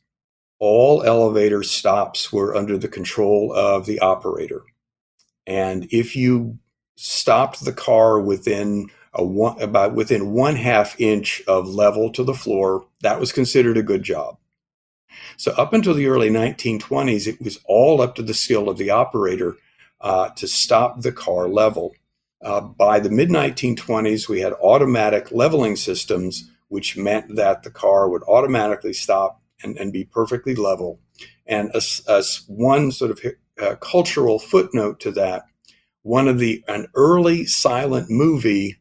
all 0.62 1.02
elevator 1.02 1.64
stops 1.64 2.32
were 2.32 2.56
under 2.56 2.78
the 2.78 2.88
control 2.88 3.52
of 3.52 3.88
the 3.88 4.00
operator. 4.00 4.62
And 5.48 5.88
if 5.92 6.16
you 6.16 6.60
stopped 6.96 7.66
the 7.66 7.74
car 7.74 8.20
within 8.20 8.92
a 9.16 9.26
one, 9.26 9.60
about 9.60 9.96
within 9.96 10.32
one 10.34 10.56
half 10.56 10.98
inch 11.02 11.42
of 11.48 11.68
level 11.68 12.12
to 12.12 12.24
the 12.24 12.36
floor, 12.36 12.86
that 13.02 13.20
was 13.20 13.32
considered 13.32 13.76
a 13.76 13.84
good 13.84 14.04
job. 14.04 14.38
So 15.36 15.52
up 15.54 15.74
until 15.74 15.96
the 15.96 16.06
early 16.06 16.30
1920s, 16.30 17.26
it 17.26 17.42
was 17.42 17.60
all 17.66 18.00
up 18.00 18.14
to 18.16 18.22
the 18.22 18.36
skill 18.36 18.70
of 18.70 18.78
the 18.78 18.92
operator 18.92 19.58
uh, 20.00 20.30
to 20.30 20.48
stop 20.48 21.02
the 21.02 21.12
car 21.12 21.50
level. 21.50 21.96
Uh, 22.44 22.62
by 22.62 23.00
the 23.00 23.10
mid 23.10 23.30
1920s, 23.30 24.30
we 24.30 24.40
had 24.40 24.54
automatic 24.54 25.32
leveling 25.32 25.76
systems, 25.76 26.52
which 26.68 26.98
meant 26.98 27.36
that 27.36 27.64
the 27.64 27.72
car 27.72 28.08
would 28.10 28.22
automatically 28.24 28.94
stop 28.94 29.41
and, 29.64 29.78
and 29.78 29.94
be 29.94 30.06
perfectly 30.06 30.56
level. 30.56 31.00
And 31.46 31.72
as, 31.76 32.02
as 32.08 32.44
one 32.48 32.92
sort 32.92 33.12
of 33.12 33.20
uh, 33.62 33.76
cultural 33.76 34.40
footnote 34.40 35.00
to 35.02 35.12
that, 35.12 35.44
one 36.04 36.28
of 36.28 36.40
the 36.40 36.64
an 36.68 36.88
early 36.96 37.46
silent 37.46 38.10
movie, 38.10 38.78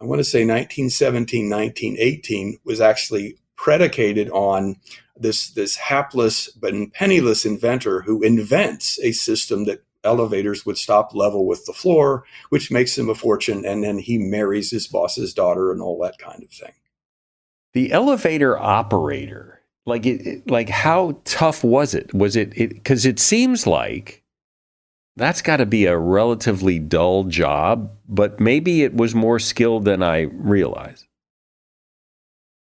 I 0.00 0.04
want 0.04 0.20
to 0.20 0.24
say 0.24 0.40
1917, 0.40 1.50
1918, 1.50 2.58
was 2.64 2.80
actually 2.80 3.38
predicated 3.56 4.30
on 4.30 4.76
this 5.16 5.50
this 5.50 5.76
hapless 5.76 6.48
but 6.50 6.74
penniless 6.94 7.44
inventor 7.44 8.02
who 8.02 8.22
invents 8.22 8.98
a 9.00 9.12
system 9.12 9.64
that 9.64 9.84
elevators 10.04 10.66
would 10.66 10.78
stop 10.78 11.14
level 11.14 11.46
with 11.46 11.64
the 11.66 11.72
floor, 11.72 12.24
which 12.48 12.70
makes 12.70 12.96
him 12.96 13.08
a 13.08 13.14
fortune, 13.14 13.64
and 13.64 13.84
then 13.84 13.98
he 13.98 14.18
marries 14.18 14.70
his 14.70 14.86
boss's 14.88 15.32
daughter 15.32 15.70
and 15.70 15.80
all 15.80 16.00
that 16.02 16.18
kind 16.18 16.42
of 16.42 16.50
thing. 16.50 16.72
The 17.72 17.92
elevator 17.92 18.58
operator 18.58 19.51
like 19.86 20.06
it, 20.06 20.48
like 20.48 20.68
how 20.68 21.20
tough 21.24 21.64
was 21.64 21.94
it? 21.94 22.12
Was 22.14 22.36
it 22.36 22.50
because 22.50 23.04
it, 23.04 23.10
it 23.10 23.18
seems 23.18 23.66
like 23.66 24.22
that's 25.16 25.42
got 25.42 25.58
to 25.58 25.66
be 25.66 25.86
a 25.86 25.96
relatively 25.96 26.78
dull 26.78 27.24
job, 27.24 27.90
but 28.08 28.40
maybe 28.40 28.82
it 28.82 28.94
was 28.94 29.14
more 29.14 29.38
skilled 29.38 29.84
than 29.84 30.02
I 30.02 30.22
realized. 30.22 31.06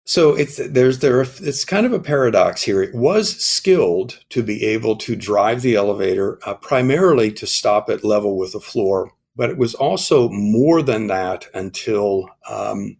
So 0.04 0.34
it's 0.34 0.56
there's 0.68 0.98
there 0.98 1.20
it's 1.20 1.64
kind 1.64 1.86
of 1.86 1.92
a 1.92 2.00
paradox 2.00 2.62
here. 2.62 2.82
It 2.82 2.94
was 2.94 3.36
skilled 3.36 4.18
to 4.30 4.42
be 4.42 4.64
able 4.64 4.96
to 4.96 5.14
drive 5.14 5.62
the 5.62 5.76
elevator 5.76 6.38
uh, 6.44 6.54
primarily 6.54 7.30
to 7.32 7.46
stop 7.46 7.88
at 7.88 8.02
level 8.02 8.36
with 8.36 8.52
the 8.52 8.60
floor, 8.60 9.12
but 9.36 9.50
it 9.50 9.58
was 9.58 9.74
also 9.74 10.28
more 10.30 10.82
than 10.82 11.06
that 11.06 11.46
until 11.54 12.28
um, 12.48 12.96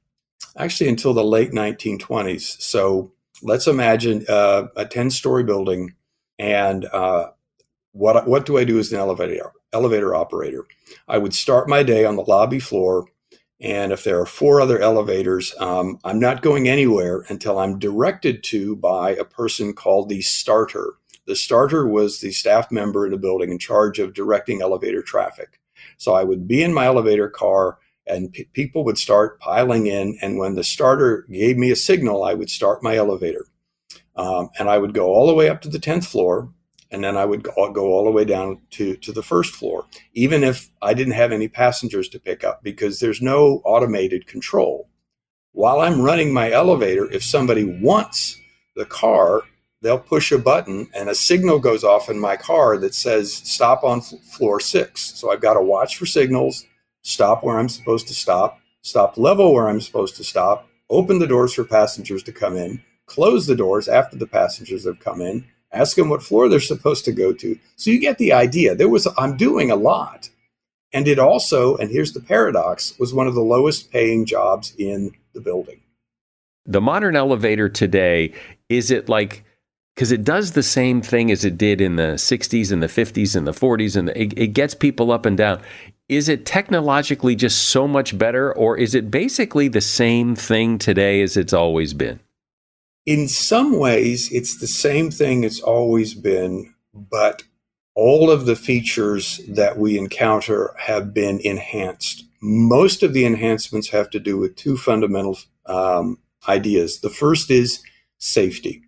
actually 0.57 0.91
until 0.91 1.13
the 1.13 1.25
late 1.25 1.51
1920s. 1.51 2.61
So 2.61 3.13
let's 3.43 3.67
imagine 3.67 4.25
uh, 4.29 4.69
a 4.77 4.87
10 4.87 5.11
story 5.11 5.45
building 5.45 5.95
and 6.39 6.87
uh, 6.87 7.31
what, 7.93 8.27
what 8.27 8.47
do 8.47 8.57
I 8.57 8.65
do 8.65 8.79
as 8.79 8.93
an 8.93 8.99
elevator, 8.99 9.53
elevator 9.73 10.15
operator? 10.15 10.65
I 11.09 11.19
would 11.19 11.35
start 11.35 11.69
my 11.69 11.83
day 11.83 12.05
on 12.05 12.17
the 12.17 12.23
lobby 12.23 12.59
floor. 12.59 13.07
And 13.61 13.93
if 13.93 14.03
there 14.03 14.21
are 14.21 14.27
four 14.27 14.61
other 14.61 14.81
elevators, 14.81 15.55
um, 15.59 15.99
I'm 16.05 16.19
not 16.19 16.43
going 16.43 16.69
anywhere 16.69 17.25
until 17.29 17.59
I'm 17.59 17.79
directed 17.79 18.43
to 18.45 18.75
by 18.77 19.11
a 19.11 19.25
person 19.25 19.73
called 19.73 20.09
the 20.09 20.21
starter. 20.23 20.95
The 21.27 21.37
starter 21.37 21.87
was 21.87 22.21
the 22.21 22.33
staff 22.33 22.73
member 22.73 23.07
in 23.07 23.13
the 23.13 23.19
building 23.19 23.51
in 23.51 23.59
charge 23.59 24.01
of 24.01 24.15
directing 24.15 24.63
elevator 24.63 25.03
traffic. 25.03 25.61
So 25.97 26.15
I 26.15 26.25
would 26.25 26.49
be 26.49 26.63
in 26.63 26.75
my 26.75 26.87
elevator 26.87 27.29
car 27.29 27.79
and 28.07 28.33
p- 28.33 28.49
people 28.53 28.85
would 28.85 28.99
start 28.99 29.41
piling 29.41 29.87
in. 29.87 30.19
And 30.21 30.39
when 30.39 30.55
the 30.55 30.65
starter 30.65 31.27
gave 31.31 31.57
me 31.57 31.71
a 31.71 31.77
signal, 31.77 32.25
I 32.25 32.35
would 32.35 32.51
start 32.51 32.83
my 32.83 32.97
elevator. 32.97 33.47
Um, 34.17 34.51
and 34.59 34.69
I 34.69 34.79
would 34.79 34.95
go 34.95 35.07
all 35.07 35.27
the 35.27 35.35
way 35.35 35.49
up 35.49 35.63
to 35.63 35.69
the 35.69 35.79
10th 35.79 36.05
floor, 36.07 36.53
and 36.91 37.03
then 37.03 37.17
I 37.17 37.25
would 37.25 37.43
go, 37.43 37.73
go 37.73 37.87
all 37.87 38.05
the 38.05 38.11
way 38.11 38.25
down 38.25 38.61
to, 38.73 38.97
to 38.97 39.13
the 39.13 39.23
first 39.23 39.55
floor, 39.55 39.87
even 40.13 40.45
if 40.45 40.69
I 40.83 40.93
didn't 40.93 41.15
have 41.15 41.33
any 41.33 41.49
passengers 41.49 42.09
to 42.11 42.21
pick 42.21 42.45
up, 42.45 42.63
because 42.63 43.01
there's 43.01 43.23
no 43.23 43.63
automated 43.65 44.27
control. 44.27 44.89
While 45.53 45.81
I'm 45.81 46.01
running 46.01 46.33
my 46.33 46.51
elevator, 46.51 47.11
if 47.11 47.23
somebody 47.23 47.65
wants 47.65 48.39
the 48.77 48.85
car, 48.85 49.43
they'll 49.83 49.99
push 49.99 50.33
a 50.33 50.39
button 50.39 50.89
and 50.95 51.09
a 51.09 51.15
signal 51.15 51.59
goes 51.59 51.85
off 51.85 52.09
in 52.09 52.19
my 52.19 52.37
car 52.37 52.79
that 52.79 52.95
says 52.95 53.35
stop 53.35 53.85
on 53.85 53.99
f- 53.99 54.13
floor 54.31 54.61
six. 54.61 55.03
So 55.19 55.31
I've 55.31 55.43
got 55.43 55.55
to 55.55 55.63
watch 55.63 55.97
for 55.97 56.07
signals 56.07 56.65
stop 57.03 57.45
where 57.45 57.59
I'm 57.59 57.69
supposed 57.69 58.09
to 58.09 58.15
stop, 58.15 58.61
stop 58.83 59.17
level 59.17 59.53
where 59.53 59.69
I'm 59.69 59.81
supposed 59.81 60.17
to 60.17 60.25
stop, 60.25 60.69
open 60.91 61.19
the 61.19 61.27
doors 61.27 61.55
for 61.55 61.65
passengers 61.65 62.23
to 62.25 62.33
come 62.33 62.57
in, 62.57 62.83
close 63.07 63.47
the 63.47 63.57
doors 63.57 63.89
after 63.89 64.17
the 64.17 64.27
passengers 64.27 64.87
have 64.87 65.01
come 65.01 65.21
in, 65.21 65.45
ask 65.73 65.97
them 65.97 66.09
what 66.09 66.23
floor 66.23 66.49
they're 66.49 66.61
supposed 66.61 67.05
to 67.05 67.13
go 67.13 67.33
to. 67.33 67.59
So 67.77 67.91
you 67.91 67.99
get 67.99 68.19
the 68.19 68.33
idea. 68.33 68.75
There 68.75 68.89
was 68.89 69.07
I'm 69.19 69.37
doing 69.37 69.71
a 69.71 69.77
lot. 69.77 70.31
And 70.95 71.09
it 71.09 71.19
also, 71.19 71.77
and 71.79 71.91
here's 71.91 72.13
the 72.13 72.21
paradox, 72.21 72.99
was 72.99 73.15
one 73.15 73.27
of 73.27 73.35
the 73.35 73.41
lowest 73.41 73.91
paying 73.91 74.27
jobs 74.27 74.75
in 74.77 75.13
the 75.33 75.41
building. 75.41 75.81
The 76.67 76.83
modern 76.83 77.17
elevator 77.17 77.69
today, 77.69 78.35
is 78.69 78.91
it 78.91 79.09
like 79.09 79.45
because 79.95 80.13
it 80.13 80.25
does 80.25 80.53
the 80.53 80.63
same 80.63 81.03
thing 81.03 81.31
as 81.31 81.45
it 81.45 81.59
did 81.59 81.81
in 81.81 81.97
the 81.97 82.15
60s 82.15 82.73
and 82.73 82.83
the 82.83 82.87
50s 82.87 83.37
and 83.37 83.47
the 83.47 83.53
40s 83.53 83.97
and 83.97 84.09
it, 84.11 84.37
it 84.39 84.49
gets 84.49 84.75
people 84.75 85.13
up 85.13 85.27
and 85.27 85.37
down. 85.37 85.61
Is 86.09 86.29
it 86.29 86.47
technologically 86.47 87.37
just 87.37 87.69
so 87.69 87.87
much 87.87 88.17
better 88.17 88.53
or 88.53 88.77
is 88.77 88.95
it 88.95 89.11
basically 89.11 89.69
the 89.69 89.81
same 89.81 90.35
thing 90.35 90.79
today 90.79 91.23
as 91.23 91.37
it's 91.37 91.53
always 91.53 91.95
been? 91.95 92.21
In 93.05 93.29
some 93.29 93.79
ways 93.79 94.31
it's 94.33 94.59
the 94.59 94.67
same 94.67 95.11
thing 95.11 95.45
it's 95.45 95.61
always 95.61 96.15
been 96.15 96.75
but 96.95 97.43
all 97.95 98.31
of 98.31 98.47
the 98.47 98.57
features 98.57 99.41
that 99.49 99.77
we 99.77 99.99
encounter 99.99 100.75
have 100.79 101.13
been 101.13 101.41
enhanced. 101.41 102.25
Most 102.41 103.03
of 103.03 103.13
the 103.13 103.27
enhancements 103.27 103.91
have 103.91 104.09
to 104.11 104.19
do 104.19 104.39
with 104.39 104.57
two 104.57 104.79
fundamental 104.79 105.39
um, 105.67 106.19
ideas. 106.49 107.01
The 107.01 107.11
first 107.11 107.51
is 107.51 107.83
safety 108.19 108.83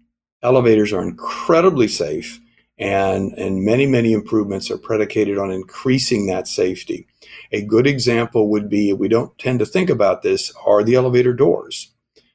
elevators 0.45 0.93
are 0.93 1.03
incredibly 1.03 1.89
safe 1.89 2.39
and, 2.79 3.33
and 3.33 3.65
many, 3.65 3.87
many 3.87 4.13
improvements 4.13 4.71
are 4.71 4.79
predicated 4.79 5.39
on 5.39 5.51
increasing 5.51 6.27
that 6.27 6.47
safety. 6.47 7.07
A 7.53 7.63
good 7.63 7.87
example 7.87 8.51
would 8.51 8.69
be, 8.69 8.93
we 8.93 9.09
don't 9.09 9.37
tend 9.39 9.59
to 9.61 9.67
think 9.67 9.91
about 9.91 10.23
this, 10.23 10.53
are 10.67 10.85
the 10.85 10.95
elevator 10.95 11.33
doors. 11.33 11.93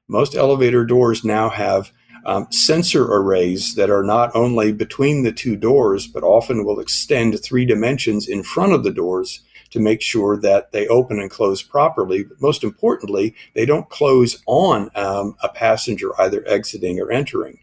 Most 0.08 0.36
elevator 0.36 0.86
doors 0.86 1.24
now 1.24 1.50
have 1.50 1.92
um, 2.26 2.48
sensor 2.52 3.06
arrays 3.06 3.76
that 3.76 3.90
are 3.90 4.04
not 4.04 4.36
only 4.36 4.72
between 4.72 5.24
the 5.24 5.32
two 5.32 5.56
doors, 5.56 6.08
but 6.08 6.24
often 6.24 6.66
will 6.66 6.80
extend 6.80 7.40
three 7.40 7.66
dimensions 7.66 8.28
in 8.28 8.44
front 8.44 8.74
of 8.74 8.84
the 8.84 8.92
doors 8.92 9.42
to 9.70 9.80
make 9.80 10.02
sure 10.02 10.36
that 10.38 10.72
they 10.72 10.88
open 10.88 11.20
and 11.20 11.30
close 11.30 11.62
properly. 11.62 12.24
But 12.24 12.42
most 12.42 12.64
importantly, 12.64 13.36
they 13.54 13.66
don't 13.66 13.90
close 13.90 14.42
on 14.48 14.90
um, 14.96 15.36
a 15.44 15.50
passenger 15.50 16.20
either 16.20 16.44
exiting 16.48 17.00
or 17.00 17.12
entering. 17.12 17.60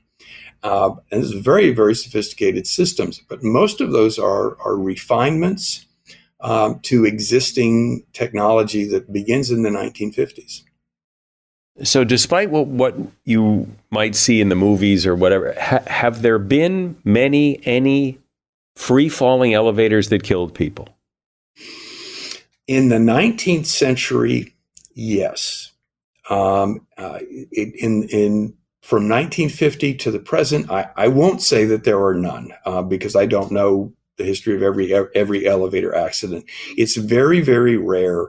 Uh, 0.62 0.90
and 1.11 1.22
it's 1.22 1.32
very, 1.32 1.72
very 1.72 1.94
sophisticated 1.94 2.66
systems. 2.66 3.20
But 3.28 3.42
most 3.42 3.80
of 3.80 3.92
those 3.92 4.18
are, 4.18 4.61
are 4.61 4.76
refinements 4.76 5.86
um, 6.40 6.80
to 6.80 7.04
existing 7.04 8.04
technology 8.12 8.84
that 8.88 9.12
begins 9.12 9.50
in 9.50 9.62
the 9.62 9.70
1950s. 9.70 10.62
So, 11.82 12.04
despite 12.04 12.50
what, 12.50 12.66
what 12.68 12.96
you 13.24 13.70
might 13.90 14.14
see 14.14 14.40
in 14.40 14.48
the 14.48 14.54
movies 14.54 15.07
or 15.07 15.14
whatever, 15.14 15.54
ha- 15.61 15.82
have 15.86 16.22
there 16.22 16.38
been 16.38 16.96
many, 17.04 17.61
any 17.66 18.18
free 18.76 19.11
falling 19.11 19.52
elevators 19.52 20.09
that 20.09 20.22
killed 20.22 20.54
people? 20.54 20.88
In 22.66 22.88
the 22.88 22.96
19th 22.96 23.66
century, 23.66 24.54
yes. 24.94 25.72
Um, 26.30 26.86
uh, 26.96 27.18
in, 27.52 28.09
in 28.09 28.54
from 28.87 29.09
1950 29.09 29.95
to 29.95 30.12
the 30.12 30.20
present, 30.20 30.70
I, 30.70 30.89
I 30.97 31.09
won't 31.09 31.43
say 31.43 31.64
that 31.64 31.82
there 31.82 32.01
are 32.05 32.14
none 32.14 32.53
uh, 32.64 32.82
because 32.82 33.16
I 33.16 33.26
don't 33.26 33.51
know 33.51 33.93
the 34.16 34.22
history 34.22 34.55
of 34.55 34.62
every 34.62 34.95
every 35.12 35.45
elevator 35.45 35.93
accident. 35.93 36.45
It's 36.76 36.97
very 36.97 37.41
very 37.41 37.76
rare, 37.76 38.28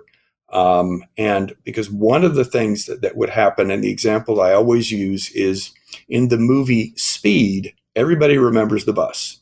um, 0.52 1.04
and 1.16 1.56
because 1.64 1.92
one 1.92 2.24
of 2.24 2.34
the 2.34 2.44
things 2.44 2.88
that, 2.88 3.02
that 3.02 3.16
would 3.16 3.30
happen, 3.30 3.70
and 3.70 3.84
the 3.84 3.92
example 3.92 4.42
I 4.42 4.54
always 4.54 4.92
use 4.92 5.30
is 5.34 5.72
in 6.10 6.30
the 6.30 6.40
movie 6.40 6.92
Speed. 6.96 7.76
Everybody 7.96 8.40
remembers 8.40 8.86
the 8.86 8.94
bus. 8.94 9.40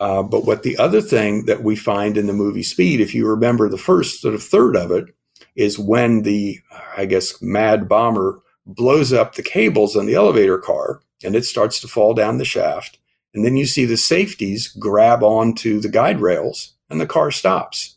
Uh, 0.00 0.24
but 0.24 0.44
what 0.44 0.64
the 0.64 0.76
other 0.78 1.00
thing 1.00 1.46
that 1.46 1.62
we 1.62 1.76
find 1.76 2.18
in 2.18 2.26
the 2.26 2.32
movie 2.32 2.64
Speed, 2.64 3.00
if 3.00 3.14
you 3.14 3.28
remember 3.28 3.68
the 3.68 3.78
first 3.78 4.20
sort 4.20 4.34
of 4.34 4.42
third 4.42 4.74
of 4.74 4.90
it, 4.90 5.14
is 5.54 5.78
when 5.78 6.22
the, 6.22 6.58
I 6.96 7.04
guess, 7.04 7.40
mad 7.40 7.88
bomber 7.88 8.40
blows 8.66 9.12
up 9.12 9.34
the 9.34 9.42
cables 9.42 9.96
on 9.96 10.06
the 10.06 10.14
elevator 10.14 10.58
car 10.58 11.00
and 11.22 11.34
it 11.34 11.44
starts 11.44 11.80
to 11.80 11.88
fall 11.88 12.14
down 12.14 12.38
the 12.38 12.44
shaft. 12.44 12.98
And 13.34 13.44
then 13.44 13.56
you 13.56 13.66
see 13.66 13.84
the 13.84 13.96
safeties 13.96 14.68
grab 14.68 15.22
onto 15.22 15.80
the 15.80 15.88
guide 15.88 16.20
rails 16.20 16.74
and 16.88 17.00
the 17.00 17.06
car 17.06 17.30
stops. 17.30 17.96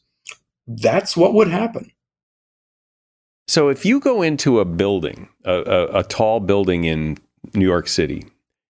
That's 0.66 1.16
what 1.16 1.34
would 1.34 1.48
happen. 1.48 1.92
So 3.48 3.70
if 3.70 3.86
you 3.86 4.00
go 4.00 4.22
into 4.22 4.60
a 4.60 4.66
building, 4.66 5.30
a, 5.46 5.54
a, 5.54 6.00
a 6.00 6.04
tall 6.04 6.40
building 6.40 6.84
in 6.84 7.18
New 7.54 7.66
York 7.66 7.88
City, 7.88 8.26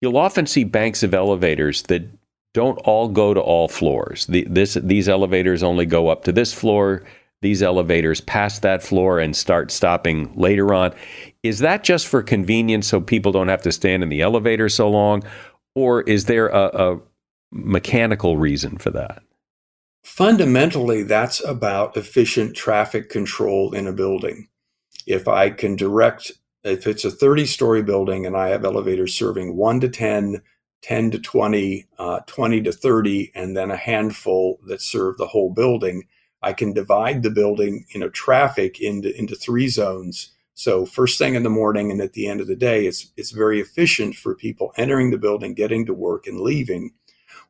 you'll 0.01 0.17
often 0.17 0.47
see 0.47 0.65
banks 0.65 1.03
of 1.03 1.13
elevators 1.13 1.83
that 1.85 2.09
don't 2.53 2.79
all 2.79 3.09
go 3.09 3.35
to 3.35 3.41
all 3.41 3.69
floors. 3.69 4.27
The, 4.27 4.45
this, 4.49 4.75
these 4.75 5.09
elevators 5.09 5.63
only 5.63 5.87
go 5.87 6.09
up 6.09 6.25
to 6.25 6.33
this 6.33 6.53
floor. 6.53 7.05
These 7.43 7.63
elevators 7.63 8.21
pass 8.21 8.59
that 8.61 8.83
floor 8.83 9.19
and 9.19 9.35
start 9.35 9.71
stopping 9.71 10.33
later 10.35 10.75
on. 10.75 10.93
Is 11.43 11.61
that 11.61 11.85
just 11.85 12.07
for 12.07 12.23
convenience 12.23 12.87
so 12.87 13.01
people 13.01 13.33
don't 13.33 13.49
have 13.49 13.63
to 13.63 13.73
stand 13.73 14.03
in 14.03 14.11
the 14.11 14.21
elevator 14.21 14.69
so 14.69 14.91
long? 14.91 15.23
Or 15.75 16.03
is 16.03 16.27
there 16.27 16.49
a, 16.49 16.67
a 16.67 17.01
mechanical 17.51 18.37
reason 18.37 18.77
for 18.77 18.91
that? 18.91 19.23
Fundamentally, 20.03 21.03
that's 21.03 21.43
about 21.45 21.97
efficient 21.97 22.57
traffic 22.57 23.09
control 23.09 23.73
in 23.73 23.87
a 23.87 23.93
building. 23.93 24.49
If 25.07 25.29
I 25.29 25.51
can 25.51 25.77
direct, 25.77 26.33
if 26.65 26.87
it's 26.87 27.05
a 27.05 27.11
30 27.11 27.47
story 27.47 27.83
building 27.83 28.27
and 28.27 28.37
I 28.37 28.49
have 28.49 28.65
elevators 28.65 29.15
serving 29.15 29.57
1 29.57 29.81
to 29.81 29.89
10, 29.89 30.43
10 30.83 31.11
to 31.11 31.19
20, 31.19 31.87
uh, 31.99 32.21
20 32.27 32.63
to 32.63 32.73
30, 32.73 33.33
and 33.35 33.57
then 33.57 33.71
a 33.71 33.77
handful 33.77 34.59
that 34.67 34.83
serve 34.83 35.17
the 35.17 35.27
whole 35.27 35.51
building, 35.51 36.05
I 36.43 36.53
can 36.55 36.73
divide 36.73 37.23
the 37.23 37.31
building, 37.31 37.87
you 37.93 38.01
know, 38.01 38.09
traffic 38.11 38.81
into, 38.81 39.17
into 39.19 39.37
three 39.37 39.69
zones 39.69 40.33
so 40.55 40.85
first 40.85 41.19
thing 41.19 41.35
in 41.35 41.43
the 41.43 41.51
morning 41.51 41.91
and 41.91 42.01
at 42.01 42.13
the 42.13 42.27
end 42.27 42.41
of 42.41 42.47
the 42.47 42.57
day, 42.57 42.87
it's 42.87 43.13
it's 43.17 43.31
very 43.31 43.61
efficient 43.61 44.15
for 44.17 44.35
people 44.35 44.73
entering 44.77 45.11
the 45.11 45.19
building, 45.19 45.55
getting 45.55 45.87
to 45.87 45.95
work 45.95 46.27
and 46.27 46.41
leaving. 46.41 46.93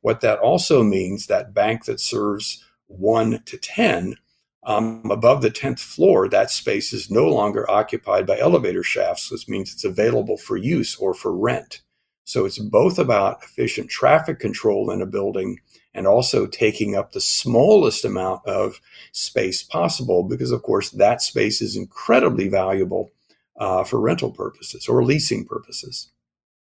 What 0.00 0.20
that 0.20 0.38
also 0.38 0.82
means, 0.82 1.26
that 1.26 1.52
bank 1.52 1.84
that 1.84 2.00
serves 2.00 2.64
one 2.86 3.42
to 3.44 3.58
10, 3.58 4.16
um, 4.64 5.10
above 5.10 5.42
the 5.42 5.50
10th 5.50 5.80
floor, 5.80 6.28
that 6.28 6.50
space 6.50 6.92
is 6.92 7.10
no 7.10 7.26
longer 7.28 7.70
occupied 7.70 8.26
by 8.26 8.38
elevator 8.38 8.82
shafts, 8.82 9.30
which 9.30 9.48
means 9.48 9.72
it's 9.72 9.84
available 9.84 10.36
for 10.36 10.56
use 10.56 10.96
or 10.96 11.14
for 11.14 11.36
rent. 11.36 11.82
So 12.24 12.44
it's 12.44 12.58
both 12.58 12.98
about 12.98 13.42
efficient 13.42 13.90
traffic 13.90 14.38
control 14.38 14.90
in 14.90 15.02
a 15.02 15.06
building 15.06 15.58
and 15.94 16.06
also 16.06 16.46
taking 16.46 16.94
up 16.94 17.12
the 17.12 17.20
smallest 17.20 18.04
amount 18.04 18.46
of 18.46 18.80
space 19.12 19.62
possible 19.62 20.22
because, 20.22 20.52
of 20.52 20.62
course, 20.62 20.90
that 20.90 21.22
space 21.22 21.60
is 21.60 21.76
incredibly 21.76 22.48
valuable 22.48 23.10
uh, 23.58 23.84
for 23.84 24.00
rental 24.00 24.30
purposes 24.30 24.88
or 24.88 25.04
leasing 25.04 25.44
purposes. 25.44 26.10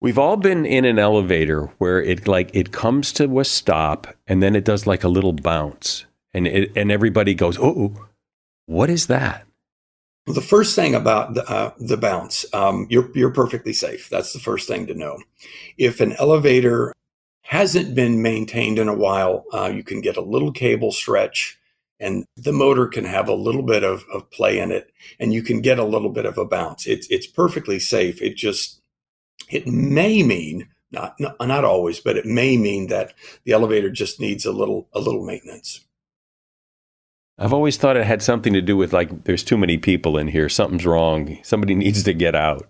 We've 0.01 0.19
all 0.19 0.37
been 0.37 0.67
in 0.67 0.85
an 0.85 0.99
elevator 0.99 1.73
where 1.79 2.03
it 2.03 2.29
like 2.29 2.51
it 2.55 2.71
comes 2.71 3.13
to 3.15 3.41
a 3.41 3.45
stop 3.45 4.07
and 4.27 4.43
then 4.43 4.55
it 4.55 4.65
does 4.65 4.87
like 4.87 5.03
a 5.03 5.09
little 5.09 5.33
bounce 5.33 6.05
and 6.35 6.47
it, 6.47 6.73
and 6.77 6.93
everybody 6.93 7.35
goes, 7.35 7.59
"Oh, 7.59 8.09
what 8.67 8.91
is 8.91 9.07
that?" 9.07 9.47
Well, 10.27 10.35
the 10.35 10.43
first 10.43 10.77
thing 10.77 10.95
about 10.95 11.35
the, 11.35 11.49
uh, 11.49 11.73
the 11.79 11.97
bounce, 11.97 12.45
um, 12.53 12.87
you're 12.91 13.11
you're 13.15 13.33
perfectly 13.33 13.73
safe. 13.73 14.11
That's 14.11 14.33
the 14.35 14.39
first 14.39 14.69
thing 14.69 14.87
to 14.89 14.95
know. 14.95 15.19
If 15.79 16.01
an 16.01 16.13
elevator 16.15 16.93
hasn't 17.47 17.95
been 17.95 18.23
maintained 18.23 18.79
in 18.79 18.89
a 18.89 18.95
while, 18.95 19.45
uh, 19.53 19.71
you 19.73 19.85
can 19.85 20.01
get 20.01 20.17
a 20.17 20.21
little 20.21 20.51
cable 20.51 20.91
stretch 20.91 21.57
and 22.01 22.27
the 22.37 22.53
motor 22.53 22.89
can 22.89 23.05
have 23.05 23.29
a 23.29 23.35
little 23.35 23.63
bit 23.63 23.85
of, 23.85 24.05
of 24.13 24.29
play 24.31 24.59
in 24.59 24.73
it 24.73 24.91
and 25.21 25.33
you 25.33 25.43
can 25.43 25.61
get 25.61 25.79
a 25.79 25.85
little 25.85 26.11
bit 26.11 26.27
of 26.27 26.39
a 26.39 26.45
bounce. 26.45 26.87
It's, 26.87 27.07
it's 27.09 27.27
perfectly 27.27 27.79
safe. 27.79 28.21
It 28.21 28.37
just, 28.37 28.81
it 29.49 29.65
may 29.67 30.25
mean, 30.25 30.69
not, 30.91 31.15
not 31.21 31.65
always, 31.65 32.01
but 32.01 32.17
it 32.17 32.27
may 32.27 32.57
mean 32.57 32.89
that 32.89 33.15
the 33.45 33.53
elevator 33.53 33.91
just 33.91 34.19
needs 34.19 34.45
a 34.45 34.53
little, 34.53 34.89
a 34.93 34.99
little 34.99 35.25
maintenance. 35.25 35.85
I've 37.39 37.53
always 37.53 37.77
thought 37.77 37.97
it 37.97 38.07
had 38.07 38.23
something 38.23 38.55
to 38.55 38.63
do 38.63 38.77
with 38.77 38.93
like, 38.93 39.25
there's 39.25 39.45
too 39.45 39.59
many 39.59 39.79
people 39.79 40.19
in 40.19 40.27
here. 40.27 40.49
Something's 40.49 40.87
wrong. 40.87 41.39
Somebody 41.45 41.75
needs 41.77 42.03
to 42.03 42.13
get 42.13 42.35
out. 42.35 42.69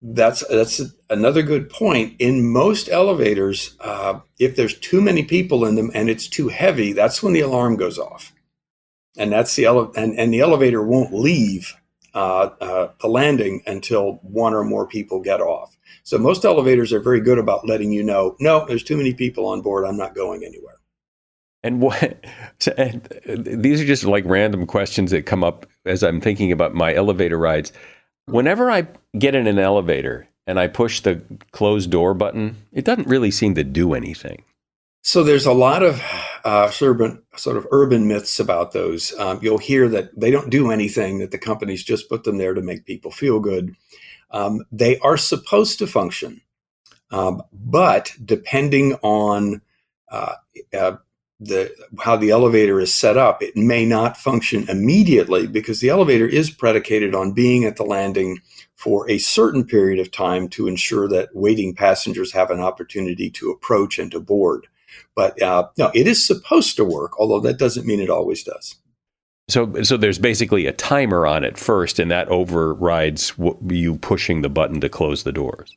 That's 0.00 0.46
that's 0.48 0.80
another 1.10 1.42
good 1.42 1.70
point. 1.70 2.14
In 2.20 2.52
most 2.52 2.88
elevators, 2.88 3.76
uh, 3.80 4.20
if 4.38 4.54
there's 4.54 4.78
too 4.78 5.00
many 5.00 5.24
people 5.24 5.64
in 5.64 5.74
them 5.74 5.90
and 5.92 6.08
it's 6.08 6.28
too 6.28 6.48
heavy, 6.48 6.92
that's 6.92 7.22
when 7.22 7.32
the 7.32 7.40
alarm 7.40 7.76
goes 7.76 7.98
off, 7.98 8.32
and 9.16 9.32
that's 9.32 9.56
the 9.56 9.64
ele- 9.64 9.92
and, 9.96 10.16
and 10.16 10.32
the 10.32 10.40
elevator 10.40 10.82
won't 10.82 11.12
leave 11.12 11.74
uh, 12.14 12.50
uh, 12.60 12.92
the 13.00 13.08
landing 13.08 13.62
until 13.66 14.20
one 14.22 14.54
or 14.54 14.64
more 14.64 14.86
people 14.86 15.20
get 15.20 15.40
off. 15.40 15.76
So 16.04 16.16
most 16.16 16.44
elevators 16.44 16.92
are 16.92 17.00
very 17.00 17.20
good 17.20 17.38
about 17.38 17.66
letting 17.66 17.92
you 17.92 18.02
know, 18.02 18.36
no, 18.40 18.64
there's 18.66 18.84
too 18.84 18.96
many 18.96 19.14
people 19.14 19.46
on 19.46 19.62
board. 19.62 19.84
I'm 19.84 19.96
not 19.96 20.14
going 20.14 20.44
anywhere. 20.44 20.76
And 21.62 21.80
what? 21.80 22.24
And 22.76 23.02
these 23.26 23.80
are 23.80 23.84
just 23.84 24.04
like 24.04 24.24
random 24.26 24.66
questions 24.66 25.10
that 25.10 25.26
come 25.26 25.42
up 25.44 25.66
as 25.84 26.02
I'm 26.02 26.20
thinking 26.20 26.52
about 26.52 26.72
my 26.72 26.94
elevator 26.94 27.36
rides. 27.36 27.72
Whenever 28.28 28.70
I 28.70 28.86
get 29.18 29.34
in 29.34 29.46
an 29.46 29.58
elevator 29.58 30.28
and 30.46 30.60
I 30.60 30.68
push 30.68 31.00
the 31.00 31.22
closed 31.52 31.90
door 31.90 32.14
button, 32.14 32.56
it 32.72 32.84
doesn't 32.84 33.08
really 33.08 33.30
seem 33.30 33.54
to 33.54 33.64
do 33.64 33.94
anything. 33.94 34.44
So 35.02 35.22
there's 35.22 35.46
a 35.46 35.52
lot 35.52 35.82
of 35.82 36.02
uh, 36.44 36.70
urban, 36.82 37.22
sort 37.36 37.56
of 37.56 37.66
urban 37.70 38.06
myths 38.08 38.38
about 38.38 38.72
those. 38.72 39.14
Um, 39.18 39.38
you'll 39.40 39.58
hear 39.58 39.88
that 39.88 40.18
they 40.18 40.30
don't 40.30 40.50
do 40.50 40.70
anything; 40.70 41.18
that 41.20 41.30
the 41.30 41.38
companies 41.38 41.82
just 41.82 42.08
put 42.08 42.24
them 42.24 42.36
there 42.36 42.52
to 42.52 42.60
make 42.60 42.84
people 42.84 43.10
feel 43.10 43.40
good. 43.40 43.74
Um, 44.30 44.64
they 44.70 44.98
are 44.98 45.16
supposed 45.16 45.78
to 45.78 45.86
function. 45.86 46.42
Um, 47.10 47.42
but 47.52 48.12
depending 48.22 48.94
on 49.02 49.62
uh, 50.10 50.34
uh, 50.76 50.96
the 51.40 51.72
how 52.00 52.16
the 52.16 52.30
elevator 52.30 52.80
is 52.80 52.94
set 52.94 53.16
up, 53.16 53.42
it 53.42 53.56
may 53.56 53.84
not 53.84 54.16
function 54.16 54.68
immediately 54.68 55.46
because 55.46 55.80
the 55.80 55.88
elevator 55.88 56.26
is 56.26 56.50
predicated 56.50 57.14
on 57.14 57.32
being 57.32 57.64
at 57.64 57.76
the 57.76 57.84
landing 57.84 58.40
for 58.74 59.08
a 59.10 59.18
certain 59.18 59.64
period 59.64 59.98
of 59.98 60.10
time 60.10 60.48
to 60.48 60.68
ensure 60.68 61.08
that 61.08 61.34
waiting 61.34 61.74
passengers 61.74 62.32
have 62.32 62.50
an 62.50 62.60
opportunity 62.60 63.30
to 63.30 63.50
approach 63.50 63.98
and 63.98 64.10
to 64.12 64.20
board. 64.20 64.66
But 65.14 65.40
uh, 65.42 65.68
no, 65.76 65.90
it 65.94 66.06
is 66.06 66.24
supposed 66.24 66.76
to 66.76 66.84
work, 66.84 67.18
although 67.18 67.40
that 67.40 67.58
doesn't 67.58 67.86
mean 67.86 68.00
it 68.00 68.10
always 68.10 68.42
does. 68.42 68.76
So, 69.48 69.82
so 69.82 69.96
there's 69.96 70.18
basically 70.18 70.66
a 70.66 70.72
timer 70.72 71.26
on 71.26 71.42
it 71.42 71.56
first, 71.56 71.98
and 71.98 72.10
that 72.10 72.28
overrides 72.28 73.32
you 73.68 73.96
pushing 73.96 74.42
the 74.42 74.50
button 74.50 74.80
to 74.80 74.88
close 74.88 75.22
the 75.22 75.32
doors. 75.32 75.76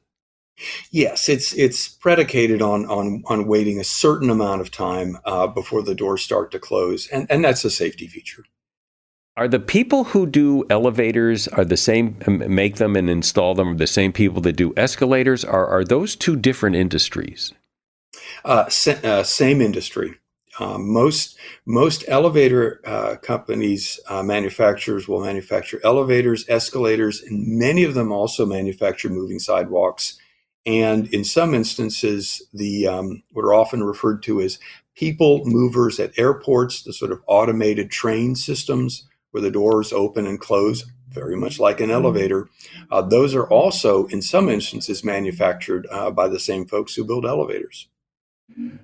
Yes, 0.91 1.29
it's 1.29 1.53
it's 1.53 1.87
predicated 1.87 2.61
on 2.61 2.85
on 2.85 3.23
on 3.27 3.47
waiting 3.47 3.79
a 3.79 3.83
certain 3.83 4.29
amount 4.29 4.61
of 4.61 4.71
time 4.71 5.17
uh, 5.25 5.47
before 5.47 5.81
the 5.81 5.95
doors 5.95 6.21
start 6.21 6.51
to 6.51 6.59
close, 6.59 7.07
and 7.07 7.25
and 7.29 7.43
that's 7.43 7.65
a 7.65 7.69
safety 7.69 8.07
feature. 8.07 8.43
Are 9.37 9.47
the 9.47 9.59
people 9.59 10.03
who 10.03 10.25
do 10.25 10.65
elevators 10.69 11.47
are 11.47 11.65
the 11.65 11.77
same 11.77 12.17
make 12.27 12.75
them 12.75 12.95
and 12.95 13.09
install 13.09 13.55
them 13.55 13.77
the 13.77 13.87
same 13.87 14.11
people 14.11 14.41
that 14.41 14.57
do 14.57 14.73
escalators? 14.75 15.45
Are 15.45 15.65
are 15.67 15.83
those 15.83 16.15
two 16.15 16.35
different 16.35 16.75
industries? 16.75 17.53
Uh, 18.43 18.67
sa- 18.69 18.99
uh, 19.03 19.23
same 19.23 19.61
industry. 19.61 20.15
Um, 20.59 20.91
most 20.91 21.37
most 21.65 22.03
elevator 22.07 22.81
uh, 22.85 23.15
companies 23.15 23.99
uh, 24.09 24.21
manufacturers 24.21 25.07
will 25.07 25.21
manufacture 25.21 25.79
elevators, 25.83 26.45
escalators, 26.49 27.23
and 27.23 27.57
many 27.57 27.83
of 27.83 27.93
them 27.93 28.11
also 28.11 28.45
manufacture 28.45 29.09
moving 29.09 29.39
sidewalks 29.39 30.19
and 30.65 31.07
in 31.13 31.23
some 31.23 31.53
instances, 31.53 32.41
the 32.53 32.87
um, 32.87 33.23
what 33.31 33.43
are 33.43 33.53
often 33.53 33.83
referred 33.83 34.21
to 34.23 34.41
as 34.41 34.59
people 34.95 35.41
movers 35.45 35.99
at 35.99 36.17
airports, 36.17 36.83
the 36.83 36.93
sort 36.93 37.11
of 37.11 37.21
automated 37.27 37.89
train 37.89 38.35
systems 38.35 39.07
where 39.31 39.41
the 39.41 39.51
doors 39.51 39.91
open 39.93 40.27
and 40.27 40.39
close, 40.39 40.85
very 41.09 41.35
much 41.35 41.59
like 41.59 41.79
an 41.79 41.87
mm-hmm. 41.87 42.05
elevator. 42.05 42.49
Uh, 42.91 43.01
those 43.01 43.33
are 43.33 43.47
also, 43.47 44.05
in 44.07 44.21
some 44.21 44.49
instances, 44.49 45.03
manufactured 45.03 45.87
uh, 45.89 46.11
by 46.11 46.27
the 46.27 46.39
same 46.39 46.65
folks 46.65 46.93
who 46.93 47.05
build 47.05 47.25
elevators. 47.25 47.87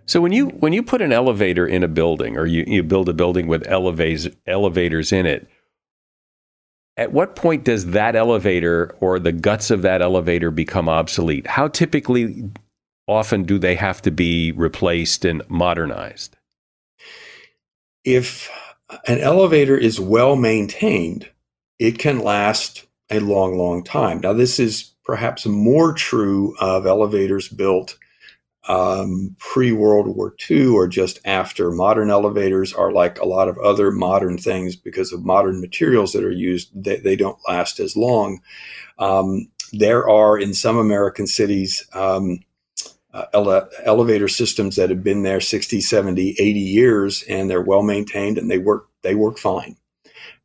So 0.05 0.21
when 0.21 0.31
you 0.31 0.47
when 0.47 0.71
you 0.71 0.81
put 0.81 1.01
an 1.01 1.11
elevator 1.11 1.67
in 1.67 1.83
a 1.83 1.89
building, 1.89 2.37
or 2.37 2.45
you, 2.45 2.63
you 2.65 2.83
build 2.83 3.09
a 3.09 3.13
building 3.13 3.47
with 3.47 3.67
elevators 3.67 4.29
elevators 4.47 5.11
in 5.11 5.25
it, 5.25 5.49
at 6.97 7.13
what 7.13 7.35
point 7.35 7.63
does 7.63 7.87
that 7.87 8.15
elevator 8.15 8.95
or 8.99 9.19
the 9.19 9.31
guts 9.31 9.69
of 9.69 9.83
that 9.83 10.01
elevator 10.01 10.49
become 10.49 10.89
obsolete? 10.89 11.45
How 11.45 11.67
typically 11.67 12.49
often 13.07 13.43
do 13.43 13.59
they 13.59 13.75
have 13.75 14.01
to 14.01 14.11
be 14.11 14.51
replaced 14.51 15.23
and 15.23 15.43
modernized? 15.47 16.35
If 18.03 18.49
an 19.07 19.19
elevator 19.19 19.77
is 19.77 19.99
well 19.99 20.35
maintained, 20.35 21.29
it 21.77 21.99
can 21.99 22.19
last 22.19 22.85
a 23.11 23.19
long, 23.19 23.57
long 23.57 23.83
time. 23.83 24.21
Now, 24.21 24.33
this 24.33 24.59
is 24.59 24.91
perhaps 25.05 25.45
more 25.45 25.93
true 25.93 26.55
of 26.59 26.85
elevators 26.85 27.47
built 27.47 27.97
um, 28.67 29.35
pre 29.39 29.71
World 29.71 30.07
War 30.07 30.33
II 30.49 30.67
or 30.67 30.87
just 30.87 31.19
after. 31.25 31.71
Modern 31.71 32.09
elevators 32.09 32.73
are 32.73 32.91
like 32.91 33.19
a 33.19 33.25
lot 33.25 33.47
of 33.47 33.57
other 33.59 33.91
modern 33.91 34.37
things 34.37 34.75
because 34.75 35.13
of 35.13 35.23
modern 35.23 35.61
materials 35.61 36.13
that 36.13 36.23
are 36.23 36.31
used, 36.31 36.69
they, 36.73 36.97
they 36.97 37.15
don't 37.15 37.39
last 37.47 37.79
as 37.79 37.95
long. 37.95 38.41
Um, 38.99 39.47
there 39.73 40.09
are 40.09 40.37
in 40.37 40.53
some 40.53 40.77
American 40.77 41.27
cities 41.27 41.87
um, 41.93 42.39
uh, 43.13 43.25
ele- 43.33 43.69
elevator 43.83 44.27
systems 44.27 44.75
that 44.75 44.89
have 44.89 45.03
been 45.03 45.23
there 45.23 45.41
60, 45.41 45.81
70, 45.81 46.31
80 46.31 46.59
years 46.59 47.23
and 47.23 47.49
they're 47.49 47.61
well 47.61 47.83
maintained 47.83 48.37
and 48.37 48.49
they 48.51 48.57
work 48.57 48.89
they 49.01 49.15
work 49.15 49.37
fine. 49.37 49.77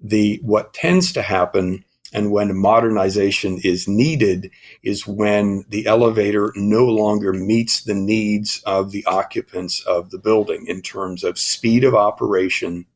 The 0.01 0.41
what 0.43 0.75
tends 0.75 1.13
to 1.13 1.23
happen 1.23 1.85
and 2.13 2.31
when 2.31 2.57
modernization 2.57 3.59
is 3.65 3.89
needed 3.89 4.51
is 4.83 5.07
when 5.07 5.65
the 5.69 5.87
elevator 5.87 6.53
no 6.55 6.85
longer 6.85 7.33
meets 7.33 7.83
the 7.83 7.95
needs 7.95 8.63
of 8.67 8.91
the 8.91 9.05
occupants 9.07 9.81
of 9.87 10.11
the 10.11 10.19
building 10.19 10.67
in 10.67 10.83
terms 10.83 11.25
of 11.25 11.39
speed 11.39 11.85
of 11.85 11.95
operation. 11.95 12.87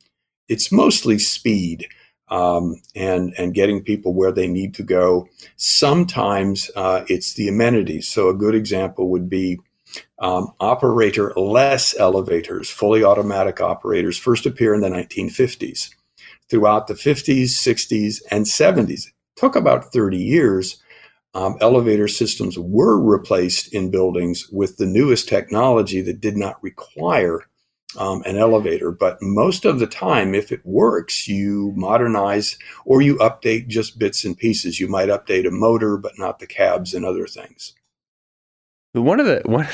It's 0.49 0.71
mostly 0.71 1.19
speed. 1.19 1.89
Um, 2.29 2.83
and 2.97 3.33
and 3.39 3.55
getting 3.55 3.85
people 3.85 4.13
where 4.13 4.33
they 4.33 4.49
need 4.49 4.75
to 4.75 4.83
go. 4.83 5.29
Sometimes 5.55 6.73
uh, 6.75 7.05
it's 7.07 7.35
the 7.35 7.47
amenities. 7.47 8.09
So 8.09 8.29
a 8.29 8.35
good 8.35 8.57
example 8.57 9.11
would 9.11 9.31
be 9.31 9.61
um, 10.19 10.53
operator 10.59 11.33
less 11.37 11.97
elevators, 11.97 12.69
fully 12.69 13.05
automatic 13.05 13.61
operators, 13.61 14.19
first 14.19 14.45
appear 14.45 14.75
in 14.75 14.81
the 14.81 14.89
1950s 14.89 15.91
throughout 16.51 16.87
the 16.87 16.95
50s, 16.95 17.45
60s, 17.45 18.23
and 18.31 18.47
70s. 18.47 19.07
It 19.07 19.13
took 19.37 19.57
about 19.57 19.93
30 19.93 20.17
years. 20.17 20.83
Um, 21.35 21.57
elevator 21.61 22.09
systems 22.09 22.59
were 22.59 22.99
replaced 22.99 23.75
in 23.75 23.91
buildings 23.91 24.49
with 24.51 24.79
the 24.79 24.87
newest 24.87 25.29
technology 25.29 26.01
that 26.01 26.21
did 26.21 26.37
not 26.37 26.63
require 26.63 27.43
um, 27.99 28.23
an 28.25 28.37
elevator. 28.37 28.91
But 28.91 29.19
most 29.21 29.65
of 29.65 29.79
the 29.79 29.87
time, 29.87 30.35
if 30.35 30.53
it 30.53 30.65
works, 30.65 31.29
you 31.29 31.73
modernize 31.77 32.59
or 32.85 33.03
you 33.03 33.17
update 33.17 33.69
just 33.69 33.99
bits 33.99 34.25
and 34.25 34.37
pieces. 34.37 34.81
You 34.81 34.89
might 34.89 35.09
update 35.09 35.47
a 35.47 35.51
motor, 35.51 35.97
but 35.97 36.19
not 36.19 36.39
the 36.39 36.47
cabs 36.47 36.95
and 36.95 37.05
other 37.05 37.27
things. 37.27 37.75
One 38.93 39.21
of 39.21 39.27
the 39.27 39.43
one 39.45 39.69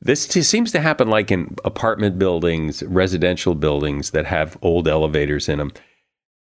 this 0.00 0.24
seems 0.24 0.72
to 0.72 0.80
happen 0.80 1.08
like 1.08 1.30
in 1.30 1.54
apartment 1.64 2.18
buildings, 2.18 2.82
residential 2.84 3.54
buildings 3.54 4.10
that 4.10 4.26
have 4.26 4.56
old 4.62 4.88
elevators 4.88 5.48
in 5.48 5.58
them 5.58 5.72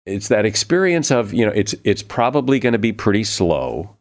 it's 0.08 0.28
that 0.28 0.46
experience 0.46 1.10
of 1.10 1.32
you 1.32 1.44
know 1.44 1.52
it's 1.54 1.74
it's 1.84 2.02
probably 2.02 2.58
going 2.58 2.72
to 2.72 2.78
be 2.78 2.92
pretty 2.92 3.24
slow. 3.24 3.96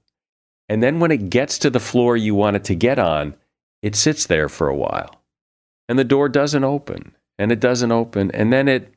And 0.70 0.84
then 0.84 1.00
when 1.00 1.12
it 1.12 1.30
gets 1.30 1.60
to 1.60 1.70
the 1.70 1.80
floor 1.80 2.18
you 2.18 2.36
want 2.36 2.56
it 2.56 2.64
to 2.66 2.76
get 2.76 3.00
on 3.00 3.36
it 3.82 3.96
sits 3.96 4.26
there 4.26 4.50
for 4.50 4.68
a 4.68 4.76
while. 4.76 5.22
And 5.88 6.00
the 6.00 6.04
door 6.04 6.30
doesn't 6.30 6.64
open 6.64 7.14
and 7.38 7.52
it 7.52 7.60
doesn't 7.60 7.92
open 7.92 8.32
and 8.32 8.52
then 8.52 8.68
it 8.68 8.94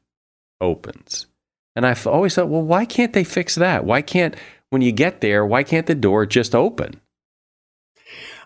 opens. 0.61 1.27
And 1.77 1.87
i've 1.87 2.07
always 2.07 2.35
thought 2.35 2.49
well 2.49 2.63
why 2.63 2.85
can't 2.85 3.13
they 3.13 3.25
fix 3.25 3.55
that? 3.57 3.85
Why 3.85 4.03
can't 4.03 4.37
when 4.71 4.83
you 4.83 4.93
get 4.93 5.21
there 5.21 5.45
why 5.45 5.63
can't 5.63 5.87
the 5.87 5.95
door 5.95 6.27
just 6.27 6.55
open? 6.55 7.01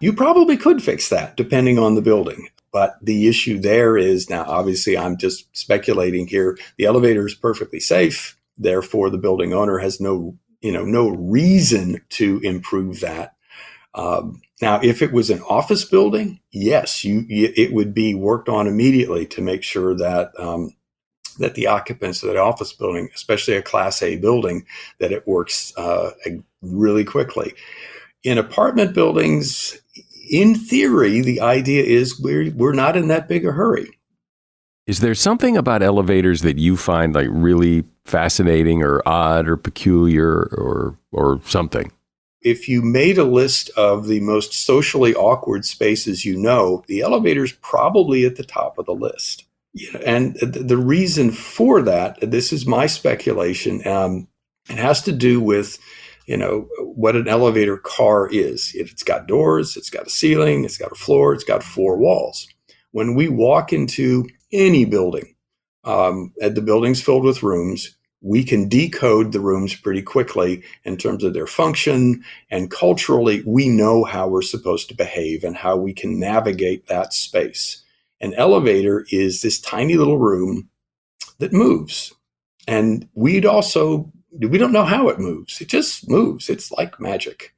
You 0.00 0.12
probably 0.12 0.56
could 0.56 0.82
fix 0.82 1.08
that 1.08 1.36
depending 1.36 1.78
on 1.78 1.94
the 1.94 2.02
building. 2.02 2.48
But 2.72 2.98
the 3.00 3.28
issue 3.28 3.60
there 3.60 3.96
is 3.96 4.28
now 4.28 4.44
obviously 4.48 4.98
i'm 4.98 5.16
just 5.16 5.46
speculating 5.56 6.26
here 6.26 6.58
the 6.76 6.86
elevator 6.86 7.26
is 7.26 7.34
perfectly 7.34 7.80
safe 7.80 8.36
Therefore, 8.56 9.10
the 9.10 9.18
building 9.18 9.52
owner 9.52 9.78
has 9.78 10.00
no, 10.00 10.36
you 10.60 10.72
know, 10.72 10.84
no 10.84 11.08
reason 11.10 12.00
to 12.10 12.40
improve 12.40 13.00
that. 13.00 13.34
Um, 13.94 14.42
now, 14.62 14.80
if 14.82 15.02
it 15.02 15.12
was 15.12 15.30
an 15.30 15.42
office 15.42 15.84
building, 15.84 16.40
yes, 16.50 17.04
you, 17.04 17.26
it 17.28 17.72
would 17.72 17.94
be 17.94 18.14
worked 18.14 18.48
on 18.48 18.66
immediately 18.66 19.26
to 19.26 19.42
make 19.42 19.62
sure 19.62 19.94
that 19.96 20.32
um, 20.38 20.74
that 21.38 21.54
the 21.54 21.66
occupants 21.66 22.22
of 22.22 22.28
that 22.28 22.36
office 22.36 22.72
building, 22.72 23.08
especially 23.14 23.54
a 23.54 23.62
Class 23.62 24.02
A 24.02 24.16
building, 24.16 24.66
that 25.00 25.12
it 25.12 25.26
works 25.26 25.72
uh, 25.76 26.12
really 26.62 27.04
quickly. 27.04 27.54
In 28.22 28.38
apartment 28.38 28.94
buildings, 28.94 29.80
in 30.30 30.54
theory, 30.54 31.20
the 31.20 31.40
idea 31.40 31.82
is 31.82 32.20
we're 32.20 32.50
we're 32.52 32.72
not 32.72 32.96
in 32.96 33.08
that 33.08 33.28
big 33.28 33.44
a 33.44 33.52
hurry. 33.52 33.98
Is 34.86 35.00
there 35.00 35.14
something 35.14 35.56
about 35.56 35.82
elevators 35.82 36.42
that 36.42 36.58
you 36.58 36.76
find 36.76 37.14
like 37.14 37.28
really 37.30 37.84
fascinating 38.04 38.82
or 38.82 39.02
odd 39.06 39.48
or 39.48 39.56
peculiar 39.56 40.42
or 40.52 40.98
or 41.10 41.40
something? 41.46 41.90
If 42.42 42.68
you 42.68 42.82
made 42.82 43.16
a 43.16 43.24
list 43.24 43.70
of 43.70 44.06
the 44.06 44.20
most 44.20 44.52
socially 44.52 45.14
awkward 45.14 45.64
spaces 45.64 46.26
you 46.26 46.36
know, 46.36 46.84
the 46.88 47.00
elevator's 47.00 47.52
probably 47.52 48.26
at 48.26 48.36
the 48.36 48.44
top 48.44 48.76
of 48.76 48.84
the 48.84 48.94
list. 48.94 49.46
And 50.04 50.36
the 50.36 50.76
reason 50.76 51.30
for 51.32 51.80
that, 51.82 52.18
this 52.20 52.52
is 52.52 52.66
my 52.66 52.86
speculation, 52.86 53.84
um, 53.88 54.28
it 54.68 54.76
has 54.76 55.02
to 55.02 55.12
do 55.12 55.40
with 55.40 55.78
you 56.26 56.36
know 56.36 56.68
what 56.78 57.16
an 57.16 57.26
elevator 57.26 57.78
car 57.78 58.28
is. 58.30 58.72
It's 58.74 59.02
got 59.02 59.26
doors, 59.26 59.78
it's 59.78 59.90
got 59.90 60.06
a 60.06 60.10
ceiling, 60.10 60.64
it's 60.64 60.78
got 60.78 60.92
a 60.92 60.96
floor, 60.96 61.32
it's 61.32 61.44
got 61.44 61.62
four 61.62 61.96
walls. 61.96 62.46
When 62.92 63.14
we 63.14 63.28
walk 63.28 63.72
into 63.72 64.26
any 64.54 64.84
building, 64.84 65.34
um, 65.84 66.32
the 66.38 66.62
building's 66.62 67.02
filled 67.02 67.24
with 67.24 67.42
rooms, 67.42 67.96
we 68.24 68.42
can 68.42 68.70
decode 68.70 69.32
the 69.32 69.40
rooms 69.40 69.74
pretty 69.74 70.00
quickly 70.00 70.62
in 70.84 70.96
terms 70.96 71.22
of 71.24 71.34
their 71.34 71.46
function. 71.46 72.24
And 72.50 72.70
culturally, 72.70 73.42
we 73.44 73.68
know 73.68 74.02
how 74.02 74.28
we're 74.28 74.40
supposed 74.40 74.88
to 74.88 74.96
behave 74.96 75.44
and 75.44 75.54
how 75.54 75.76
we 75.76 75.92
can 75.92 76.18
navigate 76.18 76.86
that 76.86 77.12
space. 77.12 77.82
An 78.22 78.32
elevator 78.34 79.04
is 79.10 79.42
this 79.42 79.60
tiny 79.60 79.96
little 79.96 80.16
room 80.16 80.70
that 81.38 81.52
moves. 81.52 82.14
And 82.66 83.06
we'd 83.12 83.44
also, 83.44 84.10
we 84.30 84.56
don't 84.56 84.72
know 84.72 84.84
how 84.84 85.10
it 85.10 85.18
moves. 85.18 85.60
It 85.60 85.68
just 85.68 86.08
moves. 86.08 86.48
It's 86.48 86.72
like 86.72 86.98
magic. 86.98 87.54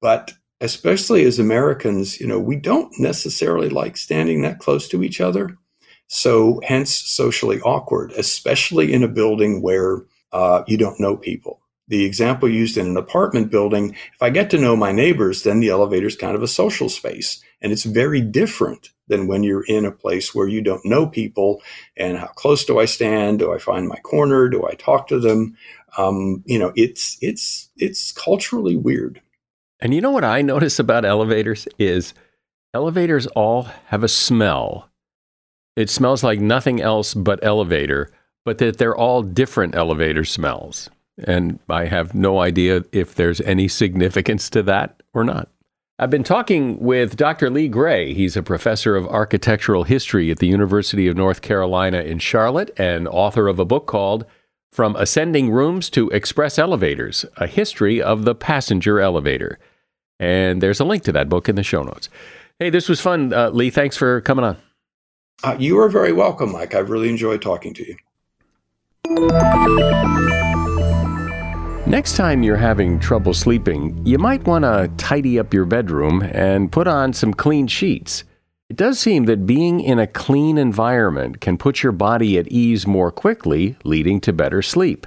But 0.00 0.32
especially 0.62 1.24
as 1.24 1.38
Americans, 1.38 2.18
you 2.18 2.26
know, 2.26 2.38
we 2.38 2.56
don't 2.56 2.90
necessarily 2.98 3.68
like 3.68 3.98
standing 3.98 4.40
that 4.40 4.58
close 4.58 4.88
to 4.88 5.02
each 5.02 5.20
other. 5.20 5.58
So, 6.08 6.60
hence, 6.64 6.94
socially 6.94 7.60
awkward, 7.60 8.12
especially 8.12 8.92
in 8.92 9.04
a 9.04 9.08
building 9.08 9.62
where 9.62 10.02
uh, 10.32 10.62
you 10.66 10.76
don't 10.76 10.98
know 10.98 11.16
people. 11.16 11.60
The 11.88 12.04
example 12.04 12.48
used 12.48 12.76
in 12.76 12.86
an 12.86 12.96
apartment 12.96 13.50
building 13.50 13.94
if 14.14 14.22
I 14.22 14.30
get 14.30 14.50
to 14.50 14.58
know 14.58 14.76
my 14.76 14.92
neighbors, 14.92 15.42
then 15.42 15.60
the 15.60 15.70
elevator 15.70 16.06
is 16.06 16.16
kind 16.16 16.34
of 16.34 16.42
a 16.42 16.48
social 16.48 16.88
space. 16.88 17.42
And 17.62 17.72
it's 17.72 17.84
very 17.84 18.20
different 18.20 18.90
than 19.08 19.26
when 19.26 19.42
you're 19.42 19.64
in 19.64 19.84
a 19.84 19.90
place 19.90 20.34
where 20.34 20.46
you 20.46 20.60
don't 20.60 20.84
know 20.84 21.06
people 21.06 21.62
and 21.96 22.18
how 22.18 22.26
close 22.26 22.64
do 22.64 22.78
I 22.78 22.84
stand? 22.84 23.38
Do 23.38 23.54
I 23.54 23.58
find 23.58 23.88
my 23.88 23.96
corner? 23.96 24.48
Do 24.48 24.66
I 24.66 24.74
talk 24.74 25.08
to 25.08 25.18
them? 25.18 25.56
Um, 25.96 26.42
you 26.46 26.58
know, 26.58 26.72
it's 26.76 27.16
it's 27.20 27.70
it's 27.76 28.12
culturally 28.12 28.76
weird. 28.76 29.20
And 29.80 29.94
you 29.94 30.00
know 30.00 30.10
what 30.10 30.24
I 30.24 30.42
notice 30.42 30.78
about 30.78 31.04
elevators 31.04 31.66
is 31.78 32.12
elevators 32.74 33.26
all 33.28 33.64
have 33.86 34.04
a 34.04 34.08
smell. 34.08 34.87
It 35.78 35.90
smells 35.90 36.24
like 36.24 36.40
nothing 36.40 36.80
else 36.80 37.14
but 37.14 37.38
elevator, 37.40 38.10
but 38.44 38.58
that 38.58 38.78
they're 38.78 38.96
all 38.96 39.22
different 39.22 39.76
elevator 39.76 40.24
smells. 40.24 40.90
And 41.22 41.60
I 41.68 41.84
have 41.84 42.16
no 42.16 42.40
idea 42.40 42.82
if 42.90 43.14
there's 43.14 43.40
any 43.42 43.68
significance 43.68 44.50
to 44.50 44.64
that 44.64 45.00
or 45.14 45.22
not. 45.22 45.48
I've 45.96 46.10
been 46.10 46.24
talking 46.24 46.80
with 46.80 47.16
Dr. 47.16 47.48
Lee 47.48 47.68
Gray. 47.68 48.12
He's 48.12 48.36
a 48.36 48.42
professor 48.42 48.96
of 48.96 49.06
architectural 49.06 49.84
history 49.84 50.32
at 50.32 50.40
the 50.40 50.48
University 50.48 51.06
of 51.06 51.16
North 51.16 51.42
Carolina 51.42 52.00
in 52.00 52.18
Charlotte 52.18 52.72
and 52.76 53.06
author 53.06 53.46
of 53.46 53.60
a 53.60 53.64
book 53.64 53.86
called 53.86 54.26
From 54.72 54.96
Ascending 54.96 55.52
Rooms 55.52 55.88
to 55.90 56.10
Express 56.10 56.58
Elevators 56.58 57.24
A 57.36 57.46
History 57.46 58.02
of 58.02 58.24
the 58.24 58.34
Passenger 58.34 58.98
Elevator. 58.98 59.60
And 60.18 60.60
there's 60.60 60.80
a 60.80 60.84
link 60.84 61.04
to 61.04 61.12
that 61.12 61.28
book 61.28 61.48
in 61.48 61.54
the 61.54 61.62
show 61.62 61.84
notes. 61.84 62.08
Hey, 62.58 62.68
this 62.68 62.88
was 62.88 63.00
fun. 63.00 63.32
Uh, 63.32 63.50
Lee, 63.50 63.70
thanks 63.70 63.96
for 63.96 64.20
coming 64.22 64.44
on. 64.44 64.56
Uh, 65.44 65.56
you 65.58 65.78
are 65.78 65.88
very 65.88 66.12
welcome, 66.12 66.50
Mike. 66.52 66.74
I've 66.74 66.90
really 66.90 67.08
enjoyed 67.08 67.40
talking 67.40 67.72
to 67.74 67.86
you. 67.86 67.96
Next 71.86 72.16
time 72.16 72.42
you're 72.42 72.56
having 72.56 72.98
trouble 72.98 73.32
sleeping, 73.32 74.04
you 74.04 74.18
might 74.18 74.44
want 74.44 74.64
to 74.64 74.90
tidy 74.96 75.38
up 75.38 75.54
your 75.54 75.64
bedroom 75.64 76.22
and 76.22 76.70
put 76.70 76.86
on 76.88 77.12
some 77.12 77.32
clean 77.32 77.66
sheets. 77.66 78.24
It 78.68 78.76
does 78.76 78.98
seem 78.98 79.24
that 79.24 79.46
being 79.46 79.80
in 79.80 79.98
a 79.98 80.06
clean 80.06 80.58
environment 80.58 81.40
can 81.40 81.56
put 81.56 81.82
your 81.82 81.92
body 81.92 82.36
at 82.36 82.48
ease 82.48 82.86
more 82.86 83.10
quickly, 83.10 83.76
leading 83.84 84.20
to 84.22 84.32
better 84.32 84.60
sleep. 84.60 85.06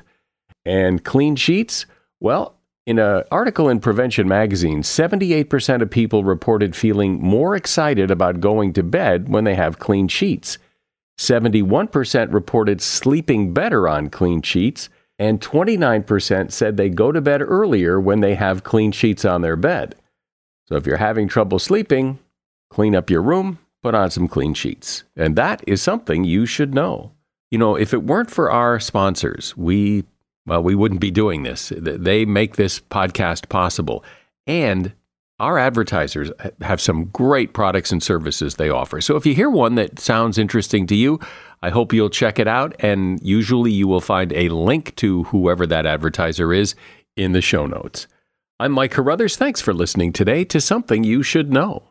And 0.65 1.03
clean 1.03 1.35
sheets? 1.35 1.85
Well, 2.19 2.55
in 2.85 2.99
an 2.99 3.23
article 3.31 3.69
in 3.69 3.79
Prevention 3.79 4.27
Magazine, 4.27 4.81
78% 4.81 5.81
of 5.81 5.89
people 5.89 6.23
reported 6.23 6.75
feeling 6.75 7.21
more 7.21 7.55
excited 7.55 8.09
about 8.09 8.39
going 8.39 8.73
to 8.73 8.83
bed 8.83 9.29
when 9.29 9.43
they 9.43 9.55
have 9.55 9.79
clean 9.79 10.07
sheets. 10.07 10.57
71% 11.19 12.33
reported 12.33 12.81
sleeping 12.81 13.53
better 13.53 13.87
on 13.87 14.09
clean 14.09 14.41
sheets, 14.41 14.89
and 15.19 15.39
29% 15.39 16.51
said 16.51 16.77
they 16.77 16.89
go 16.89 17.11
to 17.11 17.21
bed 17.21 17.41
earlier 17.43 17.99
when 17.99 18.21
they 18.21 18.33
have 18.33 18.63
clean 18.63 18.91
sheets 18.91 19.23
on 19.23 19.41
their 19.41 19.55
bed. 19.55 19.95
So 20.65 20.75
if 20.75 20.87
you're 20.87 20.97
having 20.97 21.27
trouble 21.27 21.59
sleeping, 21.59 22.17
clean 22.71 22.95
up 22.95 23.11
your 23.11 23.21
room, 23.21 23.59
put 23.83 23.93
on 23.93 24.09
some 24.09 24.27
clean 24.27 24.55
sheets. 24.55 25.03
And 25.15 25.35
that 25.35 25.63
is 25.67 25.81
something 25.81 26.23
you 26.23 26.47
should 26.47 26.73
know. 26.73 27.11
You 27.51 27.59
know, 27.59 27.75
if 27.75 27.93
it 27.93 28.03
weren't 28.03 28.31
for 28.31 28.49
our 28.49 28.79
sponsors, 28.79 29.55
we 29.55 30.05
well, 30.45 30.63
we 30.63 30.75
wouldn't 30.75 31.01
be 31.01 31.11
doing 31.11 31.43
this. 31.43 31.71
They 31.75 32.25
make 32.25 32.55
this 32.55 32.79
podcast 32.79 33.49
possible. 33.49 34.03
And 34.47 34.93
our 35.39 35.57
advertisers 35.57 36.31
have 36.61 36.79
some 36.79 37.05
great 37.05 37.53
products 37.53 37.91
and 37.91 38.01
services 38.01 38.55
they 38.55 38.69
offer. 38.69 39.01
So 39.01 39.15
if 39.15 39.25
you 39.25 39.33
hear 39.33 39.49
one 39.49 39.75
that 39.75 39.99
sounds 39.99 40.37
interesting 40.37 40.85
to 40.87 40.95
you, 40.95 41.19
I 41.63 41.69
hope 41.69 41.93
you'll 41.93 42.09
check 42.09 42.39
it 42.39 42.47
out. 42.47 42.75
And 42.79 43.19
usually 43.23 43.71
you 43.71 43.87
will 43.87 44.01
find 44.01 44.31
a 44.33 44.49
link 44.49 44.95
to 44.97 45.23
whoever 45.25 45.65
that 45.67 45.85
advertiser 45.85 46.53
is 46.53 46.75
in 47.17 47.31
the 47.31 47.41
show 47.41 47.65
notes. 47.65 48.07
I'm 48.59 48.71
Mike 48.71 48.91
Carruthers. 48.91 49.35
Thanks 49.35 49.61
for 49.61 49.73
listening 49.73 50.13
today 50.13 50.43
to 50.45 50.61
Something 50.61 51.03
You 51.03 51.23
Should 51.23 51.51
Know. 51.51 51.90